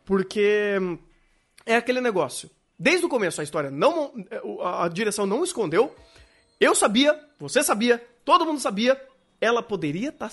Porque 0.04 0.78
é 1.66 1.76
aquele 1.76 2.00
negócio. 2.00 2.50
Desde 2.78 3.04
o 3.04 3.08
começo 3.08 3.40
a 3.40 3.44
história 3.44 3.70
não. 3.70 4.12
A, 4.62 4.88
direção 4.88 5.26
não 5.26 5.42
escondeu. 5.42 5.94
Eu 6.60 6.74
sabia, 6.74 7.18
você 7.38 7.62
sabia, 7.62 7.98
todo 8.24 8.44
mundo 8.46 8.60
sabia. 8.60 9.00
Ela 9.40 9.62
poderia 9.62 10.10
tá, 10.12 10.30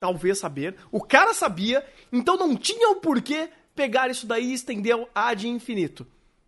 talvez 0.00 0.38
saber. 0.38 0.76
O 0.90 1.00
cara 1.00 1.34
sabia, 1.34 1.84
então 2.12 2.36
não 2.36 2.56
tinha 2.56 2.90
o 2.90 2.96
porquê 2.96 3.50
pegar 3.74 4.10
isso 4.10 4.26
daí 4.26 4.50
e 4.50 4.54
estender 4.54 4.94
ao 4.94 5.08
ad 5.14 5.46
infinito. 5.46 6.06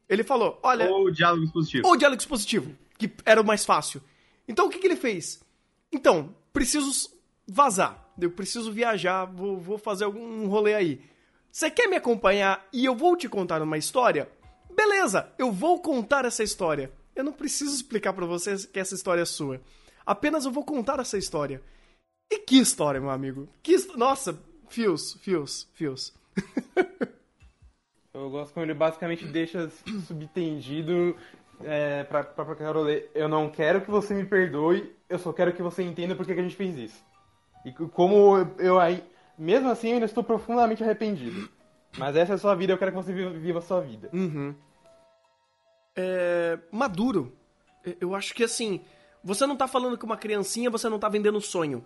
Ele 0.09 0.25
falou: 0.25 0.59
olha. 0.63 0.91
Ou 0.91 1.11
diálogo 1.11 1.45
expositivo. 1.45 1.87
Ou 1.87 1.97
diálogo 1.97 2.21
expositivo, 2.21 2.77
que 2.99 3.11
era 3.25 3.41
o 3.41 3.45
mais 3.45 3.65
fácil. 3.65 4.03
Então 4.49 4.67
o 4.67 4.71
que, 4.71 4.79
que 4.79 4.87
ele 4.87 4.97
fez? 4.97 5.41
Então, 5.93 6.35
preciso 6.53 7.11
vazar. 7.47 8.09
Eu 8.21 8.31
preciso 8.31 8.73
viajar, 8.73 9.25
vou, 9.25 9.59
vou 9.59 9.79
fazer 9.79 10.05
algum 10.05 10.47
rolê 10.47 10.75
aí. 10.75 11.01
Você 11.51 11.71
quer 11.71 11.89
me 11.89 11.97
acompanhar 11.97 12.67
e 12.73 12.85
eu 12.85 12.95
vou 12.95 13.17
te 13.17 13.29
contar 13.29 13.63
uma 13.63 13.79
história? 13.79 14.31
Beleza, 14.75 15.33
eu 15.39 15.51
vou 15.51 15.81
contar 15.81 16.25
essa 16.25 16.43
história. 16.43 16.93
Eu 17.15 17.25
não 17.25 17.33
preciso 17.33 17.75
explicar 17.75 18.13
pra 18.13 18.27
vocês 18.27 18.67
que 18.67 18.79
essa 18.79 18.95
história 18.95 19.23
é 19.23 19.25
sua. 19.25 19.61
Apenas 20.07 20.45
eu 20.45 20.51
vou 20.51 20.65
contar 20.65 21.01
essa 21.01 21.19
história. 21.19 21.63
E 22.31 22.39
que 22.39 22.59
história, 22.59 23.01
meu 23.01 23.11
amigo? 23.11 23.49
Que 23.63 23.77
Nossa, 23.97 24.39
fios, 24.69 25.15
fios, 25.15 25.69
fios. 25.75 26.15
Eu 28.13 28.29
gosto 28.29 28.53
como 28.53 28.67
ele 28.67 28.75
basicamente 28.75 29.25
deixa 29.25 29.71
subtendido 30.07 31.17
é, 31.63 32.05
pra, 32.05 32.25
pra, 32.25 32.45
pra 32.45 32.57
Carole. 32.57 33.09
Eu 33.15 33.29
não 33.29 33.49
quero 33.49 33.81
que 33.81 33.91
você 33.91 34.13
me 34.15 34.25
perdoe, 34.25 34.95
eu 35.09 35.19
só 35.19 35.33
quero 35.33 35.53
que 35.53 35.63
você 35.63 35.83
entenda 35.83 36.15
por 36.15 36.27
que 36.27 36.35
que 36.35 36.41
a 36.41 36.43
gente 36.43 36.57
fez 36.57 36.77
isso. 36.77 37.05
E 37.65 37.73
como 37.73 38.37
eu 38.59 38.81
aí. 38.81 39.03
Mesmo 39.39 39.71
assim, 39.71 39.89
eu 39.89 39.95
ainda 39.95 40.07
estou 40.07 40.23
profundamente 40.23 40.83
arrependido. 40.83 41.49
Mas 41.97 42.15
essa 42.15 42.33
é 42.33 42.35
a 42.35 42.39
sua 42.39 42.55
vida, 42.55 42.73
eu 42.73 42.79
quero 42.79 42.91
que 42.91 42.97
você 42.97 43.13
viva, 43.13 43.31
viva 43.31 43.59
a 43.59 43.63
sua 43.63 43.81
vida. 43.81 44.11
Uhum. 44.13 44.55
É, 45.97 46.59
maduro. 46.71 47.33
Eu 48.01 48.15
acho 48.15 48.35
que 48.35 48.45
assim, 48.45 48.83
você 49.25 49.47
não 49.47 49.57
tá 49.57 49.67
falando 49.67 49.97
com 49.97 50.05
uma 50.05 50.17
criancinha, 50.17 50.69
você 50.69 50.89
não 50.89 50.99
tá 50.99 51.09
vendendo 51.09 51.41
sonho. 51.41 51.85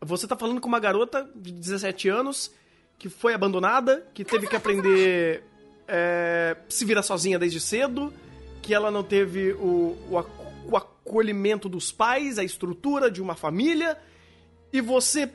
Você 0.00 0.26
tá 0.26 0.36
falando 0.36 0.60
com 0.60 0.68
uma 0.68 0.78
garota 0.78 1.28
de 1.34 1.52
17 1.52 2.08
anos 2.08 2.52
que 2.98 3.08
foi 3.08 3.32
abandonada, 3.32 4.06
que 4.12 4.24
teve 4.24 4.46
que 4.46 4.56
aprender 4.56 5.44
é, 5.86 6.56
se 6.68 6.84
virar 6.84 7.02
sozinha 7.02 7.38
desde 7.38 7.60
cedo, 7.60 8.12
que 8.60 8.74
ela 8.74 8.90
não 8.90 9.02
teve 9.02 9.52
o, 9.52 9.96
o, 10.10 10.24
o 10.66 10.76
acolhimento 10.76 11.68
dos 11.68 11.92
pais, 11.92 12.38
a 12.38 12.44
estrutura 12.44 13.10
de 13.10 13.22
uma 13.22 13.34
família, 13.34 13.96
e 14.72 14.80
você 14.80 15.32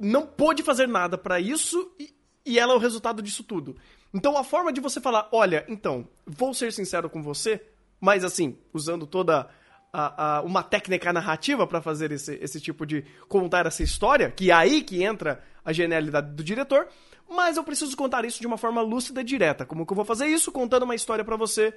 não 0.00 0.26
pôde 0.26 0.62
fazer 0.62 0.88
nada 0.88 1.16
pra 1.16 1.38
isso 1.38 1.92
e, 1.98 2.12
e 2.44 2.58
ela 2.58 2.72
é 2.72 2.76
o 2.76 2.80
resultado 2.80 3.22
disso 3.22 3.44
tudo. 3.44 3.76
Então 4.12 4.36
a 4.36 4.44
forma 4.44 4.72
de 4.72 4.80
você 4.80 5.00
falar, 5.00 5.28
olha, 5.32 5.64
então, 5.68 6.08
vou 6.26 6.52
ser 6.52 6.72
sincero 6.72 7.08
com 7.08 7.22
você, 7.22 7.62
mas 8.00 8.24
assim, 8.24 8.58
usando 8.74 9.06
toda 9.06 9.48
a, 9.92 10.38
a- 10.38 10.42
uma 10.42 10.62
técnica 10.62 11.12
narrativa 11.12 11.66
pra 11.66 11.82
fazer 11.82 12.10
esse, 12.12 12.34
esse 12.40 12.60
tipo 12.60 12.86
de 12.86 13.04
contar 13.28 13.66
essa 13.66 13.82
história, 13.82 14.30
que 14.30 14.50
é 14.50 14.54
aí 14.54 14.82
que 14.82 15.02
entra 15.02 15.42
a 15.64 15.72
genialidade 15.72 16.32
do 16.34 16.42
diretor, 16.42 16.88
mas 17.28 17.56
eu 17.56 17.64
preciso 17.64 17.96
contar 17.96 18.24
isso 18.24 18.40
de 18.40 18.46
uma 18.46 18.56
forma 18.58 18.80
lúcida 18.82 19.20
e 19.20 19.24
direta. 19.24 19.64
Como 19.66 19.84
que 19.86 19.92
eu 19.92 19.96
vou 19.96 20.04
fazer 20.04 20.26
isso? 20.26 20.50
Contando 20.52 20.84
uma 20.84 20.94
história 20.94 21.24
pra 21.24 21.36
você, 21.36 21.74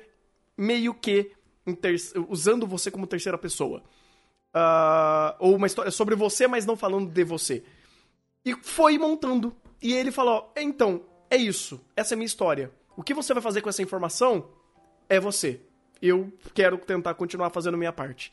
meio 0.58 0.94
que 0.94 1.32
usando 2.30 2.66
você 2.68 2.90
como 2.92 3.08
terceira 3.08 3.38
pessoa. 3.38 3.84
Ah, 4.54 5.36
ou 5.40 5.56
uma 5.56 5.68
história 5.68 5.92
sobre 5.92 6.16
você, 6.16 6.48
mas 6.48 6.66
não 6.66 6.78
falando 6.78 7.10
de 7.12 7.24
você. 7.24 7.64
E 8.46 8.54
foi 8.62 8.98
montando. 8.98 9.56
E 9.82 9.94
ele 9.94 10.12
falou: 10.12 10.52
então, 10.56 11.04
é 11.30 11.36
isso. 11.36 11.82
Essa 11.96 12.14
é 12.14 12.16
a 12.16 12.18
minha 12.18 12.26
história. 12.26 12.72
O 12.96 13.04
que 13.04 13.14
você 13.14 13.34
vai 13.34 13.44
fazer 13.44 13.62
com 13.62 13.70
essa 13.70 13.82
informação? 13.82 14.50
é 15.08 15.20
você. 15.20 15.62
Eu 16.02 16.32
quero 16.54 16.78
tentar 16.78 17.14
continuar 17.14 17.50
fazendo 17.50 17.78
minha 17.78 17.94
parte. 17.94 18.32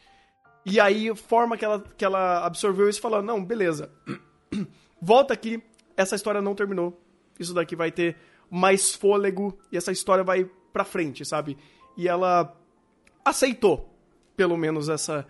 E 0.65 0.79
aí, 0.79 1.11
a 1.11 1.15
forma 1.15 1.57
que 1.57 1.65
ela, 1.65 1.83
que 1.97 2.05
ela 2.05 2.45
absorveu 2.45 2.89
isso, 2.89 3.01
falando, 3.01 3.27
não, 3.27 3.45
beleza. 3.45 3.91
Volta 5.01 5.35
aqui, 5.35 5.63
essa 5.97 6.15
história 6.15 6.41
não 6.41 6.55
terminou. 6.55 7.01
Isso 7.39 7.53
daqui 7.53 7.75
vai 7.75 7.91
ter 7.91 8.17
mais 8.51 8.95
fôlego 8.95 9.59
e 9.71 9.77
essa 9.77 9.91
história 9.91 10.23
vai 10.23 10.49
pra 10.73 10.85
frente, 10.85 11.25
sabe? 11.25 11.57
E 11.97 12.07
ela 12.07 12.57
aceitou, 13.25 13.93
pelo 14.37 14.57
menos, 14.57 14.89
essa, 14.89 15.27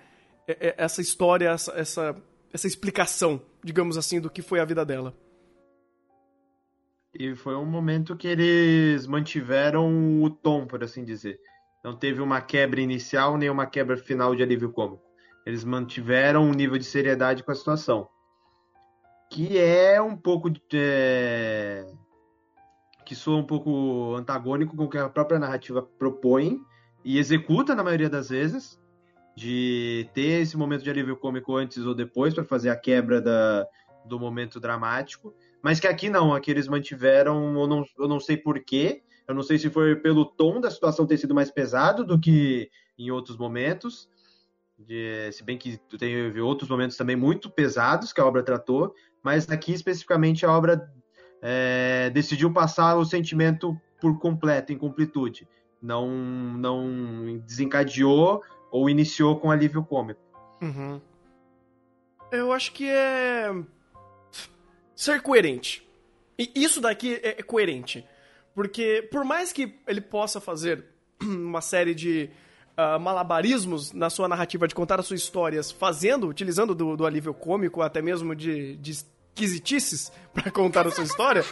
essa 0.47 1.01
história, 1.01 1.51
essa, 1.51 1.73
essa, 1.73 2.17
essa 2.53 2.67
explicação, 2.67 3.41
digamos 3.63 3.97
assim, 3.97 4.21
do 4.21 4.29
que 4.29 4.43
foi 4.43 4.61
a 4.61 4.65
vida 4.65 4.85
dela. 4.85 5.15
E 7.15 7.35
foi 7.35 7.55
um 7.55 7.67
momento 7.67 8.17
que 8.17 8.27
eles 8.27 9.07
mantiveram 9.07 10.23
o 10.23 10.31
tom, 10.31 10.67
por 10.67 10.83
assim 10.83 11.05
dizer. 11.05 11.39
Não 11.83 11.97
teve 11.97 12.21
uma 12.21 12.41
quebra 12.41 12.81
inicial 12.81 13.37
nem 13.37 13.51
uma 13.51 13.67
quebra 13.67 13.97
final 13.97 14.35
de 14.37 14.43
alívio 14.43 14.71
cômico. 14.71 15.03
Eles 15.45 15.65
mantiveram 15.65 16.45
um 16.45 16.53
nível 16.53 16.79
de 16.79 16.85
seriedade 16.85 17.43
com 17.43 17.51
a 17.51 17.55
situação. 17.55 18.09
Que 19.31 19.59
é 19.59 20.01
um 20.01 20.17
pouco. 20.17 20.51
é, 20.73 21.85
que 23.05 23.17
soa 23.17 23.37
um 23.37 23.45
pouco 23.45 24.15
antagônico 24.15 24.77
com 24.77 24.85
o 24.85 24.89
que 24.89 24.99
a 24.99 25.09
própria 25.09 25.39
narrativa 25.39 25.83
propõe 25.83 26.61
e 27.05 27.19
executa 27.19 27.75
na 27.75 27.83
maioria 27.83 28.09
das 28.09 28.29
vezes. 28.29 28.81
De 29.35 30.09
ter 30.13 30.43
esse 30.43 30.57
momento 30.59 30.85
de 30.85 30.91
alívio 30.91 31.17
cômico 31.17 31.57
antes 31.57 31.79
ou 31.79 31.95
depois 31.95 32.35
para 32.35 32.45
fazer 32.45 32.69
a 32.69 32.77
quebra 32.77 33.21
da, 33.21 33.67
do 34.05 34.21
momento 34.21 34.61
dramático. 34.61 35.35
Mas 35.63 35.81
que 35.81 35.87
aqui 35.87 36.11
não, 36.11 36.35
aqui 36.35 36.51
eles 36.51 36.69
mantiveram, 36.69 37.59
eu 37.59 37.67
não, 37.67 37.85
eu 37.99 38.09
não 38.09 38.21
sei 38.21 38.37
porquê, 38.37 39.03
eu 39.27 39.35
não 39.35 39.43
sei 39.43 39.59
se 39.59 39.71
foi 39.71 39.97
pelo 39.97 40.25
tom 40.25 40.61
da 40.61 40.71
situação 40.71 41.07
ter 41.07 41.17
sido 41.17 41.35
mais 41.35 41.51
pesado 41.51 42.05
do 42.05 42.19
que 42.19 42.71
em 42.99 43.11
outros 43.11 43.37
momentos, 43.37 44.09
de- 44.79 45.31
se 45.33 45.43
bem 45.45 45.57
que 45.57 45.79
teve 45.99 46.41
outros 46.41 46.69
momentos 46.69 46.97
também 46.97 47.17
muito 47.17 47.51
pesados 47.51 48.13
que 48.13 48.21
a 48.21 48.27
obra 48.27 48.43
tratou, 48.43 48.95
mas 49.23 49.49
aqui 49.51 49.73
especificamente 49.73 50.45
a 50.45 50.51
obra 50.53 50.91
é, 51.41 52.11
decidiu 52.11 52.53
passar 52.53 52.97
o 52.97 53.05
sentimento 53.05 53.79
por 54.01 54.19
completo, 54.19 54.73
em 54.73 54.79
completude. 54.79 55.47
Não, 55.81 56.09
não 56.09 57.39
desencadeou 57.47 58.43
ou 58.71 58.89
iniciou 58.89 59.39
com 59.39 59.51
alívio 59.51 59.85
cômico. 59.85 60.21
Uhum. 60.61 61.01
Eu 62.31 62.53
acho 62.53 62.73
que 62.73 62.89
é. 62.89 63.51
ser 64.95 65.21
coerente. 65.21 65.87
E 66.39 66.51
isso 66.55 66.81
daqui 66.81 67.15
é 67.23 67.41
é 67.41 67.43
coerente. 67.43 68.07
Porque, 68.55 69.09
por 69.11 69.25
mais 69.25 69.53
que 69.53 69.75
ele 69.87 70.01
possa 70.01 70.41
fazer 70.41 70.85
uma 71.23 71.61
série 71.61 71.95
de 71.95 72.31
ah, 72.77 72.99
malabarismos 72.99 73.93
na 73.93 74.11
sua 74.11 74.29
narrativa 74.29 74.67
de 74.67 74.75
contar 74.75 75.01
as 75.01 75.07
suas 75.07 75.21
histórias, 75.21 75.71
fazendo, 75.71 76.27
utilizando 76.29 76.75
do, 76.75 76.97
do 76.97 77.07
alívio 77.07 77.35
cômico, 77.35 77.83
até 77.83 78.01
mesmo 78.01 78.35
de, 78.35 78.77
de 78.77 78.91
esquisitices 78.93 80.13
pra 80.33 80.51
contar 80.51 80.87
a 80.87 80.91
sua 80.91 81.05
história, 81.05 81.45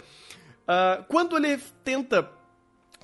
ah, 0.67 1.03
quando 1.07 1.37
ele 1.37 1.57
tenta. 1.83 2.29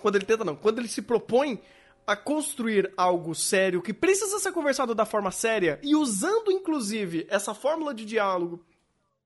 Quando 0.02 0.16
ele 0.16 0.26
tenta, 0.26 0.46
não. 0.46 0.56
Quando 0.56 0.80
ele 0.80 0.88
se 0.88 1.02
propõe 1.02 1.60
a 2.06 2.16
construir 2.16 2.94
algo 2.96 3.36
sério 3.36 3.82
que 3.82 3.94
precisa 3.94 4.40
ser 4.40 4.54
conversado 4.54 4.96
da 4.96 5.06
forma 5.06 5.30
séria 5.30 5.78
e 5.84 5.94
usando 5.94 6.50
inclusive 6.50 7.28
essa 7.30 7.54
fórmula 7.54 7.94
de 7.94 8.06
diálogo, 8.06 8.66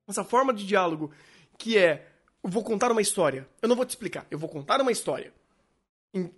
essa 0.07 0.23
forma 0.23 0.51
de 0.51 0.65
diálogo 0.65 1.11
que 1.59 1.77
é 1.77 2.10
eu 2.43 2.49
vou 2.49 2.63
contar 2.63 2.91
uma 2.91 3.01
história. 3.01 3.47
Eu 3.61 3.69
não 3.69 3.75
vou 3.75 3.85
te 3.85 3.89
explicar, 3.91 4.25
eu 4.31 4.37
vou 4.39 4.49
contar 4.49 4.81
uma 4.81 4.91
história. 4.91 5.33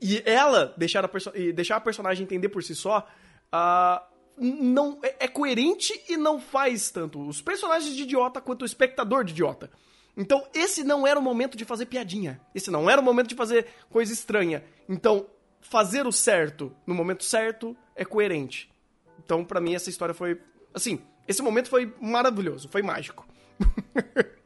E- 0.01 0.21
ela 0.25 0.73
deixar 0.77 1.03
a, 1.05 1.09
deixar 1.53 1.77
a 1.77 1.81
personagem 1.81 2.23
entender 2.23 2.49
por 2.49 2.63
si 2.63 2.75
só, 2.75 3.07
ah, 3.51 4.05
não 4.37 4.99
é, 5.03 5.25
é 5.25 5.27
coerente 5.27 5.93
e 6.09 6.17
não 6.17 6.39
faz 6.39 6.91
tanto 6.91 7.25
os 7.27 7.41
personagens 7.41 7.95
de 7.95 8.03
idiota 8.03 8.41
quanto 8.41 8.63
o 8.63 8.65
espectador 8.65 9.23
de 9.23 9.31
idiota. 9.31 9.71
Então, 10.15 10.45
esse 10.53 10.83
não 10.83 11.07
era 11.07 11.19
o 11.19 11.23
momento 11.23 11.57
de 11.57 11.65
fazer 11.65 11.87
piadinha. 11.87 12.39
Esse 12.53 12.69
não 12.69 12.87
era 12.87 13.01
o 13.01 13.03
momento 13.03 13.29
de 13.29 13.35
fazer 13.35 13.65
coisa 13.89 14.13
estranha. 14.13 14.63
Então, 14.87 15.25
fazer 15.59 16.05
o 16.05 16.11
certo 16.11 16.75
no 16.85 16.93
momento 16.93 17.23
certo 17.23 17.75
é 17.95 18.05
coerente. 18.05 18.71
Então, 19.17 19.43
pra 19.43 19.59
mim, 19.59 19.73
essa 19.73 19.89
história 19.89 20.13
foi. 20.13 20.39
Assim, 20.71 21.01
esse 21.27 21.41
momento 21.41 21.67
foi 21.69 21.91
maravilhoso, 21.99 22.69
foi 22.69 22.83
mágico. 22.83 23.25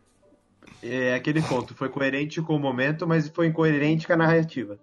É 0.82 1.16
aquele 1.16 1.42
ponto, 1.42 1.74
foi 1.74 1.90
coerente 1.90 2.42
com 2.42 2.56
o 2.56 2.60
momento, 2.60 3.08
mas 3.08 3.28
foi 3.30 3.48
incoerente 3.48 4.06
com 4.06 4.14
a 4.14 4.18
narrativa. 4.18 4.78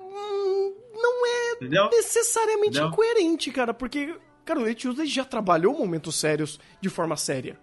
Hum, 0.00 0.74
não 0.94 1.26
é 1.26 1.52
Entendeu? 1.54 1.88
necessariamente 1.90 2.78
Não. 2.80 2.88
incoerente, 2.88 3.50
cara, 3.50 3.74
porque, 3.74 4.14
cara, 4.44 4.60
o 4.60 4.74
Tuesday 4.74 5.06
já 5.06 5.24
trabalhou 5.24 5.76
momentos 5.76 6.14
sérios 6.16 6.60
de 6.80 6.88
forma 6.88 7.16
séria. 7.16 7.58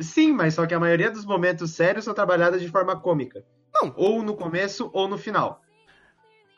Sim, 0.00 0.32
mas 0.32 0.54
só 0.54 0.66
que 0.66 0.74
a 0.74 0.80
maioria 0.80 1.10
dos 1.10 1.24
momentos 1.24 1.70
sérios 1.70 2.04
são 2.04 2.14
trabalhados 2.14 2.60
de 2.60 2.68
forma 2.68 2.98
cômica. 2.98 3.44
Não. 3.72 3.92
Ou 3.96 4.22
no 4.22 4.34
começo 4.34 4.90
ou 4.92 5.06
no 5.06 5.16
final. 5.16 5.60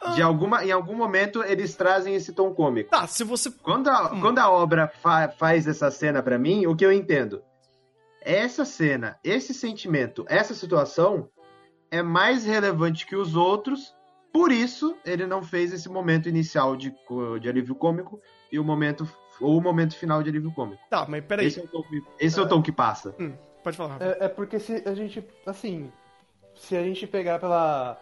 Ah. 0.01 0.13
De 0.13 0.23
alguma, 0.23 0.65
em 0.65 0.73
algum 0.73 0.95
momento 0.95 1.43
eles 1.43 1.75
trazem 1.75 2.15
esse 2.15 2.33
tom 2.33 2.55
cômico. 2.55 2.91
Tá, 2.91 3.07
se 3.07 3.25
você. 3.25 3.51
Quando 3.51 3.89
a, 3.89 4.13
Hum. 4.15 4.21
quando 4.21 4.39
a 4.39 4.51
obra 4.51 4.89
fa- 4.89 5.29
faz 5.29 5.67
essa 5.67 5.91
cena 5.91 6.23
pra 6.23 6.39
mim, 6.39 6.67
o 6.67 6.75
que 6.75 6.85
eu 6.85 6.93
entendo? 6.93 7.43
Essa 8.27 8.65
cena, 8.65 9.17
esse 9.23 9.55
sentimento, 9.55 10.27
essa 10.29 10.53
situação 10.53 11.29
é 11.93 12.03
mais 12.03 12.45
relevante 12.45 13.07
que 13.07 13.15
os 13.15 13.37
outros, 13.37 13.95
por 14.33 14.51
isso 14.51 14.97
ele 15.05 15.25
não 15.27 15.45
fez 15.45 15.73
esse 15.73 15.89
momento 15.89 16.29
inicial 16.29 16.77
de, 16.77 16.93
de 17.41 17.49
alívio 17.49 17.77
cômico 17.77 18.21
e 18.51 18.59
o 18.59 18.65
momento 18.65 19.09
ou 19.41 19.57
o 19.57 19.61
momento 19.61 19.95
final 19.97 20.25
de 20.25 20.31
alívio 20.31 20.51
cômico. 20.53 20.83
Tá, 20.91 21.07
mas 21.09 21.25
peraí. 21.25 21.47
Esse 21.47 21.61
é 21.61 21.63
o 21.63 21.69
tom, 21.69 21.83
que- 21.85 22.03
esse 22.19 22.39
é 22.41 22.43
o 22.43 22.49
tom 22.49 22.61
que 22.61 22.73
passa. 22.73 23.15
Hum, 23.21 23.33
pode 23.63 23.77
falar. 23.77 23.99
É, 24.03 24.25
é 24.25 24.29
porque 24.29 24.59
se 24.59 24.83
a 24.85 24.93
gente, 24.95 25.25
assim, 25.47 25.93
se 26.57 26.77
a 26.77 26.83
gente 26.83 27.07
pegar 27.07 27.39
pela 27.39 27.97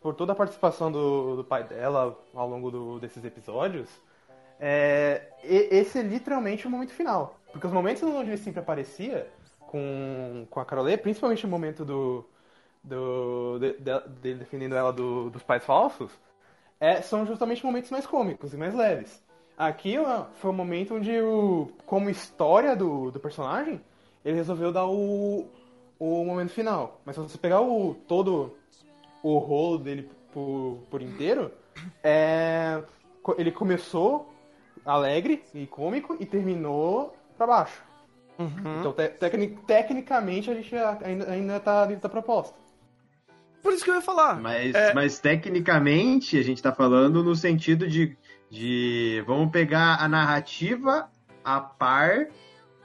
por 0.00 0.14
toda 0.14 0.32
a 0.32 0.36
participação 0.36 0.90
do, 0.90 1.36
do 1.36 1.44
pai 1.44 1.64
dela 1.64 2.18
ao 2.32 2.48
longo 2.48 2.70
do- 2.70 2.98
desses 2.98 3.22
episódios, 3.24 3.90
é, 4.58 5.28
esse 5.44 5.98
é 5.98 6.02
literalmente 6.02 6.66
o 6.66 6.70
momento 6.70 6.92
final. 6.92 7.38
Porque 7.52 7.66
os 7.66 7.72
momentos 7.74 8.02
onde 8.02 8.30
ele 8.30 8.36
sempre 8.38 8.60
aparecia 8.60 9.28
com, 9.66 10.46
com 10.50 10.60
a 10.60 10.64
Carolê, 10.64 10.96
principalmente 10.96 11.44
o 11.44 11.48
momento 11.48 11.84
do, 11.84 12.24
do 12.82 13.58
de- 13.58 13.76
de- 14.22 14.34
defendendo 14.34 14.74
ela 14.74 14.92
do- 14.92 15.30
dos 15.30 15.42
pais 15.42 15.64
falsos, 15.64 16.10
é, 16.80 17.00
são 17.02 17.26
justamente 17.26 17.64
momentos 17.64 17.90
mais 17.90 18.06
cômicos 18.06 18.52
e 18.52 18.56
mais 18.56 18.74
leves. 18.74 19.22
Aqui 19.56 19.96
foi 20.34 20.50
o 20.50 20.54
momento 20.54 20.94
onde, 20.94 21.18
o, 21.20 21.70
como 21.86 22.10
história 22.10 22.76
do, 22.76 23.10
do 23.10 23.18
personagem, 23.18 23.80
ele 24.24 24.36
resolveu 24.36 24.70
dar 24.70 24.86
o, 24.86 25.46
o 25.98 26.24
momento 26.24 26.50
final. 26.52 27.00
Mas 27.04 27.16
se 27.16 27.22
você 27.22 27.38
pegar 27.38 27.62
o 27.62 27.94
todo 28.06 28.54
o 29.22 29.38
rolo 29.38 29.78
dele 29.78 30.10
por, 30.32 30.78
por 30.90 31.00
inteiro, 31.00 31.50
é, 32.04 32.82
ele 33.38 33.50
começou 33.50 34.30
alegre 34.84 35.42
e 35.54 35.66
cômico 35.66 36.16
e 36.20 36.26
terminou 36.26 37.16
pra 37.36 37.46
baixo. 37.46 37.82
Uhum. 38.38 38.80
Então, 38.80 38.92
te- 38.92 39.08
tecni- 39.08 39.58
tecnicamente, 39.66 40.50
a 40.50 40.54
gente 40.54 40.74
ainda, 41.02 41.30
ainda 41.30 41.60
tá 41.60 41.86
dentro 41.86 42.02
da 42.02 42.08
proposta. 42.08 42.54
Por 43.62 43.72
isso 43.72 43.82
que 43.84 43.90
eu 43.90 43.94
ia 43.96 44.02
falar. 44.02 44.40
Mas, 44.40 44.74
É. 44.74 44.94
mas 44.94 45.18
tecnicamente 45.18 46.38
a 46.38 46.42
gente 46.42 46.62
tá 46.62 46.72
falando 46.72 47.24
no 47.24 47.34
sentido 47.34 47.88
de, 47.88 48.16
de 48.50 49.24
vamos 49.26 49.50
pegar 49.50 49.96
a 50.00 50.08
narrativa 50.08 51.10
a 51.44 51.60
par 51.60 52.26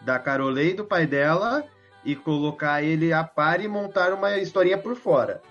da 0.02 0.18
Carolei 0.18 0.72
e 0.72 0.74
do 0.74 0.86
pai 0.86 1.06
dela 1.06 1.64
e 2.04 2.16
colocar 2.16 2.82
ele 2.82 3.14
a 3.14 3.24
par 3.24 3.62
e 3.62 3.68
montar 3.68 4.12
uma 4.14 4.38
historinha 4.38 4.78
por 4.78 4.96
fora. 4.96 5.42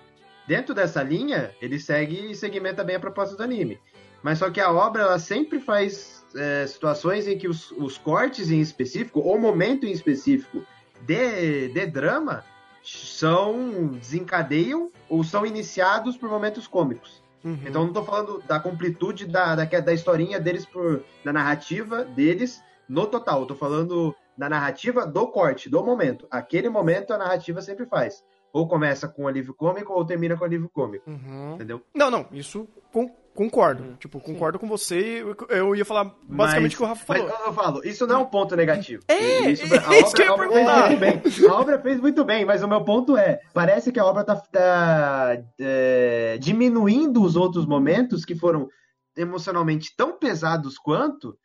Dentro 0.47 0.73
dessa 0.75 1.01
linha, 1.01 1.51
ele 1.61 1.79
segue 1.79 2.31
e 2.31 2.35
segmenta 2.35 2.83
bem 2.83 2.97
a 2.97 2.99
proposta 2.99 3.37
do 3.37 3.43
anime. 3.43 3.79
Mas 4.21 4.39
só 4.39 4.49
que 4.49 4.59
a 4.59 4.69
obra 4.71 5.03
ela 5.03 5.19
sempre 5.19 5.59
faz 5.59 6.20
é, 6.35 6.65
situações 6.67 7.27
em 7.27 7.37
que 7.37 7.47
os, 7.47 7.71
os 7.71 7.97
cortes 7.97 8.51
em 8.51 8.59
específico, 8.59 9.19
ou 9.19 9.39
momento 9.39 9.85
em 9.85 9.91
específico 9.91 10.63
de, 11.01 11.69
de 11.69 11.85
drama, 11.87 12.43
são 12.83 13.87
desencadeiam 13.87 14.91
ou 15.09 15.23
são 15.23 15.45
iniciados 15.45 16.17
por 16.17 16.29
momentos 16.29 16.67
cômicos. 16.67 17.21
Uhum. 17.43 17.59
Então 17.65 17.85
não 17.85 17.93
tô 17.93 18.03
falando 18.03 18.41
da 18.47 18.59
completude 18.59 19.25
da, 19.25 19.55
da, 19.55 19.65
da 19.65 19.93
historinha 19.93 20.39
deles 20.39 20.65
por 20.65 21.03
da 21.23 21.33
narrativa 21.33 22.03
deles 22.03 22.61
no 22.87 23.07
total. 23.07 23.41
Eu 23.41 23.45
tô 23.45 23.55
falando 23.55 24.15
da 24.37 24.49
narrativa 24.49 25.05
do 25.05 25.27
corte, 25.27 25.69
do 25.69 25.83
momento. 25.83 26.27
Aquele 26.29 26.69
momento 26.69 27.13
a 27.13 27.17
narrativa 27.17 27.61
sempre 27.61 27.85
faz. 27.85 28.23
Ou 28.53 28.67
começa 28.67 29.07
com 29.07 29.27
alívio 29.27 29.53
cômico 29.53 29.93
ou 29.93 30.03
termina 30.03 30.35
com 30.35 30.43
alívio 30.43 30.69
cômico. 30.69 31.09
Uhum. 31.09 31.55
Entendeu? 31.55 31.81
Não, 31.93 32.11
não, 32.11 32.27
isso 32.31 32.67
com- 32.91 33.11
concordo. 33.35 33.95
Tipo, 33.99 34.19
concordo 34.19 34.59
com 34.59 34.67
você. 34.67 35.21
Eu, 35.21 35.35
eu 35.49 35.75
ia 35.75 35.85
falar 35.85 36.15
basicamente 36.23 36.75
o 36.75 36.77
que 36.77 36.83
o 36.83 36.87
Rafa 36.87 37.05
falou. 37.05 37.27
Mas 37.27 37.47
eu, 37.47 37.53
falo, 37.53 37.81
isso 37.85 38.07
não 38.07 38.15
é 38.15 38.19
um 38.19 38.25
ponto 38.25 38.55
negativo. 38.55 39.03
É, 39.07 39.49
isso, 39.49 39.63
é 39.63 39.99
isso 39.99 40.13
que 40.15 40.21
eu 40.21 40.25
ia 40.25 40.31
a 40.31 40.33
obra 40.33 40.49
perguntar. 40.49 40.87
fez 40.87 40.99
muito 40.99 41.39
bem. 41.39 41.49
A 41.49 41.53
obra 41.53 41.79
fez 41.79 42.01
muito 42.01 42.25
bem, 42.25 42.45
mas 42.45 42.63
o 42.63 42.67
meu 42.67 42.83
ponto 42.83 43.17
é, 43.17 43.41
parece 43.53 43.91
que 43.91 43.99
a 43.99 44.05
obra 44.05 44.23
tá, 44.23 44.35
tá, 44.35 45.37
é, 45.59 46.37
diminuindo 46.39 47.23
os 47.23 47.35
outros 47.35 47.65
momentos 47.65 48.25
que 48.25 48.35
foram 48.35 48.69
emocionalmente 49.15 49.93
tão 49.95 50.17
pesados 50.17 50.77
quanto 50.77 51.37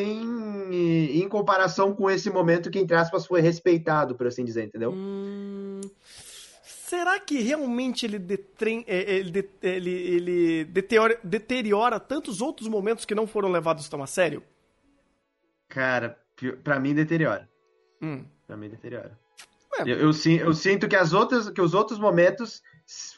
em, 0.00 1.20
em 1.22 1.28
comparação 1.28 1.94
com 1.94 2.10
esse 2.10 2.30
momento 2.30 2.70
que, 2.70 2.78
entre 2.78 2.96
aspas, 2.96 3.26
foi 3.26 3.40
respeitado, 3.40 4.14
por 4.14 4.26
assim 4.26 4.44
dizer, 4.44 4.64
entendeu? 4.64 4.92
Hum, 4.92 5.80
será 6.92 7.18
que 7.18 7.40
realmente 7.40 8.04
ele, 8.04 8.18
detrem- 8.18 8.84
é, 8.86 9.00
ele, 9.14 9.48
ele, 9.62 9.90
ele 9.90 10.64
deteriora, 10.66 11.18
deteriora 11.24 11.98
tantos 11.98 12.42
outros 12.42 12.68
momentos 12.68 13.06
que 13.06 13.14
não 13.14 13.26
foram 13.26 13.50
levados 13.50 13.88
tão 13.88 14.02
a 14.02 14.06
sério? 14.06 14.42
Cara, 15.70 16.18
pra 16.62 16.78
mim 16.78 16.94
deteriora. 16.94 17.48
Hum. 18.02 18.26
Pra 18.46 18.58
mim 18.58 18.68
deteriora. 18.68 19.18
É. 19.78 19.82
Eu, 19.84 19.96
eu, 19.96 20.10
eu 20.44 20.52
sinto 20.52 20.86
que, 20.86 20.94
as 20.94 21.14
outras, 21.14 21.48
que 21.48 21.62
os 21.62 21.72
outros 21.72 21.98
momentos 21.98 22.62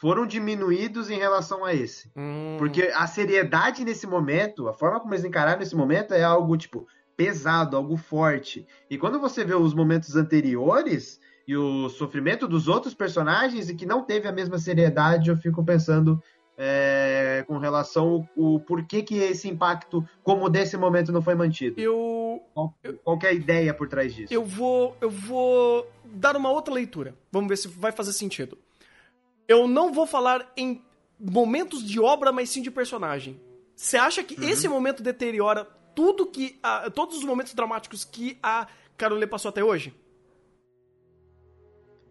foram 0.01 0.25
diminuídos 0.25 1.11
em 1.11 1.18
relação 1.18 1.64
a 1.64 1.75
esse. 1.75 2.12
Hum. 2.16 2.55
Porque 2.57 2.93
a 2.95 3.09
seriedade 3.09 3.85
nesse 3.85 4.07
momento, 4.07 4.68
a 4.68 4.72
forma 4.72 5.01
como 5.01 5.12
eles 5.14 5.25
encararam 5.25 5.62
esse 5.62 5.75
momento 5.75 6.14
é 6.14 6.22
algo, 6.22 6.57
tipo, 6.57 6.87
pesado, 7.16 7.77
algo 7.77 7.97
forte. 7.97 8.64
E 8.89 8.97
quando 8.97 9.18
você 9.18 9.45
vê 9.45 9.55
os 9.57 9.75
momentos 9.75 10.14
anteriores 10.14 11.18
e 11.47 11.57
o 11.57 11.89
sofrimento 11.89 12.49
dos 12.49 12.69
outros 12.69 12.95
personagens 12.95 13.69
e 13.69 13.75
que 13.75 13.85
não 13.87 14.03
teve 14.03 14.27
a 14.29 14.33
mesma 14.33 14.59
seriedade, 14.59 15.29
eu 15.31 15.37
fico 15.37 15.65
pensando 15.65 16.23
é, 16.57 17.45
com 17.47 17.59
relação 17.59 18.27
ao, 18.37 18.45
ao 18.53 18.61
porquê 18.61 19.03
que 19.03 19.17
esse 19.17 19.49
impacto, 19.49 20.07
como 20.23 20.49
desse 20.49 20.77
momento, 20.77 21.13
não 21.13 21.21
foi 21.21 21.35
mantido. 21.35 21.81
Eu, 21.81 22.41
Qual, 22.55 22.75
qual 23.03 23.19
que 23.19 23.27
é 23.27 23.31
a 23.31 23.33
ideia 23.33 23.75
por 23.75 23.89
trás 23.89 24.15
disso? 24.15 24.33
eu 24.33 24.45
vou 24.45 24.97
eu 25.01 25.11
vou 25.11 25.87
dar 26.05 26.37
uma 26.37 26.51
outra 26.51 26.73
leitura. 26.73 27.15
Vamos 27.33 27.49
ver 27.49 27.57
se 27.57 27.69
vai 27.69 27.93
fazer 27.93 28.13
sentido. 28.13 28.57
Eu 29.47 29.67
não 29.69 29.93
vou 29.93 30.07
falar 30.07 30.51
em 30.57 30.81
momentos 31.19 31.85
de 31.85 32.01
obra, 32.01 32.33
mas 32.33 32.49
sim 32.51 32.63
de 32.63 32.71
personagem. 32.71 33.39
Você 33.77 33.97
acha 33.97 34.23
que 34.23 34.35
esse 34.45 34.69
momento 34.69 35.03
deteriora 35.03 35.65
tudo 35.95 36.27
que 36.27 36.59
a- 36.63 36.89
todos 36.91 37.19
os 37.19 37.25
momentos 37.25 37.53
dramáticos 37.55 38.05
que 38.05 38.39
a 38.43 38.67
Carolê 38.97 39.27
passou 39.27 39.49
até 39.49 39.63
hoje? 39.63 39.93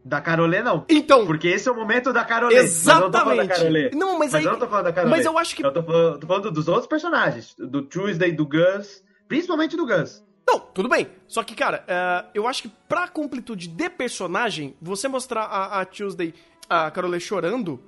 Da 0.05 0.19
Carolê, 0.19 0.61
não. 0.61 0.85
Então, 0.89 1.25
Porque 1.25 1.47
esse 1.47 1.69
é 1.69 1.71
o 1.71 1.75
momento 1.75 2.11
da 2.11 2.25
Carolê. 2.25 2.61
Mas 2.61 2.85
eu 2.87 2.99
não 2.99 3.11
Carolê. 3.11 3.43
exatamente. 3.43 3.95
Mas, 3.95 4.17
Mas, 4.19 4.35
aí 4.35 4.43
eu 4.43 4.51
não 4.51 4.59
tô 4.59 4.67
falando 4.67 4.85
da 4.85 4.93
Carolê. 4.93 5.15
mas 5.15 5.25
eu 5.25 5.37
acho 5.37 5.55
que 5.55 5.65
Eu 5.65 5.71
tô 5.71 5.81
falando, 5.83 6.19
tô 6.19 6.27
falando 6.27 6.51
dos 6.51 6.67
outros 6.67 6.87
personagens. 6.87 7.55
Do 7.57 7.81
Tuesday, 7.83 8.31
do 8.31 8.45
Gus. 8.45 9.01
Principalmente 9.27 9.77
do 9.77 9.85
Gus. 9.85 10.21
Não, 10.45 10.59
tudo 10.59 10.89
bem. 10.89 11.07
Só 11.25 11.41
que, 11.41 11.55
cara, 11.55 11.85
é, 11.87 12.25
eu 12.33 12.45
acho 12.47 12.63
que 12.63 12.69
pra 12.87 13.07
completude 13.07 13.67
de 13.69 13.89
personagem, 13.89 14.75
você 14.81 15.07
mostrar 15.07 15.43
a, 15.43 15.79
a 15.81 15.85
Tuesday, 15.85 16.33
a 16.69 16.91
Carole 16.91 17.19
chorando, 17.19 17.81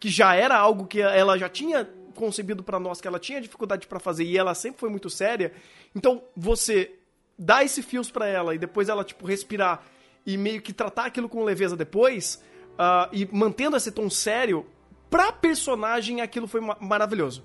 que 0.00 0.08
já 0.08 0.34
era 0.34 0.56
algo 0.58 0.86
que 0.86 1.00
ela 1.00 1.38
já 1.38 1.48
tinha 1.48 1.88
concebido 2.16 2.64
pra 2.64 2.80
nós, 2.80 3.00
que 3.00 3.06
ela 3.06 3.20
tinha 3.20 3.40
dificuldade 3.40 3.86
pra 3.86 4.00
fazer 4.00 4.24
e 4.24 4.36
ela 4.36 4.54
sempre 4.54 4.80
foi 4.80 4.90
muito 4.90 5.08
séria. 5.08 5.52
Então, 5.94 6.22
você 6.36 6.92
dar 7.38 7.64
esse 7.64 7.80
fios 7.80 8.10
pra 8.10 8.26
ela 8.26 8.54
e 8.54 8.58
depois 8.58 8.88
ela, 8.88 9.04
tipo, 9.04 9.24
respirar 9.24 9.82
e 10.26 10.36
meio 10.36 10.60
que 10.62 10.72
tratar 10.72 11.06
aquilo 11.06 11.28
com 11.28 11.42
leveza 11.44 11.76
depois, 11.76 12.42
ah, 12.78 13.08
e 13.12 13.28
mantendo 13.32 13.76
esse 13.76 13.90
tom 13.90 14.08
sério, 14.10 14.66
pra 15.08 15.32
personagem 15.32 16.20
aquilo 16.20 16.46
foi 16.46 16.60
ma- 16.60 16.76
maravilhoso. 16.80 17.44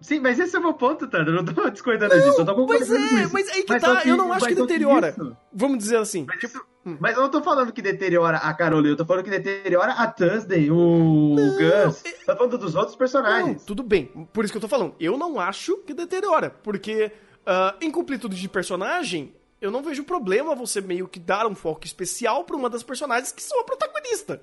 Sim, 0.00 0.18
mas 0.18 0.36
esse 0.40 0.56
é 0.56 0.58
o 0.58 0.62
meu 0.62 0.74
ponto, 0.74 1.06
Thunder. 1.06 1.28
Eu 1.28 1.42
não 1.42 1.44
tô 1.54 1.70
discordando 1.70 2.12
disso. 2.14 2.40
Eu 2.40 2.44
tô 2.44 2.66
Pois 2.66 2.88
concordando 2.88 3.18
é, 3.18 3.26
mas 3.32 3.48
aí 3.50 3.62
que 3.62 3.72
Mas 3.72 3.82
tá, 3.82 4.00
só 4.00 4.08
eu 4.08 4.16
não 4.16 4.32
acho 4.32 4.46
que 4.46 4.54
deteriora. 4.56 5.10
isso- 5.10 5.36
Vamos 5.52 5.78
dizer 5.78 5.96
assim. 5.98 6.24
Mas, 6.26 6.40
tipo, 6.40 6.58
isso- 6.84 6.96
mas 7.00 7.14
eu 7.16 7.22
não 7.22 7.30
tô 7.30 7.40
falando 7.40 7.72
que 7.72 7.80
deteriora 7.80 8.38
a 8.38 8.52
Carolê, 8.52 8.90
eu 8.90 8.96
tô 8.96 9.04
falando 9.06 9.22
que 9.22 9.30
deteriora 9.30 9.92
a 9.92 10.08
Thursday, 10.08 10.68
o 10.72 11.36
Gus. 11.36 12.02
Eu 12.04 12.26
tô 12.26 12.36
falando 12.36 12.58
dos 12.58 12.74
outros 12.74 12.94
Não, 12.94 12.98
personagens. 12.98 13.64
tudo 13.64 13.84
bem. 13.84 14.06
Por 14.32 14.42
isso 14.44 14.52
que 14.52 14.56
eu 14.56 14.60
tô 14.62 14.66
falando. 14.68 14.96
Eu 14.98 15.16
não 15.16 15.38
acho 15.38 15.76
que 15.86 15.94
deteriora. 15.94 16.50
Porque 16.50 17.12
ah, 17.46 17.76
em 17.80 17.88
completude 17.92 18.34
de 18.40 18.48
personagem, 18.48 19.32
eu 19.62 19.70
não 19.70 19.82
vejo 19.82 20.04
problema 20.04 20.54
você 20.54 20.80
meio 20.80 21.08
que 21.08 21.18
dar 21.18 21.46
um 21.46 21.54
foco 21.54 21.86
especial 21.86 22.44
pra 22.44 22.56
uma 22.56 22.68
das 22.68 22.82
personagens 22.82 23.32
que 23.32 23.42
são 23.42 23.60
a 23.60 23.64
protagonista. 23.64 24.42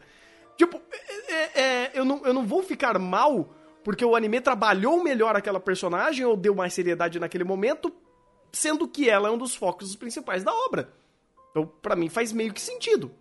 Tipo, 0.57 0.81
é- 0.91 1.33
é- 1.33 1.61
é, 1.61 1.91
eu, 1.93 2.03
não, 2.05 2.25
eu 2.25 2.33
não 2.33 2.45
vou 2.45 2.63
ficar 2.63 2.97
mal 2.97 3.53
porque 3.83 4.03
o 4.03 4.15
anime 4.15 4.41
trabalhou 4.41 5.03
melhor 5.03 5.35
aquela 5.35 5.59
personagem 5.59 6.25
ou 6.25 6.35
deu 6.35 6.55
mais 6.55 6.73
seriedade 6.73 7.19
naquele 7.19 7.43
momento, 7.43 7.93
sendo 8.51 8.87
que 8.87 9.09
ela 9.09 9.29
é 9.29 9.31
um 9.31 9.37
dos 9.37 9.55
focos 9.55 9.95
principais 9.95 10.43
da 10.43 10.53
obra. 10.53 10.91
Então, 11.51 11.65
pra 11.81 11.95
mim, 11.95 12.09
faz 12.09 12.31
meio 12.31 12.53
que 12.53 12.61
sentido. 12.61 13.11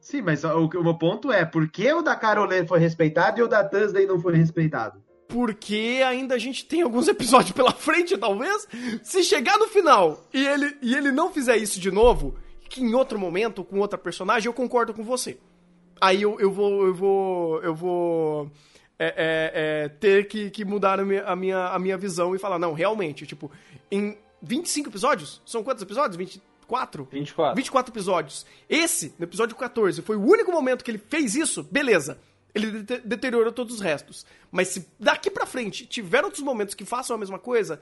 Sim, 0.00 0.22
mas 0.22 0.44
o, 0.44 0.66
o 0.66 0.82
meu 0.82 0.96
ponto 0.96 1.30
é, 1.30 1.44
por 1.44 1.68
que 1.68 1.92
o 1.92 2.02
da 2.02 2.16
Carolê 2.16 2.66
foi 2.66 2.78
respeitado 2.78 3.38
e 3.38 3.42
o 3.42 3.48
da 3.48 3.62
Thursday 3.62 4.06
não 4.06 4.18
foi 4.18 4.34
respeitado? 4.34 5.02
Porque 5.30 6.02
ainda 6.04 6.34
a 6.34 6.38
gente 6.38 6.64
tem 6.66 6.82
alguns 6.82 7.06
episódios 7.08 7.52
pela 7.52 7.72
frente, 7.72 8.18
talvez. 8.18 8.66
Se 9.02 9.22
chegar 9.22 9.56
no 9.58 9.68
final 9.68 10.26
e 10.34 10.44
ele, 10.44 10.76
e 10.82 10.94
ele 10.94 11.12
não 11.12 11.32
fizer 11.32 11.56
isso 11.56 11.80
de 11.80 11.90
novo, 11.90 12.36
que 12.68 12.82
em 12.82 12.94
outro 12.94 13.18
momento, 13.18 13.64
com 13.64 13.78
outra 13.78 13.98
personagem, 13.98 14.48
eu 14.48 14.52
concordo 14.52 14.92
com 14.92 15.04
você. 15.04 15.38
Aí 16.00 16.22
eu, 16.22 16.38
eu 16.40 16.50
vou. 16.50 16.86
Eu 16.86 16.94
vou. 16.94 17.62
Eu 17.62 17.74
vou. 17.74 18.50
é, 18.98 19.06
é, 19.06 19.52
é, 19.84 19.88
ter 19.88 20.26
que, 20.28 20.50
que 20.50 20.64
mudar 20.64 20.98
a 20.98 21.04
minha, 21.04 21.24
a, 21.24 21.36
minha, 21.36 21.66
a 21.68 21.78
minha 21.78 21.96
visão 21.96 22.34
e 22.34 22.38
falar, 22.38 22.58
não, 22.58 22.72
realmente, 22.72 23.26
tipo, 23.26 23.50
em 23.90 24.16
25 24.42 24.88
episódios? 24.88 25.40
São 25.44 25.62
quantos 25.62 25.82
episódios? 25.82 26.16
24? 26.16 27.08
24. 27.10 27.56
24 27.56 27.92
episódios. 27.92 28.46
Esse, 28.68 29.14
no 29.18 29.24
episódio 29.24 29.54
14, 29.56 30.02
foi 30.02 30.16
o 30.16 30.22
único 30.22 30.50
momento 30.50 30.84
que 30.84 30.90
ele 30.90 30.98
fez 30.98 31.34
isso, 31.34 31.62
beleza. 31.62 32.18
Ele 32.54 32.82
dete- 32.82 33.06
deteriorou 33.06 33.52
todos 33.52 33.76
os 33.76 33.80
restos. 33.80 34.26
Mas 34.50 34.68
se 34.68 34.88
daqui 34.98 35.30
pra 35.30 35.46
frente 35.46 35.86
tiver 35.86 36.24
outros 36.24 36.42
momentos 36.42 36.74
que 36.74 36.84
façam 36.84 37.14
a 37.16 37.18
mesma 37.18 37.38
coisa, 37.38 37.80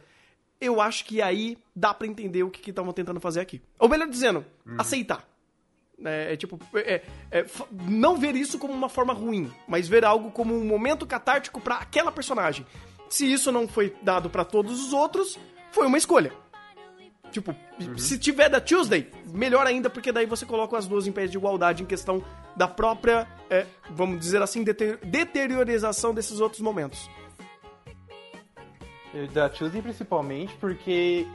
eu 0.60 0.80
acho 0.80 1.04
que 1.04 1.22
aí 1.22 1.56
dá 1.74 1.94
pra 1.94 2.06
entender 2.06 2.42
o 2.42 2.50
que 2.50 2.70
estavam 2.70 2.92
tentando 2.92 3.20
fazer 3.20 3.40
aqui. 3.40 3.62
Ou 3.78 3.88
melhor 3.88 4.08
dizendo, 4.08 4.44
aceitar. 4.78 5.26
É, 6.04 6.34
é 6.34 6.36
tipo, 6.36 6.58
é- 6.74 7.02
é, 7.30 7.44
fa- 7.44 7.66
não 7.72 8.16
ver 8.16 8.36
isso 8.36 8.58
como 8.58 8.72
uma 8.72 8.88
forma 8.88 9.12
ruim, 9.12 9.50
mas 9.66 9.88
ver 9.88 10.04
algo 10.04 10.30
como 10.30 10.54
um 10.56 10.64
momento 10.64 11.04
catártico 11.06 11.60
pra 11.60 11.76
aquela 11.76 12.12
personagem. 12.12 12.64
Se 13.08 13.30
isso 13.32 13.50
não 13.50 13.66
foi 13.66 13.96
dado 14.02 14.28
pra 14.30 14.44
todos 14.44 14.84
os 14.84 14.92
outros, 14.92 15.38
foi 15.72 15.86
uma 15.86 15.98
escolha. 15.98 16.32
Tipo, 17.32 17.54
se 17.98 18.18
tiver 18.18 18.48
da 18.48 18.60
Tuesday, 18.60 19.10
melhor 19.26 19.66
ainda, 19.66 19.90
porque 19.90 20.10
daí 20.12 20.24
você 20.24 20.46
coloca 20.46 20.76
as 20.78 20.86
duas 20.86 21.06
em 21.06 21.12
pé 21.12 21.26
de 21.26 21.36
igualdade 21.36 21.82
em 21.82 21.86
questão 21.86 22.24
da 22.58 22.68
própria, 22.68 23.26
é, 23.48 23.64
vamos 23.90 24.18
dizer 24.18 24.42
assim, 24.42 24.62
dete- 24.64 24.98
deteriorização 25.04 26.12
desses 26.12 26.40
outros 26.40 26.60
momentos. 26.60 27.08
Da 29.32 29.48
Tuesday 29.48 29.80
principalmente 29.80 30.54
porque 30.56 31.26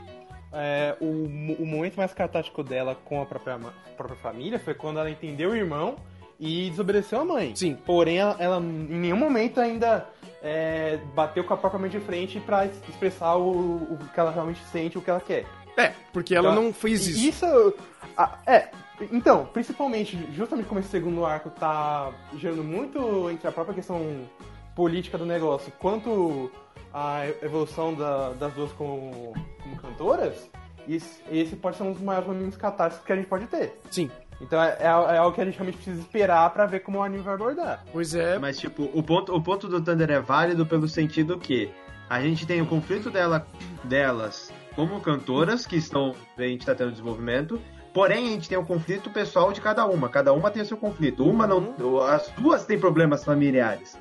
é, 0.52 0.96
o, 1.00 1.06
o 1.62 1.66
momento 1.66 1.96
mais 1.96 2.12
catártico 2.14 2.62
dela 2.62 2.94
com 3.04 3.20
a 3.20 3.26
própria, 3.26 3.58
ma- 3.58 3.72
própria 3.96 4.16
família 4.20 4.58
foi 4.60 4.74
quando 4.74 5.00
ela 5.00 5.10
entendeu 5.10 5.50
o 5.50 5.56
irmão 5.56 5.96
e 6.38 6.70
desobedeceu 6.70 7.20
a 7.20 7.24
mãe. 7.24 7.54
Sim. 7.56 7.74
Porém, 7.84 8.18
ela, 8.18 8.36
ela 8.38 8.58
em 8.60 8.62
nenhum 9.00 9.16
momento 9.16 9.60
ainda 9.60 10.06
é, 10.42 10.98
bateu 11.14 11.42
com 11.42 11.54
a 11.54 11.56
própria 11.56 11.80
mãe 11.80 11.90
de 11.90 11.98
frente 12.00 12.38
es- 12.38 12.88
expressar 12.88 13.34
o, 13.36 13.50
o 13.94 13.98
que 14.12 14.20
ela 14.20 14.30
realmente 14.30 14.62
sente, 14.70 14.96
o 14.96 15.02
que 15.02 15.10
ela 15.10 15.20
quer. 15.20 15.44
É, 15.76 15.92
porque 16.12 16.34
ela 16.34 16.52
Então, 16.52 16.62
não 16.62 16.72
fez 16.72 17.06
isso. 17.08 17.26
Isso. 17.28 17.74
ah, 18.16 18.38
é. 18.46 18.68
Então, 19.10 19.46
principalmente, 19.52 20.16
justamente 20.32 20.66
como 20.66 20.80
esse 20.80 20.88
segundo 20.88 21.24
arco 21.26 21.50
tá 21.50 22.12
gerando 22.38 22.62
muito 22.62 23.28
entre 23.30 23.48
a 23.48 23.52
própria 23.52 23.74
questão 23.74 24.00
política 24.74 25.18
do 25.18 25.26
negócio, 25.26 25.72
quanto 25.78 26.50
a 26.92 27.26
evolução 27.42 27.92
da- 27.94 28.30
das 28.34 28.52
duas 28.54 28.70
como, 28.72 29.32
como 29.62 29.76
cantoras, 29.80 30.48
esse, 30.88 31.22
esse 31.30 31.56
pode 31.56 31.76
ser 31.76 31.82
um 31.82 31.92
dos 31.92 32.02
maiores 32.02 32.28
momentos 32.28 32.56
catástrofe 32.56 33.06
que 33.06 33.12
a 33.12 33.16
gente 33.16 33.26
pode 33.28 33.46
ter. 33.46 33.78
Sim. 33.90 34.10
Então 34.40 34.62
é, 34.62 34.76
é, 34.80 34.84
é 34.84 35.18
algo 35.18 35.34
que 35.34 35.40
a 35.40 35.44
gente 35.44 35.54
realmente 35.54 35.76
precisa 35.76 36.00
esperar 36.00 36.50
pra 36.50 36.66
ver 36.66 36.80
como 36.80 36.98
o 36.98 37.02
anime 37.02 37.22
vai 37.22 37.34
abordar. 37.34 37.84
Pois 37.92 38.14
é. 38.14 38.38
Mas, 38.38 38.58
tipo, 38.58 38.90
o 38.92 39.02
ponto, 39.02 39.34
o 39.34 39.40
ponto 39.42 39.68
do 39.68 39.80
Thunder 39.80 40.10
é 40.10 40.20
válido 40.20 40.66
pelo 40.66 40.88
sentido 40.88 41.38
que 41.38 41.70
a 42.08 42.20
gente 42.20 42.46
tem 42.46 42.60
o 42.60 42.66
conflito 42.66 43.10
dela, 43.10 43.46
delas 43.84 44.52
como 44.74 45.00
cantoras, 45.00 45.66
que 45.66 45.76
estão, 45.76 46.14
a 46.36 46.42
gente 46.42 46.66
tá 46.66 46.74
tendo 46.74 46.90
desenvolvimento, 46.90 47.60
porém 47.94 48.26
a 48.26 48.30
gente 48.32 48.48
tem 48.48 48.58
o 48.58 48.66
conflito 48.66 49.08
pessoal 49.08 49.52
de 49.52 49.60
cada 49.60 49.86
uma. 49.86 50.08
Cada 50.08 50.32
uma 50.32 50.50
tem 50.50 50.62
o 50.62 50.66
seu 50.66 50.76
conflito. 50.76 51.24
Uma 51.24 51.46
não. 51.46 51.74
As 52.02 52.28
duas 52.36 52.66
têm 52.66 52.78
problemas 52.78 53.24
familiares. 53.24 53.96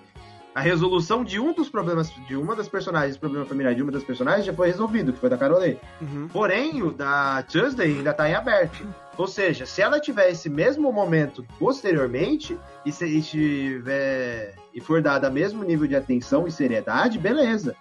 A 0.55 0.61
resolução 0.61 1.23
de 1.23 1.39
um 1.39 1.51
dos 1.51 1.67
problemas, 1.67 2.11
de 2.27 2.35
uma 2.35 2.55
das 2.55 2.67
personagens, 2.67 3.17
problema 3.17 3.45
familiar 3.45 3.73
de 3.73 3.81
uma 3.81 3.91
das 3.91 4.03
personagens 4.03 4.45
já 4.45 4.53
foi 4.53 4.67
resolvido, 4.67 5.11
que 5.11 5.19
foi 5.19 5.29
da 5.29 5.37
Carolê. 5.37 5.77
Uhum. 5.99 6.27
Porém, 6.31 6.83
o 6.83 6.91
da 6.91 7.41
Tuesday 7.43 7.87
ainda 7.87 8.13
tá 8.13 8.29
em 8.29 8.35
aberto. 8.35 8.85
Ou 9.17 9.27
seja, 9.27 9.65
se 9.65 9.81
ela 9.81 9.99
tiver 9.99 10.29
esse 10.29 10.49
mesmo 10.49 10.91
momento 10.91 11.43
posteriormente 11.57 12.57
e, 12.85 12.91
se, 12.91 13.05
e 13.05 13.21
tiver 13.21 14.55
e 14.73 14.81
for 14.81 15.01
dada 15.01 15.29
mesmo 15.29 15.63
nível 15.63 15.87
de 15.87 15.95
atenção 15.95 16.47
e 16.47 16.51
seriedade, 16.51 17.19
beleza. 17.19 17.75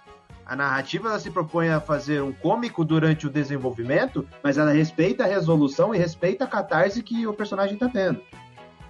A 0.52 0.56
narrativa 0.56 1.08
ela 1.08 1.18
se 1.18 1.30
propõe 1.30 1.70
a 1.70 1.80
fazer 1.80 2.22
um 2.22 2.30
cômico 2.30 2.84
durante 2.84 3.26
o 3.26 3.30
desenvolvimento, 3.30 4.28
mas 4.42 4.58
ela 4.58 4.70
respeita 4.70 5.24
a 5.24 5.26
resolução 5.26 5.94
e 5.94 5.98
respeita 5.98 6.44
a 6.44 6.46
catarse 6.46 7.02
que 7.02 7.26
o 7.26 7.32
personagem 7.32 7.72
está 7.72 7.88
tendo. 7.88 8.20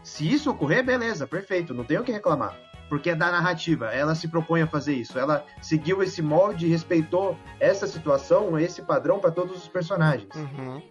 Se 0.02 0.28
isso 0.28 0.50
ocorrer, 0.50 0.84
beleza, 0.84 1.24
perfeito, 1.24 1.72
não 1.72 1.84
tem 1.84 2.00
o 2.00 2.02
que 2.02 2.10
reclamar. 2.10 2.58
Porque 2.88 3.10
é 3.10 3.14
da 3.14 3.30
narrativa, 3.30 3.86
ela 3.94 4.16
se 4.16 4.26
propõe 4.26 4.62
a 4.62 4.66
fazer 4.66 4.94
isso. 4.94 5.16
Ela 5.16 5.46
seguiu 5.60 6.02
esse 6.02 6.20
molde 6.20 6.66
e 6.66 6.68
respeitou 6.68 7.38
essa 7.60 7.86
situação, 7.86 8.58
esse 8.58 8.82
padrão 8.82 9.20
para 9.20 9.30
todos 9.30 9.56
os 9.56 9.68
personagens. 9.68 10.34
Uhum. 10.34 10.82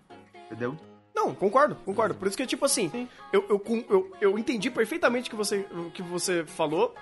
Entendeu? 0.46 0.78
Não, 1.14 1.36
concordo, 1.36 1.76
concordo. 1.84 2.16
Por 2.16 2.30
isso 2.30 2.38
que, 2.38 2.48
tipo 2.48 2.64
assim, 2.64 3.10
eu, 3.34 3.46
eu, 3.50 3.60
com- 3.60 3.84
eu, 3.90 4.10
eu 4.22 4.40
entendi 4.40 4.72
perfeitamente 4.72 5.28
o 5.28 5.32
que 5.32 5.36
você, 5.36 5.68
o 5.70 5.92
que 5.92 6.02
você 6.02 6.46
falou. 6.46 6.96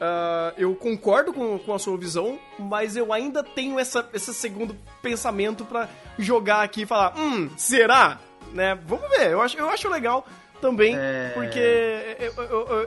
Ah, 0.00 0.54
eu 0.56 0.74
concordo 0.74 1.32
com, 1.32 1.58
com 1.58 1.74
a 1.74 1.78
sua 1.78 1.96
visão, 1.98 2.38
mas 2.58 2.96
eu 2.96 3.12
ainda 3.12 3.42
tenho 3.42 3.78
essa, 3.78 4.08
esse 4.14 4.32
segundo 4.32 4.74
pensamento 5.02 5.64
pra 5.64 5.88
jogar 6.18 6.62
aqui 6.62 6.82
e 6.82 6.86
falar, 6.86 7.18
hum, 7.18 7.50
será? 7.56 8.18
Né? 8.52 8.78
Vamos 8.86 9.08
ver, 9.10 9.30
eu 9.30 9.42
acho, 9.42 9.58
eu 9.58 9.68
acho 9.68 9.88
legal 9.88 10.26
também, 10.60 10.94
É. 10.96 11.30
porque 11.34 11.58
é, 11.58 12.30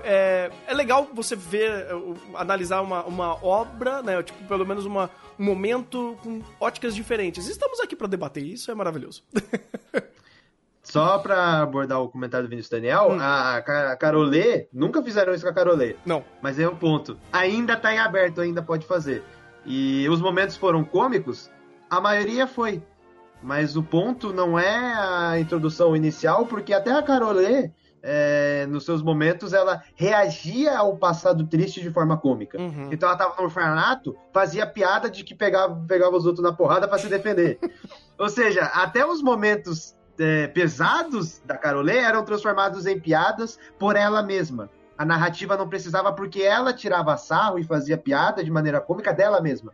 é, 0.03 0.51
é 0.67 0.73
legal 0.73 1.07
você 1.13 1.35
ver, 1.35 1.87
analisar 2.35 2.81
uma, 2.81 3.03
uma 3.03 3.43
obra, 3.45 4.01
né? 4.03 4.21
Tipo, 4.21 4.43
pelo 4.47 4.65
menos 4.65 4.85
uma, 4.85 5.09
um 5.39 5.43
momento 5.45 6.17
com 6.21 6.41
óticas 6.59 6.93
diferentes. 6.93 7.47
Estamos 7.47 7.79
aqui 7.79 7.95
pra 7.95 8.07
debater 8.07 8.43
isso, 8.43 8.69
é 8.69 8.75
maravilhoso. 8.75 9.23
Só 10.83 11.17
pra 11.17 11.61
abordar 11.61 12.01
o 12.01 12.09
comentário 12.09 12.45
do 12.45 12.49
Vinícius 12.49 12.69
Daniel, 12.69 13.13
a, 13.19 13.61
Ca- 13.61 13.91
a 13.93 13.95
Carolê, 13.95 14.67
nunca 14.71 15.01
fizeram 15.01 15.33
isso 15.33 15.43
com 15.45 15.49
a 15.49 15.53
Carolê. 15.53 15.95
Não. 16.05 16.23
Mas 16.41 16.59
é 16.59 16.67
um 16.67 16.75
ponto. 16.75 17.17
Ainda 17.31 17.77
tá 17.77 17.93
em 17.93 17.99
aberto, 17.99 18.41
ainda 18.41 18.61
pode 18.61 18.85
fazer. 18.85 19.23
E 19.65 20.07
os 20.09 20.19
momentos 20.21 20.57
foram 20.57 20.83
cômicos? 20.83 21.49
A 21.89 22.01
maioria 22.01 22.45
foi. 22.45 22.83
Mas 23.41 23.77
o 23.77 23.83
ponto 23.83 24.33
não 24.33 24.59
é 24.59 24.93
a 24.93 25.39
introdução 25.39 25.95
inicial, 25.95 26.45
porque 26.45 26.73
até 26.73 26.91
a 26.91 27.01
Carolê, 27.01 27.71
é, 28.01 28.65
nos 28.67 28.83
seus 28.83 29.01
momentos, 29.01 29.53
ela 29.53 29.81
reagia 29.95 30.77
ao 30.77 30.97
passado 30.97 31.47
triste 31.47 31.81
de 31.81 31.91
forma 31.91 32.17
cômica. 32.17 32.57
Uhum. 32.59 32.89
Então 32.91 33.07
ela 33.07 33.17
tava 33.17 33.35
no 33.37 33.43
orfanato, 33.43 34.15
fazia 34.33 34.65
piada 34.67 35.09
de 35.09 35.23
que 35.23 35.33
pegava, 35.33 35.81
pegava 35.87 36.15
os 36.17 36.25
outros 36.25 36.43
na 36.43 36.51
porrada 36.51 36.87
pra 36.89 36.97
se 36.97 37.07
defender. 37.07 37.57
Ou 38.19 38.27
seja, 38.27 38.63
até 38.65 39.05
os 39.05 39.21
momentos 39.21 39.95
é, 40.19 40.47
pesados 40.47 41.41
da 41.45 41.57
Carolê 41.57 41.97
eram 41.97 42.23
transformados 42.23 42.85
em 42.85 42.99
piadas 42.99 43.57
por 43.79 43.95
ela 43.95 44.21
mesma. 44.21 44.69
A 44.97 45.05
narrativa 45.05 45.57
não 45.57 45.67
precisava 45.67 46.13
porque 46.13 46.41
ela 46.41 46.73
tirava 46.73 47.17
sarro 47.17 47.57
e 47.57 47.63
fazia 47.63 47.97
piada 47.97 48.43
de 48.43 48.51
maneira 48.51 48.79
cômica 48.79 49.13
dela 49.13 49.41
mesma. 49.41 49.73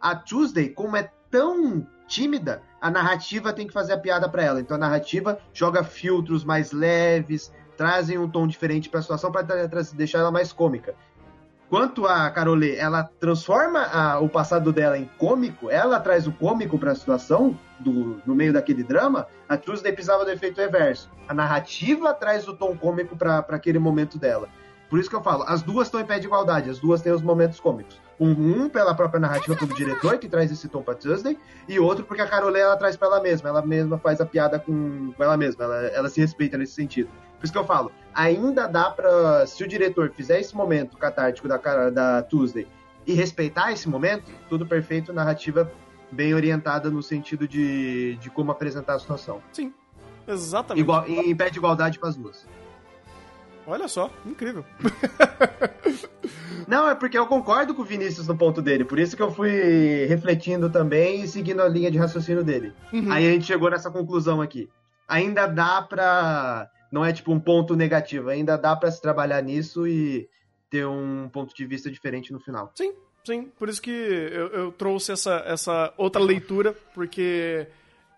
A 0.00 0.14
Tuesday, 0.14 0.68
como 0.68 0.96
é 0.96 1.10
tão 1.30 1.86
tímida, 2.06 2.62
a 2.80 2.90
narrativa 2.90 3.52
tem 3.52 3.66
que 3.66 3.72
fazer 3.72 3.94
a 3.94 3.98
piada 3.98 4.28
pra 4.28 4.42
ela. 4.42 4.60
Então 4.60 4.76
a 4.76 4.80
narrativa 4.80 5.38
joga 5.52 5.82
filtros 5.82 6.44
mais 6.44 6.72
leves, 6.72 7.52
trazem 7.76 8.18
um 8.18 8.28
tom 8.28 8.46
diferente 8.46 8.88
pra 8.88 9.02
situação 9.02 9.32
para 9.32 9.42
deixar 9.94 10.18
ela 10.18 10.30
mais 10.30 10.52
cômica. 10.52 10.94
Quanto 11.68 12.06
a 12.06 12.30
Carolê, 12.30 12.76
ela 12.76 13.04
transforma 13.20 13.80
a- 13.92 14.18
o 14.20 14.28
passado 14.28 14.72
dela 14.72 14.96
em 14.96 15.04
cômico, 15.18 15.70
ela 15.70 16.00
traz 16.00 16.26
o 16.26 16.32
cômico 16.32 16.78
pra 16.78 16.94
situação 16.94 17.58
do, 17.78 18.22
no 18.24 18.34
meio 18.34 18.54
daquele 18.54 18.82
drama, 18.82 19.26
a 19.46 19.56
Tuesday 19.56 19.92
precisava 19.92 20.24
do 20.24 20.30
efeito 20.30 20.58
reverso. 20.58 21.10
A 21.28 21.34
narrativa 21.34 22.14
traz 22.14 22.48
o 22.48 22.54
tom 22.54 22.74
cômico 22.74 23.14
pra 23.16 23.44
aquele 23.50 23.78
momento 23.78 24.18
dela. 24.18 24.48
Por 24.88 24.98
isso 24.98 25.10
que 25.10 25.16
eu 25.16 25.22
falo, 25.22 25.44
as 25.46 25.60
duas 25.60 25.88
estão 25.88 26.00
em 26.00 26.06
pé 26.06 26.18
de 26.18 26.26
igualdade, 26.26 26.70
as 26.70 26.78
duas 26.78 27.02
têm 27.02 27.12
os 27.12 27.20
momentos 27.20 27.60
cômicos. 27.60 28.00
Um, 28.18 28.30
um 28.62 28.68
pela 28.70 28.94
própria 28.94 29.20
narrativa 29.20 29.54
pelo 29.54 29.74
diretor, 29.74 30.16
que 30.16 30.26
traz 30.28 30.50
esse 30.50 30.66
tom 30.68 30.82
pra 30.82 30.94
Tuesday, 30.94 31.38
e 31.68 31.78
outro 31.78 32.04
porque 32.06 32.22
a 32.22 32.26
Carolê 32.26 32.60
ela 32.60 32.76
traz 32.78 32.96
pra 32.96 33.08
ela 33.08 33.20
mesma, 33.20 33.50
ela 33.50 33.60
mesma 33.60 33.98
faz 33.98 34.22
a 34.22 34.26
piada 34.26 34.58
com 34.58 35.12
ela 35.18 35.36
mesma, 35.36 35.64
ela, 35.64 35.76
ela 35.88 36.08
se 36.08 36.18
respeita 36.22 36.56
nesse 36.56 36.72
sentido. 36.72 37.10
Por 37.38 37.44
isso 37.44 37.52
que 37.52 37.58
eu 37.58 37.64
falo, 37.64 37.92
ainda 38.14 38.66
dá 38.66 38.90
pra. 38.90 39.46
Se 39.46 39.62
o 39.62 39.68
diretor 39.68 40.10
fizer 40.10 40.40
esse 40.40 40.54
momento 40.56 40.96
catártico 40.96 41.46
da, 41.48 41.58
cara- 41.58 41.90
da 41.90 42.22
Tuesday 42.22 42.66
e 43.06 43.14
respeitar 43.14 43.72
esse 43.72 43.88
momento, 43.88 44.30
tudo 44.48 44.66
perfeito, 44.66 45.12
narrativa 45.12 45.70
bem 46.10 46.34
orientada 46.34 46.90
no 46.90 47.02
sentido 47.02 47.46
de, 47.46 48.16
de 48.16 48.28
como 48.30 48.50
apresentar 48.50 48.94
a 48.94 48.98
situação. 48.98 49.40
Sim, 49.52 49.72
exatamente. 50.26 50.82
Igual, 50.82 51.06
em 51.08 51.34
pé 51.36 51.48
de 51.50 51.58
igualdade 51.58 51.98
para 51.98 52.08
as 52.08 52.16
duas. 52.16 52.46
Olha 53.66 53.86
só, 53.86 54.10
incrível. 54.24 54.64
Não, 56.66 56.88
é 56.88 56.94
porque 56.94 57.18
eu 57.18 57.26
concordo 57.26 57.74
com 57.74 57.82
o 57.82 57.84
Vinícius 57.84 58.26
no 58.26 58.36
ponto 58.36 58.60
dele, 58.60 58.84
por 58.84 58.98
isso 58.98 59.16
que 59.16 59.22
eu 59.22 59.30
fui 59.30 60.04
refletindo 60.06 60.68
também 60.70 61.22
e 61.22 61.28
seguindo 61.28 61.60
a 61.62 61.68
linha 61.68 61.90
de 61.90 61.98
raciocínio 61.98 62.42
dele. 62.44 62.72
Uhum. 62.92 63.10
Aí 63.12 63.26
a 63.28 63.30
gente 63.32 63.46
chegou 63.46 63.70
nessa 63.70 63.90
conclusão 63.90 64.40
aqui. 64.40 64.68
Ainda 65.06 65.46
dá 65.46 65.80
pra. 65.82 66.68
Não 66.90 67.04
é 67.04 67.12
tipo 67.12 67.32
um 67.32 67.38
ponto 67.40 67.76
negativo, 67.76 68.28
ainda 68.30 68.56
dá 68.56 68.74
pra 68.74 68.90
se 68.90 69.00
trabalhar 69.00 69.42
nisso 69.42 69.86
e 69.86 70.28
ter 70.70 70.86
um 70.86 71.28
ponto 71.28 71.54
de 71.54 71.64
vista 71.66 71.90
diferente 71.90 72.32
no 72.32 72.40
final. 72.40 72.72
Sim, 72.74 72.92
sim. 73.24 73.44
Por 73.58 73.68
isso 73.68 73.80
que 73.82 73.90
eu, 73.90 74.48
eu 74.48 74.72
trouxe 74.72 75.12
essa, 75.12 75.42
essa 75.46 75.92
outra 75.96 76.22
leitura, 76.22 76.72
porque 76.94 77.66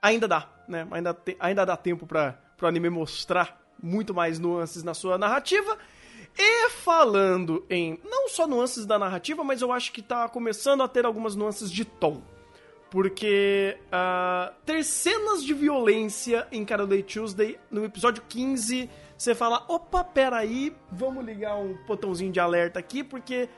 ainda 0.01 0.27
dá, 0.29 0.49
né? 0.69 0.87
Ainda, 0.91 1.13
te- 1.15 1.37
ainda 1.41 1.65
dá 1.67 1.77
tempo 1.77 2.07
para 2.07 2.39
o 2.63 2.67
anime 2.67 2.89
mostrar 2.91 3.61
muito 3.83 4.13
mais 4.15 4.39
nuances 4.39 4.83
na 4.83 4.95
sua 4.95 5.17
narrativa. 5.19 5.77
E 6.39 6.71
falando 6.71 7.67
em 7.69 7.99
não 8.05 8.29
só 8.29 8.47
nuances 8.47 8.87
da 8.87 8.99
narrativa, 8.99 9.43
mas 9.43 9.63
eu 9.63 9.73
acho 9.73 9.91
que 9.93 10.01
tá 10.01 10.29
começando 10.29 10.83
a 10.83 10.89
ter 10.89 11.05
algumas 11.05 11.35
nuances 11.35 11.71
de 11.71 11.85
tom. 11.85 12.23
Porque 12.91 13.77
ah, 13.93 14.53
ter 14.67 14.83
cenas 14.85 15.45
de 15.45 15.55
violência 15.55 16.47
em 16.51 16.65
Carol 16.65 16.89
Tuesday, 17.03 17.59
no 17.71 17.85
episódio 17.85 18.23
15, 18.29 18.91
você 19.17 19.35
fala: 19.35 19.65
opa, 19.69 20.03
peraí, 20.03 20.75
vamos 20.91 21.25
ligar 21.25 21.57
um 21.57 21.77
botãozinho 21.87 22.33
de 22.33 22.41
alerta 22.41 22.81
aqui, 22.81 23.05
porque 23.05 23.49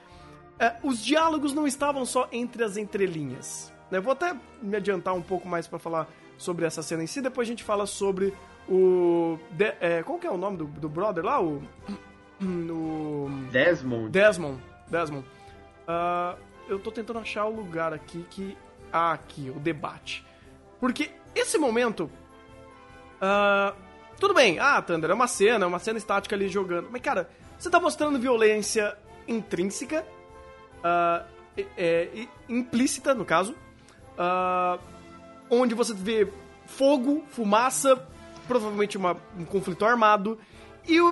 é, 0.58 0.76
os 0.82 1.02
diálogos 1.02 1.54
não 1.54 1.66
estavam 1.66 2.04
só 2.04 2.28
entre 2.30 2.62
as 2.62 2.76
entrelinhas. 2.76 3.72
né? 3.90 3.98
Vou 4.00 4.12
até 4.12 4.36
me 4.60 4.76
adiantar 4.76 5.14
um 5.14 5.22
pouco 5.22 5.48
mais 5.48 5.66
pra 5.66 5.78
falar 5.78 6.06
sobre 6.36 6.66
essa 6.66 6.82
cena 6.82 7.02
em 7.02 7.06
si, 7.06 7.22
depois 7.22 7.48
a 7.48 7.50
gente 7.50 7.64
fala 7.64 7.86
sobre 7.86 8.34
o. 8.68 9.38
De- 9.52 9.74
é, 9.80 10.02
qual 10.02 10.18
que 10.18 10.26
é 10.26 10.30
o 10.30 10.36
nome 10.36 10.58
do, 10.58 10.66
do 10.66 10.88
brother 10.90 11.24
lá? 11.24 11.40
O. 11.42 11.62
No. 12.40 13.30
Desmond. 13.52 14.10
Desmond. 14.10 14.60
Desmond. 14.88 15.24
Ah, 15.86 16.34
eu 16.68 16.76
tô 16.78 16.90
tentando 16.90 17.20
achar 17.20 17.46
o 17.46 17.54
lugar 17.54 17.92
aqui 17.92 18.26
que. 18.28 18.56
Ah, 18.92 19.12
aqui, 19.12 19.50
o 19.54 19.58
debate. 19.58 20.24
Porque 20.80 21.10
esse 21.34 21.56
momento. 21.58 22.10
ah, 23.20 23.74
tudo 24.18 24.34
bem, 24.34 24.58
ah, 24.58 24.80
Thunder, 24.82 25.10
é 25.10 25.14
uma 25.14 25.26
cena, 25.26 25.64
é 25.64 25.68
uma 25.68 25.78
cena 25.78 25.98
estática 25.98 26.34
ali 26.36 26.48
jogando. 26.48 26.88
Mas, 26.90 27.00
cara, 27.02 27.28
você 27.58 27.68
tá 27.70 27.80
mostrando 27.80 28.18
violência 28.18 28.96
intrínseca, 29.26 30.04
ah, 30.84 31.24
é- 31.56 31.66
é, 31.76 32.26
implícita, 32.48 33.14
no 33.14 33.24
caso, 33.24 33.54
ah, 34.18 34.78
onde 35.50 35.74
você 35.74 35.92
vê 35.94 36.28
fogo, 36.66 37.24
fumaça, 37.30 37.96
provavelmente 38.46 38.96
uma- 38.96 39.16
um 39.38 39.44
conflito 39.44 39.84
armado, 39.84 40.38
e 40.86 41.00
o, 41.00 41.08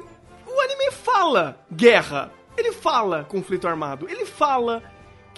o 0.47 0.61
anime 0.61 0.91
fala 0.91 1.59
guerra. 1.73 2.31
Ele 2.57 2.73
fala 2.73 3.25
conflito 3.25 3.67
armado. 3.69 4.09
Ele 4.09 4.27
fala 4.27 4.83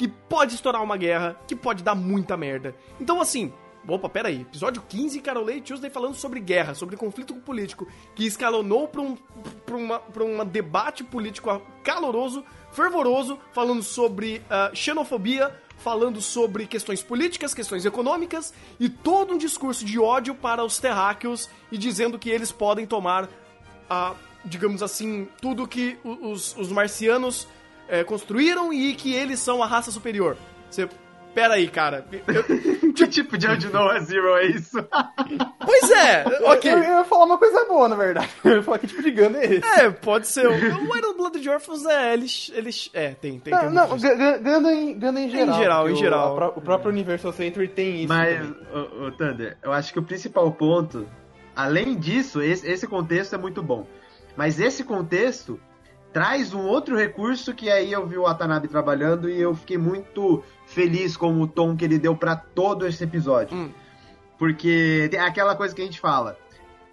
que 0.02 0.08
pode 0.08 0.56
estourar 0.56 0.82
uma 0.82 0.96
guerra, 0.96 1.36
que 1.46 1.54
pode 1.54 1.84
dar 1.84 1.94
muita 1.94 2.36
merda. 2.36 2.74
Então, 2.98 3.20
assim, 3.20 3.52
opa, 3.86 4.08
peraí. 4.08 4.40
Episódio 4.40 4.82
15, 4.88 5.20
Carolei 5.20 5.60
Tuesday 5.60 5.90
falando 5.90 6.16
sobre 6.16 6.40
guerra, 6.40 6.74
sobre 6.74 6.96
conflito 6.96 7.32
político, 7.36 7.86
que 8.12 8.26
escalonou 8.26 8.88
pra 8.88 9.00
um, 9.00 9.16
pra 9.64 9.76
uma, 9.76 10.00
pra 10.00 10.24
um 10.24 10.44
debate 10.44 11.04
político 11.04 11.62
caloroso, 11.84 12.44
fervoroso, 12.72 13.38
falando 13.52 13.80
sobre 13.84 14.42
ah, 14.50 14.72
xenofobia, 14.74 15.54
falando 15.78 16.20
sobre 16.20 16.66
questões 16.66 17.00
políticas, 17.00 17.54
questões 17.54 17.84
econômicas 17.84 18.52
e 18.80 18.88
todo 18.88 19.34
um 19.34 19.38
discurso 19.38 19.84
de 19.84 20.00
ódio 20.00 20.34
para 20.34 20.64
os 20.64 20.80
terráqueos 20.80 21.48
e 21.70 21.78
dizendo 21.78 22.18
que 22.18 22.28
eles 22.28 22.50
podem 22.50 22.86
tomar 22.86 23.28
a, 23.88 24.16
digamos 24.44 24.82
assim, 24.82 25.28
tudo 25.40 25.64
que 25.64 25.96
os, 26.02 26.56
os 26.56 26.72
marcianos 26.72 27.46
é, 27.92 28.02
construíram 28.02 28.72
e 28.72 28.94
que 28.94 29.12
eles 29.14 29.38
são 29.38 29.62
a 29.62 29.66
raça 29.66 29.90
superior. 29.90 30.36
Você. 30.70 30.88
Pera 31.34 31.54
aí, 31.54 31.66
cara. 31.68 32.04
Eu- 32.26 32.44
Que 32.92 33.06
tipo 33.06 33.38
de 33.38 33.46
Audio 33.46 33.70
Noah 33.72 33.98
Zero 34.00 34.36
é 34.36 34.46
isso? 34.48 34.76
pois 35.64 35.90
é, 35.92 36.24
ok. 36.44 36.70
Eu, 36.70 36.76
eu 36.78 36.98
ia 36.98 37.04
falar 37.04 37.24
uma 37.24 37.38
coisa 37.38 37.64
boa, 37.64 37.88
na 37.88 37.96
verdade. 37.96 38.28
Eu 38.44 38.56
ia 38.56 38.62
falar 38.62 38.78
que 38.78 38.86
tipo 38.86 39.02
de 39.02 39.10
Gundam 39.12 39.40
é 39.40 39.46
esse. 39.46 39.80
É, 39.80 39.90
pode 39.90 40.26
ser. 40.26 40.46
O 40.46 40.50
o 40.52 40.96
Iron 40.96 41.14
Blooded 41.16 41.48
Orphans, 41.48 41.86
é, 41.86 42.12
eles. 42.12 42.50
eles 42.54 42.90
é, 42.92 43.14
tem, 43.14 43.38
tem. 43.40 43.50
Não, 43.54 43.60
tem 43.60 43.70
não, 43.70 43.88
muito 43.88 44.02
Gu- 44.02 44.16
Gu- 44.16 44.38
Gundam 44.42 44.72
em, 45.22 45.26
em 45.26 45.30
geral. 45.30 45.58
geral, 45.58 45.78
porque 45.84 45.92
em 45.94 45.94
o- 45.94 46.04
geral. 46.04 46.34
pró- 46.36 46.52
O, 46.54 46.60
próprio 46.60 46.90
Universal 46.90 47.32
Century 47.32 47.68
tem 47.68 48.00
isso. 48.04 48.08
Mas, 48.12 48.50
ô, 48.70 49.06
ô, 49.06 49.12
Thunder, 49.12 49.56
eu 49.62 49.72
acho 49.72 49.90
que 49.92 49.98
o 49.98 50.02
principal 50.02 50.50
ponto 50.52 51.06
Além 51.56 51.96
disso, 51.98 52.42
esse, 52.42 52.66
esse 52.70 52.86
contexto 52.86 53.34
é 53.34 53.38
muito 53.38 53.62
bom. 53.62 53.86
Mas 54.36 54.60
esse 54.60 54.84
contexto 54.84 55.58
traz 56.12 56.52
um 56.52 56.66
outro 56.66 56.96
recurso 56.96 57.54
que 57.54 57.70
aí 57.70 57.92
eu 57.92 58.06
vi 58.06 58.18
o 58.18 58.22
Watanabe 58.22 58.68
trabalhando 58.68 59.28
e 59.28 59.40
eu 59.40 59.54
fiquei 59.54 59.78
muito 59.78 60.42
feliz 60.66 61.16
com 61.16 61.40
o 61.40 61.46
tom 61.46 61.76
que 61.76 61.84
ele 61.84 61.98
deu 61.98 62.16
pra 62.16 62.36
todo 62.36 62.86
esse 62.86 63.02
episódio. 63.02 63.56
Hum. 63.56 63.70
Porque 64.38 65.08
tem 65.10 65.20
aquela 65.20 65.54
coisa 65.54 65.74
que 65.74 65.80
a 65.80 65.84
gente 65.84 66.00
fala. 66.00 66.36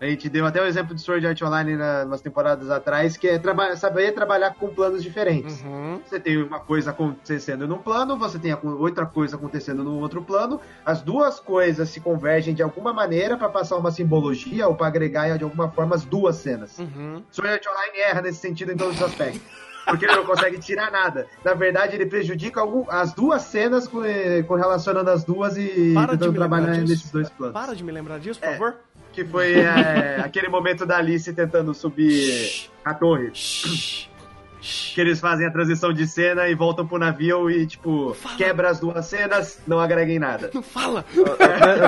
A 0.02 0.06
gente 0.06 0.30
deu 0.30 0.46
até 0.46 0.62
o 0.62 0.66
exemplo 0.66 0.96
de 0.96 1.02
Sword 1.02 1.28
Art 1.28 1.42
Online 1.42 1.76
na, 1.76 2.04
umas 2.06 2.22
temporadas 2.22 2.70
atrás, 2.72 3.18
que 3.18 3.28
é 3.28 3.38
traba 3.38 3.76
saber 3.76 4.14
trabalhar 4.14 4.54
com 4.56 4.70
planos 4.70 5.04
diferentes. 5.04 5.62
Uhum. 5.62 6.00
Você 6.08 6.18
tem 6.20 6.42
uma 6.42 6.60
coisa 6.60 6.92
acontecendo 6.92 7.68
num 7.68 7.80
plano, 7.80 8.18
você 8.18 8.40
tem 8.40 8.58
outra 8.64 9.06
coisa 9.06 9.36
acontecendo 9.36 9.84
no 9.84 10.00
outro 10.00 10.22
plano. 10.22 10.62
As 10.86 11.02
duas 11.02 11.42
coisas 11.42 11.90
se 11.90 12.00
convergem 12.00 12.54
de 12.54 12.64
alguma 12.64 12.94
maneira 12.94 13.36
para 13.38 13.50
passar 13.50 13.76
uma 13.76 13.92
simbologia 13.92 14.70
ou 14.70 14.76
para 14.76 14.88
agregar 14.88 15.38
de 15.38 15.44
alguma 15.44 15.70
forma 15.70 15.96
as 15.96 16.06
duas 16.06 16.38
cenas. 16.38 16.80
Uhum. 16.80 17.22
Sword 17.30 17.52
Art 17.56 17.66
Online 17.68 18.00
erra 18.00 18.22
nesse 18.22 18.40
sentido 18.40 18.72
em 18.72 18.78
todos 18.78 18.96
os 18.96 19.02
aspectos. 19.04 19.42
Porque 19.86 20.06
ele 20.06 20.16
não 20.16 20.26
consegue 20.26 20.60
tirar 20.60 20.92
nada. 20.92 21.26
Na 21.44 21.56
verdade, 21.56 21.96
ele 21.96 22.06
prejudica 22.06 22.62
algum- 22.62 22.86
as 22.90 23.12
duas 23.12 23.42
cenas 23.42 23.88
com- 23.88 24.06
eh, 24.06 24.44
correlacionando 24.44 25.10
as 25.10 25.24
duas 25.24 25.58
e 25.58 25.94
Para 25.96 26.12
tentando 26.12 26.34
trabalhar 26.36 26.78
nesses 26.78 27.10
dois 27.10 27.28
planos. 27.30 27.54
Para 27.54 27.76
de 27.76 27.84
me 27.84 27.92
lembrar 27.92 28.20
disso, 28.20 28.40
por 28.40 28.48
É. 28.48 28.52
favor. 28.52 28.76
Que 29.20 29.26
foi 29.26 29.60
é, 29.60 30.22
aquele 30.24 30.48
momento 30.48 30.86
da 30.86 30.96
Alice 30.96 31.34
tentando 31.34 31.74
subir 31.74 32.70
a 32.86 32.94
torre. 32.94 33.34
Que 34.62 35.00
eles 35.00 35.20
fazem 35.22 35.48
a 35.48 35.52
transição 35.52 35.94
de 35.94 36.06
cena 36.06 36.48
e 36.50 36.54
voltam 36.56 36.86
pro 36.86 36.98
navio 37.00 37.50
e, 37.50 37.66
tipo, 37.66 38.14
Fala. 38.14 38.36
quebra 38.36 38.70
as 38.70 38.80
duas 38.80 39.06
cenas, 39.06 39.58
não 39.66 39.80
agrega 39.80 40.12
em 40.12 40.20
nada. 40.20 40.52
Não 40.54 40.62
fala. 40.62 41.06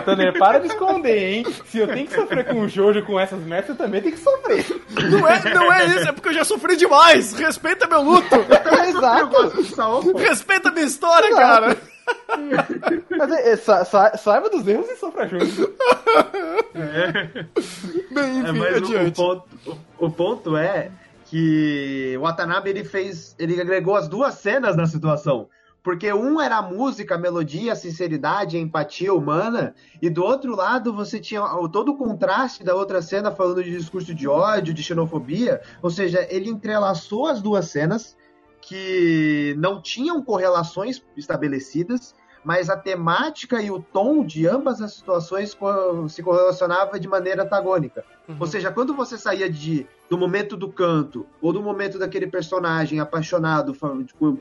Tanner, 0.05 0.37
para 0.39 0.59
de 0.59 0.67
esconder, 0.67 1.17
hein? 1.33 1.45
Se 1.65 1.79
eu 1.79 1.87
tenho 1.87 2.07
que 2.07 2.13
sofrer 2.15 2.45
com 2.45 2.61
o 2.61 2.69
Jojo 2.69 3.03
com 3.03 3.19
essas 3.19 3.41
metas, 3.41 3.69
eu 3.71 3.75
também 3.75 4.01
tenho 4.01 4.15
que 4.15 4.21
sofrer. 4.21 4.65
Não 5.09 5.27
é, 5.27 5.53
não 5.53 5.73
é 5.73 5.85
isso, 5.85 6.07
é 6.07 6.11
porque 6.13 6.29
eu 6.29 6.33
já 6.33 6.45
sofri 6.45 6.77
demais. 6.77 7.33
Respeita 7.33 7.87
meu 7.87 8.01
luto. 8.01 8.35
Eu 8.71 8.83
Exato. 8.85 10.17
Respeita 10.17 10.71
minha 10.71 10.85
história, 10.85 11.27
Exato. 11.27 11.41
cara. 11.41 11.77
Mas 13.17 13.31
é, 13.31 13.51
é, 13.51 13.55
sa- 13.57 13.85
sa- 13.85 14.17
saiba 14.17 14.49
dos 14.49 14.67
erros 14.67 14.87
e 14.89 14.95
sofra 14.95 15.27
junto. 15.27 15.73
Bem, 18.11 18.23
É, 18.23 18.39
enfim, 18.39 18.59
mas 18.59 18.81
o, 18.81 19.07
o 19.07 19.11
ponto, 19.11 19.43
o, 19.99 20.05
o 20.05 20.11
ponto 20.11 20.57
é 20.57 20.89
que 21.31 22.13
o 22.17 22.23
Watanabe 22.23 22.69
ele 22.69 22.83
fez. 22.83 23.33
ele 23.39 23.59
agregou 23.61 23.95
as 23.95 24.09
duas 24.09 24.33
cenas 24.33 24.75
na 24.75 24.85
situação. 24.85 25.47
Porque 25.81 26.11
um 26.11 26.41
era 26.41 26.57
a 26.57 26.61
música, 26.61 27.15
a 27.15 27.17
melodia, 27.17 27.71
a 27.71 27.75
sinceridade, 27.75 28.57
a 28.57 28.59
empatia 28.59 29.13
humana, 29.13 29.73
e 30.01 30.09
do 30.09 30.23
outro 30.23 30.55
lado 30.55 30.93
você 30.93 31.21
tinha 31.21 31.41
todo 31.71 31.93
o 31.93 31.97
contraste 31.97 32.65
da 32.65 32.75
outra 32.75 33.01
cena 33.01 33.31
falando 33.31 33.63
de 33.63 33.71
discurso 33.71 34.13
de 34.13 34.27
ódio, 34.27 34.73
de 34.73 34.83
xenofobia. 34.83 35.61
Ou 35.81 35.89
seja, 35.89 36.27
ele 36.29 36.49
entrelaçou 36.49 37.25
as 37.25 37.41
duas 37.41 37.69
cenas 37.69 38.17
que 38.61 39.55
não 39.57 39.81
tinham 39.81 40.21
correlações 40.21 41.01
estabelecidas, 41.15 42.13
mas 42.43 42.69
a 42.69 42.77
temática 42.77 43.61
e 43.61 43.69
o 43.69 43.79
tom 43.81 44.25
de 44.25 44.47
ambas 44.47 44.81
as 44.81 44.93
situações 44.93 45.55
se 46.09 46.23
correlacionava 46.23 46.99
de 46.99 47.07
maneira 47.07 47.43
antagônica. 47.43 48.03
Ou 48.39 48.47
seja, 48.47 48.71
quando 48.71 48.93
você 48.93 49.17
saía 49.17 49.49
de, 49.49 49.85
do 50.09 50.17
momento 50.17 50.55
do 50.55 50.71
canto, 50.71 51.25
ou 51.41 51.51
do 51.51 51.61
momento 51.61 51.99
daquele 51.99 52.27
personagem 52.27 52.99
apaixonado, 52.99 53.73
tipo, 54.05 54.37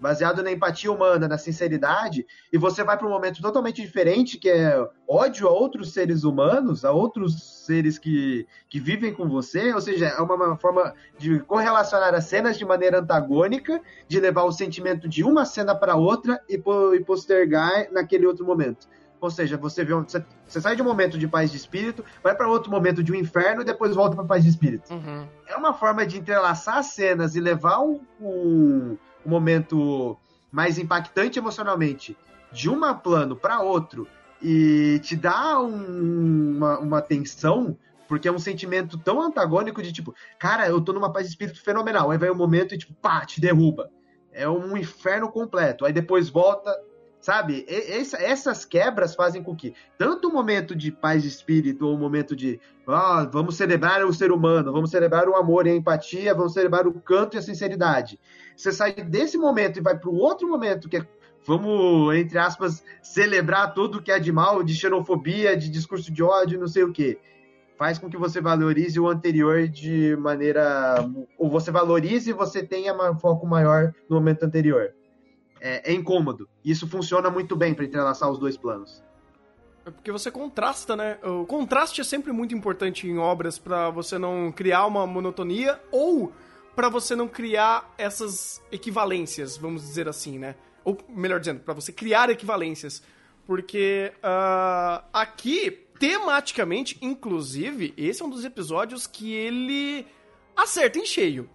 baseado 0.00 0.42
na 0.42 0.50
empatia 0.50 0.90
humana, 0.90 1.28
na 1.28 1.36
sinceridade, 1.36 2.26
e 2.52 2.56
você 2.56 2.82
vai 2.82 2.96
para 2.96 3.06
um 3.06 3.10
momento 3.10 3.42
totalmente 3.42 3.82
diferente, 3.82 4.38
que 4.38 4.48
é 4.48 4.88
ódio 5.08 5.46
a 5.46 5.52
outros 5.52 5.92
seres 5.92 6.24
humanos, 6.24 6.84
a 6.84 6.90
outros 6.90 7.64
seres 7.66 7.98
que, 7.98 8.46
que 8.68 8.80
vivem 8.80 9.12
com 9.12 9.28
você, 9.28 9.72
ou 9.74 9.80
seja, 9.80 10.06
é 10.06 10.20
uma, 10.20 10.34
uma 10.34 10.56
forma 10.56 10.94
de 11.18 11.40
correlacionar 11.40 12.14
as 12.14 12.24
cenas 12.24 12.56
de 12.56 12.64
maneira 12.64 13.00
antagônica, 13.00 13.80
de 14.08 14.18
levar 14.18 14.44
o 14.44 14.52
sentimento 14.52 15.08
de 15.08 15.22
uma 15.22 15.44
cena 15.44 15.74
para 15.74 15.96
outra 15.96 16.40
e, 16.48 16.54
e 16.54 17.04
postergar 17.04 17.92
naquele 17.92 18.26
outro 18.26 18.46
momento. 18.46 18.88
Ou 19.20 19.30
seja, 19.30 19.56
você 19.56 19.84
vê 19.84 19.92
um, 19.92 20.02
você, 20.02 20.24
você 20.46 20.60
sai 20.60 20.74
de 20.74 20.82
um 20.82 20.84
momento 20.84 21.18
de 21.18 21.28
paz 21.28 21.50
de 21.50 21.56
espírito, 21.56 22.04
vai 22.22 22.34
para 22.34 22.48
outro 22.48 22.70
momento 22.70 23.02
de 23.02 23.12
um 23.12 23.14
inferno 23.14 23.60
e 23.60 23.64
depois 23.64 23.94
volta 23.94 24.16
para 24.16 24.24
paz 24.24 24.44
de 24.44 24.48
espírito. 24.50 24.92
Uhum. 24.92 25.28
É 25.46 25.56
uma 25.56 25.74
forma 25.74 26.06
de 26.06 26.18
entrelaçar 26.18 26.78
as 26.78 26.86
cenas 26.86 27.36
e 27.36 27.40
levar 27.40 27.80
um, 27.80 28.00
um, 28.18 28.96
um 29.24 29.30
momento 29.30 30.16
mais 30.50 30.78
impactante 30.78 31.38
emocionalmente 31.38 32.16
de 32.52 32.68
um 32.68 32.80
plano 32.94 33.36
para 33.36 33.60
outro 33.60 34.06
e 34.42 35.00
te 35.02 35.14
dá 35.14 35.60
um- 35.60 36.56
uma, 36.56 36.78
uma 36.78 37.02
tensão, 37.02 37.76
porque 38.08 38.26
é 38.26 38.32
um 38.32 38.38
sentimento 38.38 38.98
tão 38.98 39.20
antagônico 39.20 39.82
de 39.82 39.92
tipo, 39.92 40.14
cara, 40.38 40.66
eu 40.68 40.80
tô 40.80 40.92
numa 40.92 41.12
paz 41.12 41.26
de 41.26 41.30
espírito 41.32 41.62
fenomenal. 41.62 42.10
Aí 42.10 42.18
vai 42.18 42.30
um 42.30 42.34
momento 42.34 42.74
e 42.74 42.78
tipo, 42.78 42.94
pá, 42.94 43.24
te 43.24 43.40
derruba. 43.40 43.90
É 44.32 44.48
um 44.48 44.76
inferno 44.76 45.30
completo. 45.30 45.84
Aí 45.84 45.92
depois 45.92 46.28
volta, 46.28 46.74
sabe? 47.20 47.64
Essa- 47.68 48.16
essas 48.18 48.64
quebras 48.64 49.14
fazem 49.14 49.42
com 49.42 49.54
que 49.54 49.74
tanto 49.98 50.28
o 50.28 50.32
momento 50.32 50.74
de 50.74 50.90
paz 50.90 51.22
de 51.22 51.28
espírito 51.28 51.86
ou 51.86 51.94
o 51.94 51.98
momento 51.98 52.34
de 52.34 52.60
ah, 52.88 53.28
vamos 53.30 53.56
celebrar 53.56 54.04
o 54.04 54.12
ser 54.12 54.32
humano, 54.32 54.72
vamos 54.72 54.90
celebrar 54.90 55.28
o 55.28 55.36
amor 55.36 55.66
e 55.66 55.70
a 55.70 55.76
empatia, 55.76 56.34
vamos 56.34 56.54
celebrar 56.54 56.86
o 56.88 57.00
canto 57.00 57.36
e 57.36 57.38
a 57.38 57.42
sinceridade. 57.42 58.18
Você 58.56 58.72
sai 58.72 58.92
desse 58.92 59.38
momento 59.38 59.78
e 59.78 59.82
vai 59.82 59.96
para 59.96 60.10
o 60.10 60.16
outro 60.16 60.48
momento 60.48 60.88
que 60.88 60.96
é 60.96 61.06
vamos, 61.46 62.14
entre 62.16 62.38
aspas, 62.38 62.84
celebrar 63.02 63.74
tudo 63.74 64.02
que 64.02 64.12
é 64.12 64.18
de 64.18 64.32
mal, 64.32 64.62
de 64.62 64.74
xenofobia, 64.74 65.56
de 65.56 65.70
discurso 65.70 66.12
de 66.12 66.22
ódio, 66.22 66.60
não 66.60 66.68
sei 66.68 66.82
o 66.82 66.92
quê. 66.92 67.18
Faz 67.78 67.98
com 67.98 68.10
que 68.10 68.16
você 68.16 68.42
valorize 68.42 69.00
o 69.00 69.08
anterior 69.08 69.66
de 69.66 70.14
maneira. 70.16 70.96
Ou 71.38 71.48
você 71.48 71.70
valorize 71.70 72.28
e 72.28 72.34
você 72.34 72.62
tenha 72.62 72.92
um 73.10 73.18
foco 73.18 73.46
maior 73.46 73.94
no 74.08 74.16
momento 74.16 74.42
anterior. 74.44 74.92
É, 75.60 75.92
é 75.92 75.94
incômodo. 75.94 76.48
E 76.64 76.70
isso 76.70 76.88
funciona 76.88 77.30
muito 77.30 77.54
bem 77.54 77.74
para 77.74 77.84
entrelaçar 77.84 78.30
os 78.30 78.38
dois 78.38 78.56
planos. 78.56 79.02
É 79.84 79.90
porque 79.90 80.12
você 80.12 80.30
contrasta, 80.30 80.94
né? 80.94 81.18
O 81.22 81.44
contraste 81.46 82.00
é 82.00 82.04
sempre 82.04 82.32
muito 82.32 82.54
importante 82.54 83.06
em 83.06 83.18
obras 83.18 83.58
pra 83.58 83.90
você 83.90 84.18
não 84.18 84.52
criar 84.52 84.86
uma 84.86 85.06
monotonia 85.06 85.80
ou 85.90 86.32
pra 86.76 86.88
você 86.88 87.16
não 87.16 87.28
criar 87.28 87.92
essas 87.98 88.62
equivalências, 88.70 89.56
vamos 89.56 89.82
dizer 89.82 90.08
assim, 90.08 90.38
né? 90.38 90.54
Ou 90.84 90.98
melhor 91.08 91.40
dizendo, 91.40 91.60
pra 91.60 91.74
você 91.74 91.92
criar 91.92 92.30
equivalências. 92.30 93.02
Porque 93.46 94.12
ah, 94.22 95.04
aqui, 95.12 95.70
tematicamente, 95.98 96.96
inclusive, 97.02 97.92
esse 97.96 98.22
é 98.22 98.24
um 98.24 98.30
dos 98.30 98.44
episódios 98.44 99.06
que 99.06 99.32
ele 99.32 100.06
acerta 100.56 100.98
em 100.98 101.06
cheio. 101.06 101.48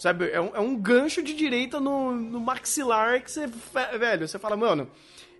Sabe? 0.00 0.30
É 0.30 0.40
um, 0.40 0.56
é 0.56 0.60
um 0.60 0.74
gancho 0.74 1.22
de 1.22 1.34
direita 1.34 1.78
no, 1.78 2.12
no 2.12 2.40
maxilar 2.40 3.22
que 3.22 3.30
você. 3.30 3.46
Velho, 3.46 4.26
você 4.26 4.38
fala, 4.38 4.56
mano. 4.56 4.90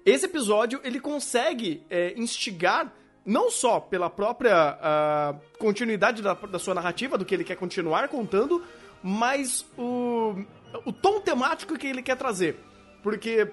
Esse 0.05 0.27
episódio 0.27 0.81
ele 0.85 1.01
consegue 1.01 1.83
é, 1.89 2.13
instigar 2.15 2.93
não 3.25 3.51
só 3.51 3.81
pela 3.81 4.11
própria 4.11 4.79
ah, 4.83 5.35
continuidade 5.59 6.21
da, 6.21 6.35
da 6.35 6.59
sua 6.59 6.75
narrativa, 6.75 7.17
do 7.17 7.25
que 7.25 7.35
ele 7.35 7.45
quer 7.45 7.57
continuar 7.57 8.09
contando, 8.09 8.63
mas 9.03 9.65
o, 9.79 10.37
o 10.85 10.93
tom 10.93 11.21
temático 11.21 11.79
que 11.79 11.87
ele 11.87 12.03
quer 12.03 12.17
trazer. 12.17 12.61
Porque 13.03 13.51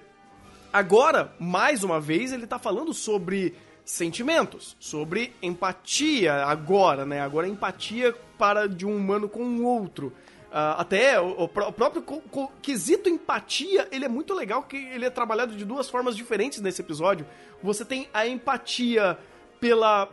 agora, 0.73 1.33
mais 1.39 1.85
uma 1.85 2.01
vez, 2.01 2.33
ele 2.33 2.47
tá 2.47 2.59
falando 2.59 2.93
sobre 2.93 3.55
sentimentos, 3.85 4.75
sobre 4.77 5.33
empatia 5.41 6.33
agora, 6.43 7.05
né? 7.05 7.21
Agora 7.21 7.47
empatia 7.47 8.13
para 8.37 8.67
de 8.67 8.85
um 8.85 8.95
humano 8.95 9.29
com 9.29 9.43
o 9.43 9.63
outro. 9.63 10.13
Ah, 10.59 10.81
até 10.81 11.21
o, 11.21 11.43
o 11.43 11.47
pró- 11.47 11.67
o 11.67 11.71
próprio 11.71 12.03
quesito 12.63 13.07
empatia, 13.07 13.87
ele 13.91 14.05
é 14.05 14.09
muito 14.09 14.33
legal 14.33 14.63
que 14.63 14.75
ele 14.75 15.05
é 15.05 15.09
trabalhado 15.11 15.55
de 15.55 15.63
duas 15.63 15.87
formas 15.87 16.15
diferentes 16.15 16.59
nesse 16.61 16.81
episódio. 16.81 17.27
Você 17.61 17.85
tem 17.85 18.09
a 18.11 18.25
empatia 18.25 19.19
pela, 19.59 20.09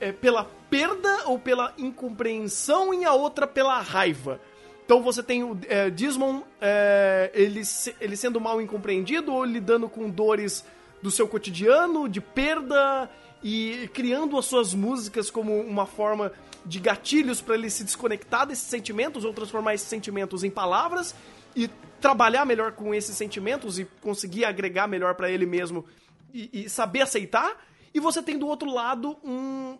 é, 0.00 0.12
pela 0.12 0.44
perda 0.70 1.22
ou 1.26 1.36
pela 1.36 1.74
incompreensão 1.76 2.94
e 2.94 3.04
a 3.04 3.12
outra 3.12 3.44
pela 3.44 3.80
raiva. 3.80 4.40
Então 4.84 5.02
você 5.02 5.20
tem 5.20 5.42
o 5.42 5.58
é, 5.68 5.90
Desmond, 5.90 6.44
é, 6.60 7.32
ele, 7.34 7.64
se- 7.64 7.96
ele 8.00 8.16
sendo 8.16 8.40
mal 8.40 8.60
incompreendido 8.62 9.34
ou 9.34 9.44
lidando 9.44 9.88
com 9.88 10.08
dores 10.08 10.64
do 11.02 11.10
seu 11.10 11.26
cotidiano, 11.26 12.08
de 12.08 12.20
perda 12.20 13.10
e 13.42 13.88
criando 13.94 14.36
as 14.36 14.44
suas 14.46 14.74
músicas 14.74 15.30
como 15.30 15.60
uma 15.60 15.86
forma 15.86 16.32
de 16.66 16.80
gatilhos 16.80 17.40
para 17.40 17.54
ele 17.54 17.70
se 17.70 17.84
desconectar 17.84 18.46
desses 18.46 18.64
sentimentos 18.64 19.24
ou 19.24 19.32
transformar 19.32 19.74
esses 19.74 19.88
sentimentos 19.88 20.42
em 20.44 20.50
palavras 20.50 21.14
e 21.54 21.68
trabalhar 22.00 22.44
melhor 22.44 22.72
com 22.72 22.94
esses 22.94 23.16
sentimentos 23.16 23.78
e 23.78 23.84
conseguir 24.00 24.44
agregar 24.44 24.86
melhor 24.86 25.14
para 25.14 25.30
ele 25.30 25.46
mesmo 25.46 25.84
e, 26.32 26.50
e 26.52 26.68
saber 26.68 27.02
aceitar. 27.02 27.56
E 27.94 28.00
você 28.00 28.22
tem 28.22 28.38
do 28.38 28.46
outro 28.46 28.70
lado 28.70 29.16
um, 29.24 29.78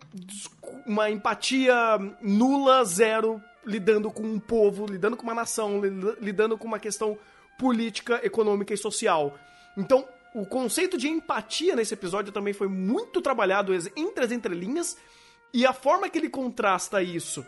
uma 0.85 1.09
empatia 1.11 1.75
nula, 2.21 2.83
zero, 2.83 3.41
lidando 3.65 4.09
com 4.09 4.23
um 4.23 4.39
povo, 4.39 4.85
lidando 4.85 5.15
com 5.15 5.23
uma 5.23 5.35
nação, 5.35 5.79
li- 5.79 6.15
lidando 6.19 6.57
com 6.57 6.67
uma 6.67 6.79
questão 6.79 7.17
política, 7.57 8.19
econômica 8.23 8.73
e 8.73 8.77
social. 8.77 9.37
Então, 9.77 10.07
o 10.33 10.45
conceito 10.45 10.97
de 10.97 11.07
empatia 11.07 11.75
nesse 11.75 11.93
episódio 11.93 12.31
também 12.31 12.53
foi 12.53 12.67
muito 12.67 13.21
trabalhado 13.21 13.73
entre 13.95 14.23
as 14.23 14.31
entrelinhas 14.31 14.97
E 15.53 15.65
a 15.65 15.73
forma 15.73 16.07
que 16.09 16.17
ele 16.17 16.29
contrasta 16.29 17.01
isso, 17.01 17.43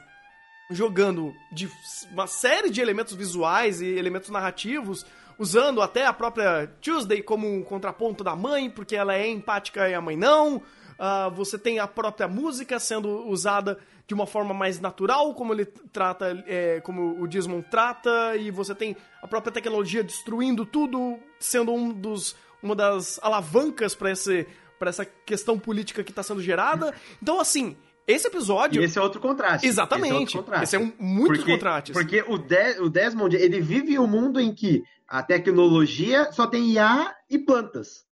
jogando 0.71 1.33
de 1.51 1.69
uma 2.11 2.25
série 2.25 2.69
de 2.69 2.81
elementos 2.81 3.13
visuais 3.13 3.81
e 3.81 3.85
elementos 3.85 4.29
narrativos, 4.29 5.05
usando 5.37 5.81
até 5.81 6.05
a 6.05 6.13
própria 6.13 6.67
Tuesday 6.81 7.21
como 7.21 7.47
um 7.47 7.63
contraponto 7.63 8.23
da 8.23 8.35
mãe, 8.35 8.69
porque 8.69 8.95
ela 8.95 9.15
é 9.15 9.27
empática 9.27 9.87
e 9.87 9.93
a 9.93 10.01
mãe 10.01 10.15
não. 10.15 10.63
Ah, 10.97 11.29
você 11.29 11.57
tem 11.57 11.79
a 11.79 11.87
própria 11.87 12.27
música 12.27 12.79
sendo 12.79 13.27
usada 13.27 13.79
de 14.07 14.13
uma 14.13 14.27
forma 14.27 14.53
mais 14.53 14.79
natural, 14.79 15.33
como 15.33 15.53
ele 15.53 15.65
trata, 15.65 16.43
é, 16.45 16.79
como 16.81 17.19
o 17.19 17.27
Desmond 17.27 17.65
trata, 17.71 18.35
e 18.35 18.51
você 18.51 18.75
tem 18.75 18.95
a 19.21 19.27
própria 19.27 19.51
tecnologia 19.51 20.03
destruindo 20.03 20.65
tudo, 20.65 21.17
sendo 21.39 21.73
um 21.73 21.91
dos, 21.91 22.35
uma 22.61 22.75
das 22.75 23.19
alavancas 23.23 23.95
para 23.95 24.11
esse 24.11 24.47
para 24.79 24.89
essa 24.89 25.05
questão 25.05 25.59
política 25.59 26.03
que 26.03 26.09
está 26.11 26.23
sendo 26.23 26.41
gerada. 26.41 26.91
Então, 27.21 27.39
assim, 27.39 27.77
esse 28.07 28.27
episódio. 28.27 28.81
E 28.81 28.85
esse 28.85 28.97
é 28.97 29.01
outro 29.01 29.21
contraste. 29.21 29.67
Exatamente. 29.67 30.07
Esse 30.07 30.15
é, 30.15 30.19
outro 30.21 30.37
contraste. 30.39 30.63
Esse 30.63 30.75
é 30.75 30.79
um, 30.79 30.91
muitos 30.97 31.37
porque, 31.37 31.51
contrastes. 31.51 31.93
Porque 31.93 32.23
o, 32.27 32.37
De- 32.39 32.79
o 32.79 32.89
Desmond, 32.89 33.35
ele 33.35 33.61
vive 33.61 33.99
um 33.99 34.07
mundo 34.07 34.39
em 34.39 34.51
que 34.51 34.81
a 35.07 35.21
tecnologia 35.21 36.31
só 36.31 36.47
tem 36.47 36.71
IA 36.71 37.13
e 37.29 37.37
plantas. 37.37 38.05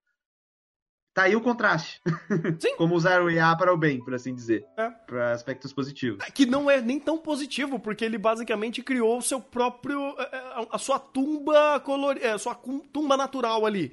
Tá 1.11 1.23
aí 1.23 1.35
o 1.35 1.41
contraste. 1.41 1.99
Sim. 2.61 2.75
Como 2.77 2.93
usar 2.95 3.21
o 3.23 3.31
IA 3.31 3.55
para 3.55 3.73
o 3.73 3.77
bem, 3.77 3.99
por 3.99 4.13
assim 4.13 4.33
dizer. 4.35 4.63
É. 4.77 4.89
Para 5.07 5.31
aspectos 5.31 5.73
positivos. 5.73 6.23
Que 6.35 6.45
não 6.45 6.69
é 6.69 6.79
nem 6.81 6.99
tão 6.99 7.17
positivo, 7.17 7.79
porque 7.79 8.05
ele 8.05 8.17
basicamente 8.19 8.83
criou 8.83 9.17
o 9.17 9.21
seu 9.23 9.41
próprio. 9.41 9.99
é, 10.19 10.23
é, 10.37 10.67
a 10.71 10.77
sua 10.77 10.99
tumba 10.99 11.79
colorida. 11.79 12.35
A 12.35 12.37
sua 12.37 12.53
cum- 12.53 12.83
tumba 12.93 13.17
natural 13.17 13.65
ali. 13.65 13.91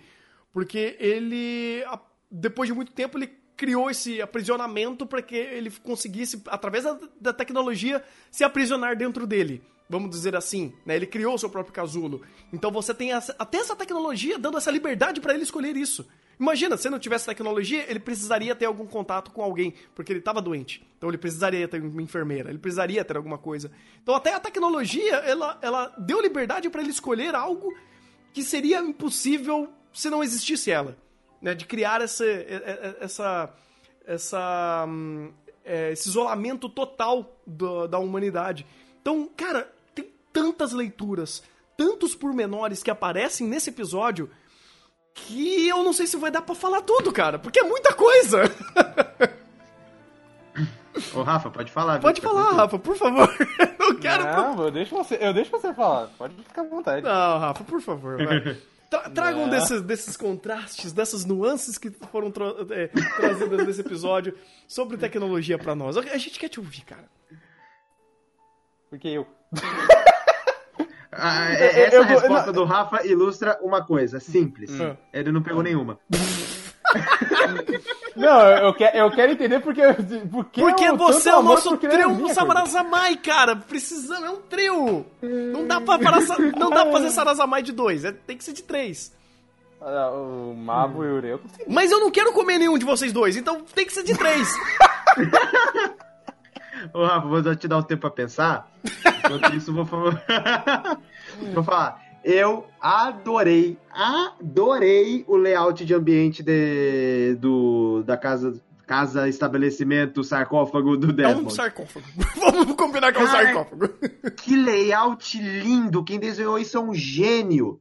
Porque 0.56 0.96
ele. 0.98 1.84
Depois 2.30 2.66
de 2.66 2.72
muito 2.72 2.90
tempo, 2.90 3.18
ele 3.18 3.26
criou 3.54 3.90
esse 3.90 4.22
aprisionamento 4.22 5.04
para 5.04 5.20
que 5.20 5.36
ele 5.36 5.70
conseguisse, 5.82 6.42
através 6.46 6.84
da, 6.84 6.98
da 7.20 7.30
tecnologia, 7.34 8.02
se 8.30 8.42
aprisionar 8.42 8.96
dentro 8.96 9.26
dele. 9.26 9.62
Vamos 9.86 10.08
dizer 10.08 10.34
assim, 10.34 10.72
né? 10.86 10.96
Ele 10.96 11.04
criou 11.06 11.34
o 11.34 11.38
seu 11.38 11.50
próprio 11.50 11.74
casulo. 11.74 12.22
Então 12.54 12.70
você 12.70 12.94
tem 12.94 13.12
essa- 13.12 13.36
até 13.38 13.58
essa 13.58 13.76
tecnologia 13.76 14.38
dando 14.38 14.56
essa 14.56 14.70
liberdade 14.70 15.20
para 15.20 15.34
ele 15.34 15.42
escolher 15.42 15.76
isso. 15.76 16.08
Imagina, 16.40 16.78
se 16.78 16.88
não 16.88 16.98
tivesse 16.98 17.26
tecnologia, 17.26 17.84
ele 17.86 18.00
precisaria 18.00 18.54
ter 18.54 18.64
algum 18.64 18.86
contato 18.86 19.30
com 19.32 19.42
alguém, 19.42 19.74
porque 19.94 20.10
ele 20.10 20.20
estava 20.20 20.40
doente. 20.40 20.82
Então 20.96 21.10
ele 21.10 21.18
precisaria 21.18 21.68
ter 21.68 21.82
uma 21.82 22.00
enfermeira, 22.02 22.48
ele 22.48 22.58
precisaria 22.58 23.04
ter 23.04 23.18
alguma 23.18 23.36
coisa. 23.36 23.70
Então 24.02 24.14
até 24.14 24.32
a 24.32 24.40
tecnologia, 24.40 25.16
ela, 25.16 25.58
ela 25.60 25.94
deu 25.98 26.18
liberdade 26.22 26.70
para 26.70 26.80
ele 26.80 26.90
escolher 26.90 27.34
algo 27.34 27.74
que 28.32 28.42
seria 28.42 28.80
impossível 28.80 29.68
se 29.96 30.10
não 30.10 30.22
existisse 30.22 30.70
ela. 30.70 30.96
Né? 31.40 31.54
De 31.54 31.64
criar 31.64 32.00
essa, 32.00 32.24
essa, 33.00 33.50
essa, 34.06 34.84
hum, 34.88 35.32
é, 35.64 35.92
esse 35.92 36.08
isolamento 36.08 36.68
total 36.68 37.36
do- 37.46 37.86
da 37.86 37.98
humanidade. 37.98 38.66
Então, 39.00 39.28
cara, 39.36 39.70
tem 39.94 40.10
tantas 40.32 40.72
leituras, 40.72 41.42
tantos 41.76 42.14
pormenores 42.14 42.82
que 42.82 42.90
aparecem 42.90 43.46
nesse 43.46 43.70
episódio 43.70 44.30
que 45.14 45.66
eu 45.68 45.82
não 45.82 45.92
sei 45.94 46.06
se 46.06 46.16
vai 46.16 46.30
dar 46.30 46.42
pra 46.42 46.54
falar 46.54 46.82
tudo, 46.82 47.10
cara, 47.12 47.38
porque 47.38 47.58
é 47.58 47.62
muita 47.64 47.92
coisa. 47.94 48.42
Ô, 51.14 51.22
Rafa, 51.22 51.50
pode 51.50 51.70
falar. 51.70 51.94
viu? 51.94 52.02
Pode 52.02 52.20
falar. 52.20 52.52
Rafa, 52.52 52.78
por 52.78 52.96
favor. 52.96 53.28
Eu 53.78 53.98
quero. 54.00 54.24
Não, 54.24 54.64
eu 54.64 54.70
deixo 54.70 54.96
você, 54.96 55.16
eu 55.20 55.32
deixo 55.32 55.50
você 55.50 55.72
falar. 55.72 56.08
Pode 56.18 56.34
ficar 56.42 56.62
à 56.62 56.64
vontade. 56.64 57.02
Não, 57.02 57.38
Rafa, 57.38 57.62
por 57.62 57.80
favor, 57.80 58.16
vai. 58.24 58.56
Tra 58.90 59.10
traga 59.10 59.36
um 59.38 59.42
Não. 59.42 59.50
desses, 59.50 59.82
desses 59.82 60.16
contrastes, 60.16 60.92
dessas 60.92 61.24
nuances 61.24 61.76
que 61.76 61.90
foram 61.90 62.30
tra 62.30 62.46
é, 62.70 62.86
trazidas 63.16 63.66
nesse 63.66 63.80
episódio 63.80 64.36
sobre 64.68 64.96
tecnologia 64.96 65.58
pra 65.58 65.74
nós. 65.74 65.96
A 65.96 66.02
gente 66.18 66.38
quer 66.38 66.48
te 66.48 66.60
ouvir, 66.60 66.82
cara. 66.82 67.08
Porque 68.90 69.08
eu. 69.08 69.26
Ah, 71.18 71.50
é- 71.50 71.84
essa 71.86 71.96
Eu 71.96 72.04
vou- 72.04 72.18
resposta 72.18 72.46
não. 72.48 72.52
do 72.52 72.64
Rafa 72.64 73.06
ilustra 73.06 73.58
uma 73.62 73.82
coisa 73.82 74.20
simples. 74.20 74.70
Hum. 74.72 74.94
Ele 75.14 75.32
não 75.32 75.42
pegou 75.42 75.62
nenhuma. 75.62 75.98
Não, 78.16 78.40
eu, 78.40 78.74
quero, 78.74 78.96
eu 78.96 79.10
quero 79.10 79.32
entender 79.32 79.60
porque. 79.60 79.82
Porque, 80.30 80.60
Porque 80.60 80.84
eu- 80.84 80.96
você 80.96 81.28
é 81.28 81.36
o 81.36 81.42
nosso 81.42 81.76
trio 81.76 82.18
coisa. 82.18 82.34
Sarazamai, 82.34 83.16
cara. 83.16 83.54
Precisamos, 83.56 84.24
é 84.24 84.30
um 84.30 84.40
trio. 84.40 85.04
Não 85.22 85.66
dá 85.66 85.80
pra, 85.80 85.98
parar, 85.98 86.22
sa- 86.22 86.38
não 86.38 86.70
dá 86.70 86.82
pra 86.84 86.92
fazer 86.92 87.10
Sarazamai 87.10 87.62
de 87.62 87.72
dois, 87.72 88.04
é- 88.04 88.12
tem 88.12 88.36
que 88.36 88.44
ser 88.44 88.52
de 88.54 88.62
três. 88.62 89.14
Ah, 89.80 90.10
O 90.10 90.54
Mabo 90.56 91.04
e 91.04 91.08
o 91.08 91.16
Ureu. 91.16 91.40
Mas 91.68 91.90
eu 91.92 92.00
não 92.00 92.10
quero 92.10 92.32
comer 92.32 92.58
nenhum 92.58 92.78
de 92.78 92.84
vocês 92.86 93.12
dois, 93.12 93.36
então 93.36 93.60
tem 93.74 93.84
que 93.86 93.92
ser 93.92 94.02
de 94.02 94.16
três. 94.16 94.48
Ô, 96.92 97.04
Rafa, 97.04 97.26
vou 97.26 97.56
te 97.56 97.66
dar 97.68 97.78
um 97.78 97.82
tempo 97.82 98.00
pra 98.02 98.10
pensar. 98.10 98.70
Enquanto 99.24 99.54
isso, 99.54 99.72
vou 99.74 99.84
falar. 99.84 100.22
vou 101.54 101.64
falar. 101.64 102.05
Eu 102.28 102.66
adorei, 102.80 103.78
adorei 103.88 105.24
o 105.28 105.36
layout 105.36 105.84
de 105.84 105.94
ambiente 105.94 106.42
de, 106.42 107.36
do, 107.36 108.02
da 108.02 108.16
casa, 108.16 108.60
casa, 108.84 109.28
estabelecimento, 109.28 110.24
sarcófago 110.24 110.96
do 110.96 111.10
É 111.22 111.28
um 111.28 111.34
Desmond. 111.34 111.54
sarcófago. 111.54 112.04
Vamos 112.36 112.74
combinar 112.74 113.12
que 113.12 113.20
é 113.20 113.22
um 113.22 113.28
sarcófago. 113.28 113.88
Que 114.38 114.56
layout 114.56 115.40
lindo! 115.40 116.02
Quem 116.02 116.18
desenhou 116.18 116.58
isso 116.58 116.76
é 116.76 116.80
um 116.80 116.92
gênio. 116.92 117.80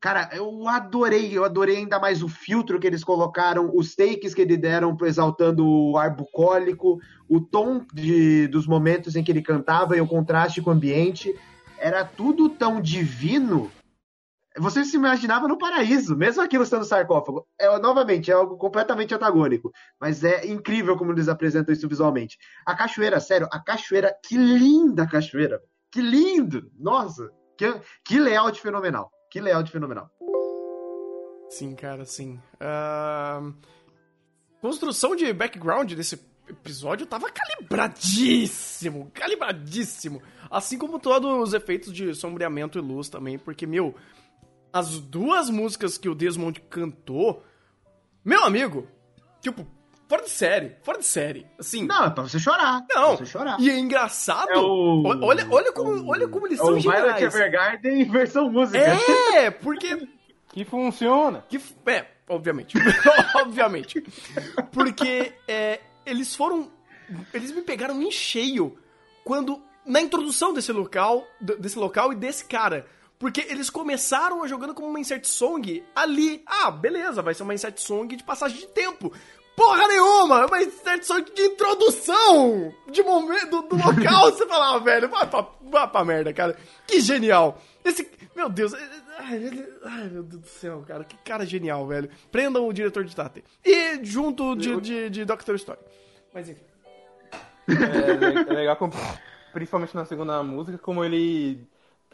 Cara, 0.00 0.30
eu 0.32 0.66
adorei, 0.68 1.36
eu 1.36 1.44
adorei 1.44 1.76
ainda 1.76 1.98
mais 1.98 2.22
o 2.22 2.28
filtro 2.28 2.80
que 2.80 2.86
eles 2.86 3.04
colocaram, 3.04 3.70
os 3.74 3.94
takes 3.94 4.32
que 4.32 4.40
eles 4.40 4.58
deram 4.58 4.96
exaltando 5.02 5.66
o 5.66 5.98
ar 5.98 6.16
bucólico, 6.16 6.98
o 7.28 7.40
tom 7.42 7.84
de, 7.92 8.46
dos 8.48 8.66
momentos 8.66 9.16
em 9.16 9.22
que 9.22 9.30
ele 9.30 9.42
cantava 9.42 9.94
e 9.98 10.00
o 10.00 10.06
contraste 10.06 10.62
com 10.62 10.70
o 10.70 10.72
ambiente. 10.72 11.34
Era 11.78 12.04
tudo 12.04 12.48
tão 12.48 12.80
divino. 12.80 13.70
Você 14.58 14.84
se 14.84 14.96
imaginava 14.96 15.46
no 15.46 15.58
paraíso, 15.58 16.16
mesmo 16.16 16.42
aquilo 16.42 16.64
sendo 16.64 16.84
sarcófago. 16.84 17.46
É, 17.58 17.78
novamente, 17.78 18.30
é 18.30 18.34
algo 18.34 18.56
completamente 18.56 19.14
antagônico. 19.14 19.70
Mas 20.00 20.24
é 20.24 20.46
incrível 20.46 20.96
como 20.96 21.12
eles 21.12 21.28
apresentam 21.28 21.74
isso 21.74 21.88
visualmente. 21.88 22.38
A 22.64 22.74
cachoeira, 22.74 23.20
sério, 23.20 23.48
a 23.52 23.60
cachoeira, 23.60 24.16
que 24.24 24.36
linda 24.36 25.06
cachoeira. 25.06 25.60
Que 25.90 26.00
lindo! 26.00 26.70
Nossa, 26.78 27.30
que, 27.58 27.66
que 28.04 28.18
layout 28.18 28.60
fenomenal. 28.60 29.10
Que 29.30 29.40
layout 29.40 29.70
fenomenal. 29.70 30.10
Sim, 31.50 31.74
cara, 31.74 32.04
sim. 32.04 32.40
Ahn, 32.58 33.52
Construção 34.60 35.14
de 35.14 35.32
background 35.32 35.92
desse 35.92 36.16
episódio 36.48 37.06
tava 37.06 37.28
calibradíssimo, 37.30 39.10
calibradíssimo. 39.12 40.22
Assim 40.50 40.78
como 40.78 40.98
todos 40.98 41.48
os 41.48 41.54
efeitos 41.54 41.92
de 41.92 42.14
sombreamento 42.14 42.78
e 42.78 42.80
luz 42.80 43.08
também, 43.08 43.38
porque, 43.38 43.66
meu, 43.66 43.94
as 44.72 44.98
duas 45.00 45.50
músicas 45.50 45.98
que 45.98 46.08
o 46.08 46.14
Desmond 46.14 46.60
cantou, 46.70 47.44
meu 48.24 48.44
amigo, 48.44 48.86
tipo, 49.40 49.66
fora 50.08 50.22
de 50.22 50.30
série, 50.30 50.76
fora 50.82 50.98
de 50.98 51.04
série, 51.04 51.46
assim... 51.58 51.84
Não, 51.84 52.04
é 52.06 52.10
pra 52.10 52.22
você 52.22 52.38
chorar. 52.38 52.84
Não, 52.88 53.16
Pra 53.16 53.24
você 53.24 53.26
chorar. 53.26 53.60
e 53.60 53.68
é 53.70 53.78
engraçado, 53.78 54.50
É 54.50 54.58
o- 54.58 55.02
olha, 55.24 55.46
olha, 55.50 55.72
como, 55.72 56.08
olha 56.08 56.28
como 56.28 56.46
eles 56.46 56.60
É 56.60 56.62
são 56.62 56.74
o 56.74 56.80
Violet 56.80 57.00
geniais. 57.14 57.34
Evergarden 57.34 58.02
em 58.02 58.10
versão 58.10 58.50
música. 58.50 58.78
É, 58.78 59.50
porque 59.50 60.06
Que 60.52 60.64
funciona. 60.64 61.44
Que, 61.48 61.60
é, 61.86 62.06
obviamente. 62.28 62.76
obviamente. 63.36 64.00
Porque 64.72 65.32
é, 65.48 65.80
eles 66.06 66.34
foram. 66.34 66.70
Eles 67.34 67.52
me 67.52 67.62
pegaram 67.62 68.00
em 68.00 68.10
cheio 68.10 68.78
quando. 69.24 69.60
Na 69.84 70.00
introdução 70.00 70.52
desse 70.52 70.72
local. 70.72 71.26
Desse 71.40 71.78
local 71.78 72.12
e 72.12 72.16
desse 72.16 72.44
cara. 72.44 72.86
Porque 73.18 73.40
eles 73.48 73.70
começaram 73.70 74.42
a 74.42 74.46
jogando 74.48 74.74
como 74.74 74.88
uma 74.88 75.00
insert 75.00 75.24
song 75.26 75.82
ali. 75.94 76.42
Ah, 76.46 76.70
beleza, 76.70 77.22
vai 77.22 77.34
ser 77.34 77.44
uma 77.44 77.54
insert 77.54 77.78
song 77.78 78.14
de 78.14 78.22
passagem 78.24 78.58
de 78.58 78.66
tempo. 78.68 79.12
Porra 79.56 79.88
nenhuma! 79.88 80.42
É 80.42 80.44
uma 80.44 80.62
insert 80.62 81.02
song 81.02 81.24
de 81.34 81.40
introdução! 81.42 82.74
De 82.90 83.02
momento, 83.02 83.62
do, 83.62 83.68
do 83.68 83.76
local. 83.76 84.30
Você 84.32 84.46
fala, 84.46 84.74
ah, 84.74 84.78
velho, 84.78 85.08
vai 85.08 85.26
pra, 85.26 85.48
vai 85.62 85.88
pra 85.88 86.04
merda, 86.04 86.32
cara. 86.34 86.58
Que 86.86 87.00
genial! 87.00 87.58
Esse. 87.82 88.06
Meu 88.34 88.50
Deus. 88.50 88.74
é- 88.74 88.76
é- 88.78 88.90
ai, 89.84 90.08
meu 90.10 90.22
Deus 90.22 90.42
do 90.42 90.46
céu, 90.48 90.84
cara. 90.86 91.02
Que 91.04 91.16
cara 91.18 91.46
genial, 91.46 91.86
velho. 91.86 92.10
Prendam 92.30 92.68
o 92.68 92.72
diretor 92.72 93.02
de 93.04 93.16
Tate. 93.16 93.42
E 93.64 93.98
junto 94.04 94.54
de, 94.54 94.78
de, 94.80 95.08
de 95.08 95.24
Doctor 95.24 95.54
Story. 95.54 95.78
Mas 96.36 96.50
enfim. 96.50 96.66
É, 97.66 98.52
é 98.52 98.54
legal, 98.54 98.76
como- 98.76 98.92
principalmente 99.54 99.96
na 99.96 100.04
segunda 100.04 100.42
música, 100.42 100.76
como 100.76 101.02
ele 101.02 101.66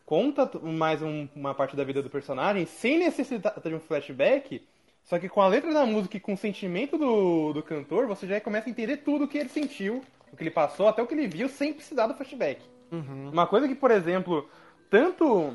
conta 0.07 0.49
mais 0.62 1.03
um- 1.03 1.27
uma 1.35 1.53
parte 1.53 1.75
da 1.75 1.83
vida 1.83 2.01
do 2.01 2.09
personagem 2.09 2.64
sem 2.64 3.01
necessitar 3.01 3.59
de 3.61 3.75
um 3.75 3.81
flashback, 3.81 4.64
só 5.03 5.18
que 5.18 5.29
com 5.29 5.43
a 5.43 5.49
letra 5.49 5.75
da 5.75 5.85
música 5.85 6.16
e 6.16 6.20
com 6.20 6.35
o 6.35 6.37
sentimento 6.37 6.97
do, 6.97 7.53
do 7.53 7.64
cantor, 7.64 8.07
você 8.07 8.25
já 8.25 8.41
começa 8.41 8.68
a 8.68 8.70
entender 8.70 8.99
tudo 8.99 9.25
o 9.25 9.29
que 9.29 9.39
ele 9.39 9.49
sentiu, 9.49 10.05
o 10.33 10.37
que 10.37 10.45
ele 10.45 10.53
passou, 10.53 10.87
até 10.87 11.03
o 11.03 11.07
que 11.09 11.14
ele 11.14 11.27
viu, 11.27 11.49
sem 11.49 11.75
precisar 11.75 12.07
do 12.07 12.14
flashback. 12.14 12.62
Uma 12.93 13.49
coisa 13.49 13.66
que, 13.66 13.75
por 13.75 13.91
exemplo, 13.91 14.49
tanto 14.89 15.53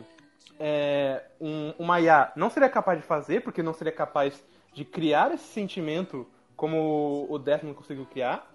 é, 0.60 1.24
um, 1.40 1.74
uma 1.80 2.02
IA 2.02 2.34
não 2.36 2.50
seria 2.50 2.68
capaz 2.68 3.00
de 3.00 3.06
fazer, 3.06 3.44
porque 3.44 3.64
não 3.64 3.74
seria 3.74 3.94
capaz 3.94 4.44
de 4.74 4.84
criar 4.84 5.34
esse 5.34 5.46
sentimento 5.46 6.28
como 6.58 7.28
o 7.30 7.38
Desmond 7.38 7.78
conseguiu 7.78 8.06
criar, 8.08 8.52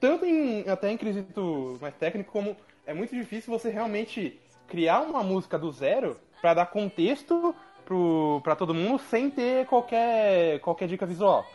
tanto 0.00 0.24
em, 0.24 0.68
até 0.68 0.90
em 0.90 0.96
quesito 0.96 1.78
mais 1.80 1.94
técnico, 1.94 2.30
como 2.32 2.56
é 2.86 2.94
muito 2.94 3.14
difícil 3.14 3.52
você 3.52 3.68
realmente 3.70 4.38
criar 4.68 5.00
uma 5.00 5.22
música 5.22 5.58
do 5.58 5.70
zero 5.72 6.16
pra 6.40 6.54
dar 6.54 6.66
contexto 6.66 7.54
pro, 7.84 8.40
pra 8.44 8.54
todo 8.54 8.74
mundo 8.74 9.00
sem 9.10 9.30
ter 9.30 9.66
qualquer, 9.66 10.60
qualquer 10.60 10.88
dica 10.88 11.06
visual. 11.06 11.46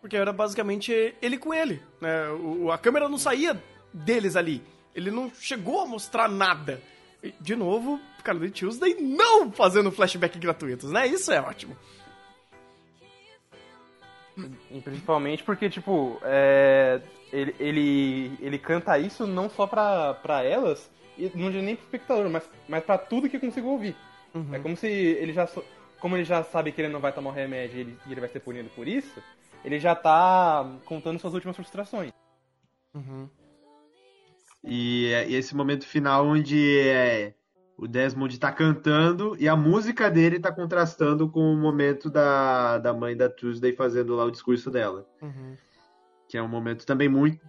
Porque 0.00 0.16
era 0.16 0.32
basicamente 0.32 1.14
ele 1.20 1.38
com 1.38 1.52
ele. 1.54 1.82
Né? 2.00 2.28
O- 2.30 2.70
a 2.72 2.78
câmera 2.78 3.08
não 3.08 3.18
saía 3.18 3.60
deles 3.92 4.34
ali. 4.36 4.62
Ele 4.94 5.10
não 5.10 5.30
chegou 5.34 5.80
a 5.80 5.86
mostrar 5.86 6.28
nada. 6.28 6.80
E, 7.22 7.32
de 7.40 7.54
novo, 7.54 8.00
Carly 8.24 8.50
Tuesday 8.50 8.96
não 9.00 9.50
fazendo 9.52 9.92
flashback 9.92 10.38
gratuitos, 10.38 10.90
né? 10.90 11.06
Isso 11.06 11.30
é 11.32 11.40
ótimo. 11.40 11.76
E 14.70 14.80
principalmente 14.80 15.42
porque, 15.44 15.68
tipo, 15.68 16.18
é, 16.22 17.00
ele, 17.32 17.54
ele, 17.60 18.32
ele 18.40 18.58
canta 18.58 18.98
isso 18.98 19.26
não 19.26 19.50
só 19.50 19.66
pra, 19.66 20.14
pra 20.14 20.42
elas, 20.42 20.90
e 21.18 21.30
não 21.34 21.46
diria 21.50 21.62
nem 21.62 21.76
pro 21.76 21.84
espectador, 21.84 22.30
mas, 22.30 22.48
mas 22.68 22.82
pra 22.82 22.96
tudo 22.96 23.28
que 23.28 23.38
consigo 23.38 23.68
ouvir. 23.68 23.94
É 24.54 24.58
como 24.58 24.76
se 24.76 24.86
ele 24.88 25.32
já. 25.32 25.46
Como 26.00 26.16
ele 26.16 26.24
já 26.24 26.42
sabe 26.42 26.72
que 26.72 26.80
ele 26.80 26.92
não 26.92 26.98
vai 27.00 27.12
tomar 27.12 27.30
o 27.30 27.34
remédio 27.34 27.76
e 27.76 27.80
ele, 27.80 27.98
ele 28.10 28.20
vai 28.20 28.28
ser 28.28 28.40
punido 28.40 28.68
por 28.70 28.88
isso, 28.88 29.22
ele 29.64 29.78
já 29.78 29.94
tá 29.94 30.66
contando 30.86 31.18
suas 31.20 31.34
últimas 31.34 31.54
frustrações. 31.54 32.10
E, 34.64 35.12
é- 35.12 35.28
e 35.28 35.34
esse 35.34 35.54
momento 35.54 35.86
final 35.86 36.26
onde 36.26 36.80
é, 36.88 37.34
o 37.76 37.86
Desmond 37.88 38.38
tá 38.38 38.52
cantando 38.52 39.36
e 39.38 39.48
a 39.48 39.56
música 39.56 40.10
dele 40.10 40.38
tá 40.38 40.52
contrastando 40.52 41.28
com 41.28 41.52
o 41.52 41.56
momento 41.56 42.10
da, 42.10 42.78
da 42.78 42.92
mãe 42.92 43.16
da 43.16 43.28
Tuesday 43.28 43.72
fazendo 43.72 44.14
lá 44.14 44.24
o 44.24 44.30
discurso 44.30 44.70
dela. 44.70 45.06
Que 46.28 46.36
é 46.36 46.42
um 46.42 46.48
momento 46.48 46.86
também 46.86 47.08
muito 47.08 47.40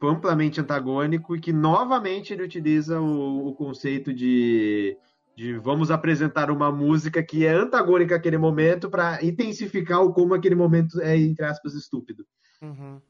amplamente 0.00 0.60
antagônico 0.60 1.36
e 1.36 1.40
que 1.40 1.52
novamente 1.52 2.32
ele 2.32 2.42
utiliza 2.42 3.00
o, 3.00 3.48
o 3.48 3.54
conceito 3.54 4.12
de, 4.12 4.96
de 5.36 5.56
vamos 5.58 5.90
apresentar 5.90 6.50
uma 6.50 6.70
música 6.72 7.22
que 7.22 7.46
é 7.46 7.52
antagônica 7.52 8.14
àquele 8.14 8.38
momento 8.38 8.90
para 8.90 9.24
intensificar 9.24 10.02
o 10.02 10.12
como 10.12 10.34
aquele 10.34 10.54
momento 10.54 11.00
é, 11.00 11.16
entre 11.16 11.44
aspas, 11.44 11.74
estúpido. 11.74 12.26
Uhum. 12.60 13.00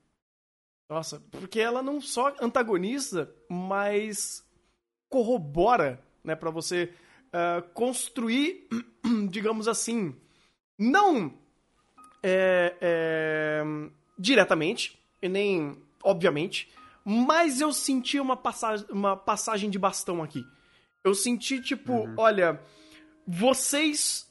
Nossa, 0.89 1.21
porque 1.31 1.59
ela 1.59 1.83
não 1.83 2.01
só 2.01 2.35
antagoniza, 2.41 3.35
mas 3.49 4.45
corrobora, 5.09 6.03
né, 6.25 6.35
para 6.35 6.51
você 6.51 6.93
ah, 7.33 7.63
construir, 7.73 8.69
digamos 9.31 9.67
assim, 9.67 10.15
não 10.79 11.33
é, 12.23 12.77
é, 12.81 13.63
diretamente 14.19 14.99
e 15.21 15.29
nem 15.29 15.81
obviamente, 16.05 16.69
mas 17.05 17.61
eu 17.61 17.73
senti 17.73 18.21
uma 18.21 18.37
passagem, 18.37 18.87
uma 18.91 19.17
passagem 19.17 19.71
de 19.71 19.79
bastão 19.79 20.23
aqui. 20.23 20.45
Eu 21.03 21.15
senti 21.15 21.61
tipo, 21.61 22.09
olha, 22.17 22.61
vocês 23.27 24.31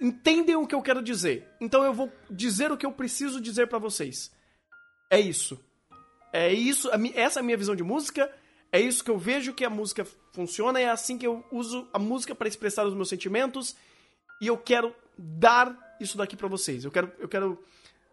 entendem 0.00 0.56
o 0.56 0.66
que 0.66 0.74
eu 0.74 0.82
quero 0.82 1.02
dizer. 1.02 1.48
Então 1.60 1.82
eu 1.82 1.92
vou 1.92 2.10
dizer 2.30 2.70
o 2.70 2.76
que 2.76 2.86
eu 2.86 2.92
preciso 2.92 3.40
dizer 3.40 3.66
pra 3.66 3.78
vocês. 3.78 4.30
É 5.10 5.18
isso. 5.18 5.60
É 6.32 6.52
isso. 6.52 6.88
essa 7.14 7.40
é 7.40 7.42
a 7.42 7.44
minha 7.44 7.56
visão 7.56 7.74
de 7.74 7.82
música. 7.82 8.32
É 8.72 8.80
isso 8.80 9.04
que 9.04 9.10
eu 9.10 9.18
vejo 9.18 9.54
que 9.54 9.64
a 9.64 9.70
música 9.70 10.06
funciona. 10.36 10.78
É 10.78 10.88
assim 10.88 11.16
que 11.16 11.26
eu 11.26 11.42
uso 11.50 11.88
a 11.92 11.98
música 11.98 12.34
pra 12.34 12.46
expressar 12.46 12.86
os 12.86 12.94
meus 12.94 13.08
sentimentos. 13.08 13.74
E 14.40 14.46
eu 14.46 14.58
quero 14.58 14.94
dar 15.16 15.96
isso 15.98 16.18
daqui 16.18 16.36
pra 16.36 16.46
vocês. 16.46 16.84
Eu 16.84 16.90
quero, 16.90 17.10
eu 17.18 17.26
quero 17.26 17.58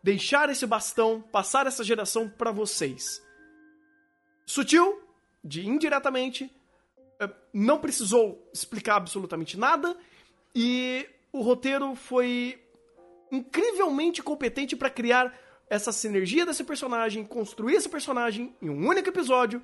deixar 0.02 0.50
esse 0.50 0.66
bastão, 0.66 1.22
passar 1.22 1.68
essa 1.68 1.84
geração 1.84 2.30
pra 2.30 2.52
vocês. 2.52 3.22
Sutil, 4.46 5.02
de 5.44 5.68
indiretamente, 5.68 6.50
eh, 7.20 7.30
não 7.54 7.80
precisou 7.80 8.50
explicar 8.54 8.96
absolutamente 8.96 9.58
nada 9.58 9.96
e 10.56 11.06
o 11.32 11.42
roteiro 11.42 11.96
foi 11.96 12.62
incrivelmente 13.32 14.24
competente 14.24 14.76
pra 14.76 14.90
criar 14.90 15.34
essa 15.70 15.92
sinergia 15.92 16.46
desse 16.46 16.64
personagem, 16.64 17.26
construir 17.26 17.76
esse 17.76 17.90
personagem 17.90 18.54
em 18.62 18.70
um 18.70 18.88
único 18.88 19.10
episódio 19.10 19.62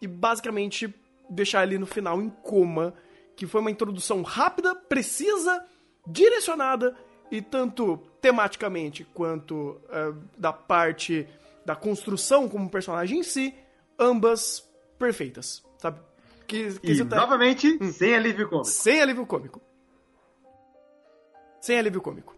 e 0.00 0.06
basicamente 0.06 0.92
deixar 1.30 1.62
ele 1.64 1.78
no 1.78 1.86
final 1.86 2.20
em 2.20 2.28
coma, 2.28 2.92
que 3.36 3.46
foi 3.46 3.60
uma 3.60 3.70
introdução 3.70 4.22
rápida, 4.22 4.74
precisa, 4.74 5.64
direcionada 6.06 6.96
e 7.30 7.40
tanto 7.40 7.96
tematicamente 8.20 9.04
quanto 9.14 9.80
eh, 9.88 10.12
da 10.36 10.52
parte 10.52 11.26
da 11.64 11.76
construção 11.76 12.48
como 12.48 12.68
personagem 12.68 13.20
em 13.20 13.22
si, 13.22 13.54
ambas 13.98 14.68
perfeitas, 14.98 15.62
sabe? 15.78 16.00
Que, 16.46 16.78
que 16.80 16.92
E 16.92 17.04
tá- 17.04 17.16
novamente, 17.16 17.78
sem 17.92 18.14
alívio 18.14 18.48
cômico. 18.48 18.66
sem 18.68 19.00
alívio 19.00 19.24
cômico. 19.26 19.60
Sem 21.60 21.78
alívio 21.78 22.00
cômico. 22.00 22.34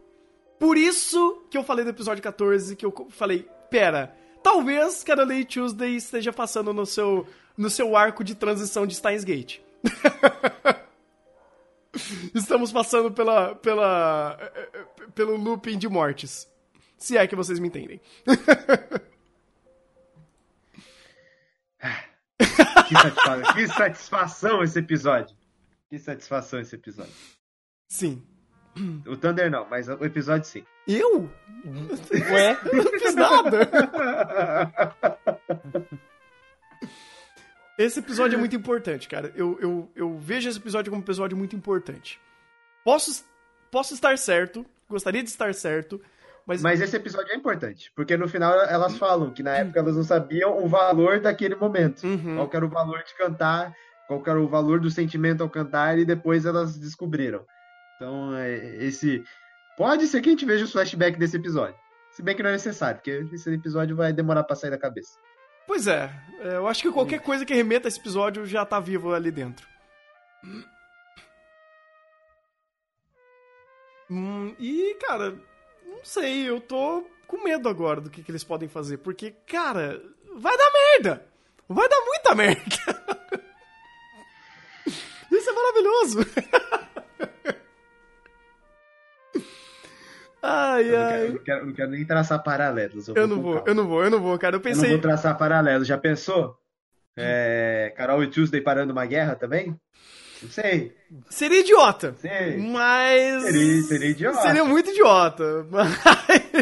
Por 0.59 0.77
isso 0.77 1.45
que 1.51 1.57
eu 1.57 1.65
falei 1.65 1.85
do 1.85 1.91
episódio 1.91 2.23
14, 2.23 2.77
que 2.77 2.85
eu 2.85 2.93
falei, 3.11 3.49
pera, 3.71 4.15
talvez 4.43 5.03
Carolei 5.03 5.45
Tuesday 5.45 5.97
esteja 5.97 6.33
passando 6.33 6.73
no 6.73 6.85
seu, 6.87 7.27
no 7.57 7.71
seu 7.71 7.97
arco 7.97 8.25
de 8.25 8.35
transição 8.35 8.87
de 8.87 8.95
Steins 8.95 9.25
Gate. 9.25 9.61
Estamos 12.35 12.73
passando 12.73 13.13
pela, 13.13 13.55
pela, 13.55 14.39
pelo 15.15 15.37
looping 15.37 15.79
de 15.79 15.89
mortes. 15.89 16.49
Se 16.97 17.17
é 17.17 17.27
que 17.27 17.37
vocês 17.37 17.59
me 17.59 17.69
entendem. 17.69 18.01
Que 22.89 22.95
satisfação, 22.95 23.55
que 23.55 23.67
satisfação 23.69 24.63
esse 24.63 24.79
episódio. 24.79 25.37
Que 25.89 25.99
satisfação 25.99 26.61
esse 26.61 26.75
episódio. 26.75 27.13
Sim. 27.89 28.23
O 29.07 29.17
Thunder 29.17 29.51
não, 29.51 29.67
mas 29.69 29.89
o 29.89 30.05
episódio 30.05 30.47
sim. 30.47 30.65
Eu? 30.87 31.31
Ué? 32.31 32.59
Eu 32.73 32.85
não 32.85 32.99
fiz 32.99 33.15
nada. 33.15 33.69
Esse 37.79 38.01
episódio 38.01 38.37
é 38.37 38.39
muito 38.39 38.55
importante, 38.55 39.09
cara. 39.09 39.33
Eu, 39.35 39.59
eu, 39.61 39.91
eu 39.97 40.19
vejo 40.19 40.49
esse 40.49 40.59
episódio 40.59 40.91
como 40.91 41.01
um 41.01 41.05
episódio 41.05 41.37
muito 41.37 41.57
importante. 41.57 42.21
Posso, 42.85 43.25
posso 43.71 43.95
estar 43.95 44.17
certo, 44.19 44.65
gostaria 44.89 45.23
de 45.23 45.29
estar 45.29 45.55
certo, 45.55 46.01
mas, 46.47 46.61
Mas 46.61 46.81
esse 46.81 46.97
episódio 46.97 47.33
é 47.33 47.37
importante, 47.37 47.93
porque 47.95 48.17
no 48.17 48.29
final 48.29 48.53
elas 48.63 48.97
falam 48.97 49.31
que 49.31 49.43
na 49.43 49.59
época 49.59 49.79
elas 49.79 49.95
não 49.95 50.03
sabiam 50.03 50.59
o 50.59 50.69
valor 50.69 51.21
daquele 51.21 51.55
momento. 51.55 52.05
Uhum. 52.05 52.37
Qual 52.37 52.49
que 52.49 52.57
era 52.57 52.67
o 52.67 52.69
valor 52.69 53.03
de 53.05 53.17
cantar, 53.17 53.73
qual 54.09 54.21
que 54.21 54.29
era 54.29 54.41
o 54.41 54.49
valor 54.49 54.81
do 54.81 54.91
sentimento 54.91 55.43
ao 55.43 55.49
cantar, 55.49 55.99
e 55.99 56.05
depois 56.05 56.45
elas 56.45 56.77
descobriram. 56.77 57.45
Então, 57.97 58.35
é, 58.37 58.85
esse. 58.85 59.23
Pode 59.77 60.07
ser 60.09 60.21
que 60.21 60.29
a 60.29 60.33
gente 60.33 60.45
veja 60.45 60.65
os 60.65 60.73
flashbacks 60.73 61.19
desse 61.19 61.37
episódio. 61.37 61.77
Se 62.11 62.23
bem 62.23 62.35
que 62.35 62.43
não 62.43 62.51
é 62.51 62.55
necessário, 62.55 62.97
porque 62.97 63.25
esse 63.33 63.49
episódio 63.51 63.97
vai 63.97 64.13
demorar 64.13 64.43
pra 64.43 64.57
sair 64.57 64.71
da 64.71 64.79
cabeça. 64.79 65.17
Pois 65.67 65.87
é, 65.87 66.11
é, 66.41 66.57
eu 66.57 66.67
acho 66.67 66.83
que 66.83 66.91
qualquer 66.91 67.21
coisa 67.21 67.45
que 67.45 67.55
remeta 67.55 67.87
a 67.87 67.91
esse 67.91 68.01
episódio 68.01 68.45
já 68.45 68.65
tá 68.67 68.81
vivo 68.81 69.15
ali 69.15 69.31
dentro. 69.31 69.67
Hum, 74.11 74.55
e, 74.59 74.97
cara, 75.01 75.39
não 75.87 76.05
sei, 76.05 76.49
eu 76.49 76.61
tô 76.61 77.07
com 77.27 77.45
medo 77.45 77.69
agora 77.69 78.01
do 78.01 78.11
que, 78.11 78.23
que 78.23 78.31
eles 78.31 78.45
podem 78.45 78.69
fazer, 78.69 78.99
porque, 78.99 79.31
cara, 79.47 80.03
vai 80.37 80.57
dar 80.57 80.71
merda! 80.73 81.27
Vai 81.69 81.89
dar 81.89 82.01
muita 82.05 82.35
merda! 82.35 82.63
Isso 85.31 85.49
é 85.49 85.53
maravilhoso! 85.53 86.19
ai, 90.43 90.89
Eu 90.89 90.93
não, 90.93 90.99
ai. 91.07 91.13
quero, 91.13 91.23
eu 91.29 91.33
não 91.35 91.43
quero- 91.43 91.61
eu 91.61 91.67
não 91.67 91.73
quero 91.75 91.91
nem 91.91 92.05
traçar 92.05 92.43
paralelos. 92.43 93.09
Eu 93.09 93.27
não 93.29 93.37
com 93.37 93.43
vou, 93.43 93.55
calma. 93.55 93.69
eu 93.69 93.75
não 93.75 93.87
vou, 93.87 94.05
eu 94.05 94.11
não 94.11 94.21
vou, 94.21 94.39
cara. 94.39 94.57
Eu 94.57 94.59
Eu 94.61 94.65
não 94.65 94.71
pensei. 94.73 94.91
vou 94.91 94.99
traçar 94.99 95.37
paralelos. 95.39 95.87
Já 95.87 95.97
pensou? 95.97 96.57
É, 97.17 97.93
Carol 97.97 98.23
e 98.25 98.27
Tuesday 98.29 98.61
parando 98.61 98.93
uma 98.93 99.05
guerra 99.07 99.35
também? 99.35 99.77
Não 100.43 100.51
sei. 100.51 100.93
Seria 101.31 101.61
idiota. 101.61 102.15
sei. 102.19 102.57
Mas. 102.57 103.43
Seria- 103.45 103.83
seria 103.83 104.09
idiota. 104.11 104.41
Seria 104.41 104.65
muito 104.65 104.91
idiota. 104.91 105.67
Mas. 105.71 105.95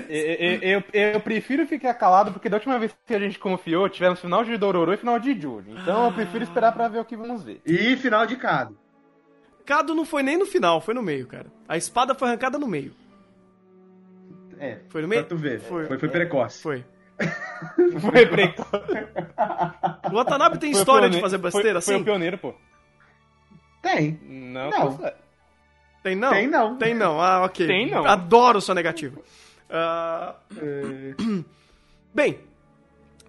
Eu, 0.09 0.19
eu, 0.19 0.83
eu- 0.93 1.13
eu 1.15 1.21
prefiro 1.21 1.67
ficar 1.67 1.95
calado 1.95 2.33
porque 2.33 2.49
da 2.49 2.57
última 2.59 2.79
vez 2.79 2.95
que 3.07 3.15
a 3.15 3.19
gente 3.19 3.39
confiou, 3.39 3.89
tivemos 3.89 4.21
final 4.21 4.45
de 4.45 4.57
Dororo 4.59 4.93
e 4.93 4.97
final 4.99 5.19
de 5.19 5.33
Jude. 5.41 5.71
Então 5.71 6.07
eu 6.07 6.13
prefiro 6.13 6.45
esperar 6.45 6.73
pra 6.73 6.89
ver 6.89 6.99
o 6.99 7.05
que 7.05 7.17
vamos 7.17 7.43
ver. 7.43 7.61
E 7.65 7.97
final 7.97 8.27
de 8.27 8.37
Cado. 8.37 8.77
Cado 9.65 9.95
não 9.95 10.05
foi 10.05 10.23
nem 10.23 10.37
no 10.37 10.47
final, 10.47 10.81
foi 10.81 10.93
no 10.95 11.03
meio, 11.03 11.27
cara. 11.27 11.47
A 11.69 11.77
espada 11.77 12.15
foi 12.15 12.29
arrancada 12.29 12.59
no 12.59 12.67
meio. 12.67 12.93
É, 14.61 14.79
Foi 14.91 15.01
no 15.03 15.09
meio? 15.09 15.23
pra 15.23 15.29
tu 15.31 15.37
ver. 15.41 15.61
Foi. 15.61 15.87
Foi, 15.87 15.99
foi, 15.99 16.09
precoce. 16.09 16.63
Foi. 16.63 16.85
Foi 18.01 18.27
precoce. 18.27 18.71
O 20.11 20.15
Watanabe 20.15 20.59
tem 20.59 20.73
Foi 20.73 20.81
história 20.81 21.09
de 21.09 21.17
pione- 21.17 21.23
fazer 21.23 21.39
besteira 21.39 21.81
foi, 21.81 21.83
Foi 21.83 21.95
assim? 21.95 22.03
o 22.03 22.05
pioneiro, 22.05 22.37
pô. 22.39 22.55
Tem. 23.83 24.19
Não, 24.23 24.71
Não. 24.71 25.07
é. 25.07 25.15
Tem 26.03 26.15
não? 26.17 26.31
Tem 26.31 26.47
não. 26.49 26.77
Tem 26.79 26.95
não. 26.95 27.21
Ah, 27.21 27.45
ok. 27.45 27.67
Tem 27.67 27.91
não. 27.91 28.05
Adoro 28.07 28.61
sua 28.61 28.75
negativa. 28.75 29.21
Ah, 29.71 30.35
Bem, 32.15 32.39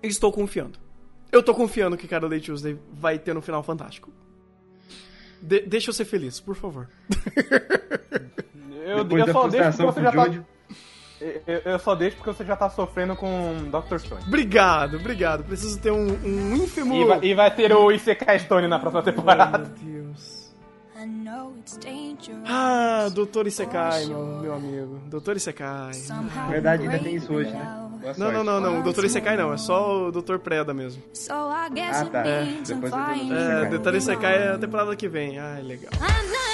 Estou 0.02 0.32
confiando. 0.32 0.80
Eu 1.32 1.44
tô 1.44 1.54
confiando 1.54 1.96
que 1.96 2.08
Carol 2.08 2.30
Day 2.30 2.40
Tuesday 2.42 2.78
vai 2.92 3.20
ter 3.20 3.34
no 3.36 3.42
final 3.42 3.62
fantástico. 3.62 4.12
De- 5.42 5.62
deixa 5.62 5.90
eu 5.92 5.94
ser 5.94 6.06
feliz, 6.06 6.40
por 6.40 6.56
favor. 6.56 6.88
Eu, 8.84 9.04
Depois 9.04 9.20
eu 9.22 9.26
da 9.28 9.34
só 9.34 9.48
deixo 9.48 9.78
com 9.78 9.86
você 9.92 10.02
já 10.02 10.12
tá. 10.12 10.44
Eu, 11.45 11.61
eu 11.74 11.80
só 11.80 11.93
deixo 11.95 12.17
porque 12.17 12.34
você 12.34 12.43
já 12.43 12.55
tá 12.55 12.69
sofrendo 12.69 13.15
com 13.15 13.69
Dr. 13.69 13.97
Stone. 13.99 14.24
Obrigado, 14.28 14.97
obrigado. 14.97 15.43
Preciso 15.43 15.80
ter 15.80 15.91
um, 15.91 16.07
um 16.24 16.55
ínfimo. 16.55 16.95
E 16.95 17.05
vai, 17.05 17.19
e 17.24 17.34
vai 17.36 17.51
ter 17.55 17.72
o 17.74 17.91
Isekai 17.91 18.39
Stone 18.39 18.67
na 18.67 18.80
próxima 18.80 19.01
Oh, 19.01 19.05
meu 19.05 19.13
temporada. 19.13 19.72
Deus. 19.82 20.41
I 20.99 21.05
know 21.05 21.53
it's 21.59 21.78
dangerous. 21.78 22.41
Ah, 22.47 23.07
Doutor 23.13 23.47
Isekai, 23.47 24.05
meu, 24.05 24.26
meu 24.41 24.53
amigo. 24.53 24.99
Doutor 25.07 25.36
Isekai. 25.38 25.93
Somehow 25.95 26.49
Verdade, 26.49 26.84
ainda 26.84 26.99
tem 26.99 27.15
isso 27.15 27.34
hoje, 27.34 27.49
né? 27.51 27.88
Não, 28.17 28.32
não, 28.32 28.43
não, 28.43 28.59
não. 28.59 28.80
O 28.80 28.84
Doutor 28.84 29.05
Isekai 29.05 29.36
não. 29.38 29.53
É 29.53 29.57
só 29.57 30.07
o 30.07 30.11
Doutor 30.11 30.39
Preda 30.39 30.74
mesmo. 30.74 31.01
So 31.13 31.34
I 31.34 31.69
guess 31.74 32.01
Ah, 32.01 32.05
tá. 32.05 32.24
I'm 32.26 32.63
Depois. 32.63 32.93
É, 33.32 33.65
Doutor 33.69 33.95
Isekai 33.95 34.38
é 34.38 34.51
a 34.53 34.57
temporada 34.57 34.95
que 34.95 35.07
vem. 35.07 35.38
Ah, 35.39 35.59
legal. 35.61 35.91
I 35.93 35.97
know 36.28 36.51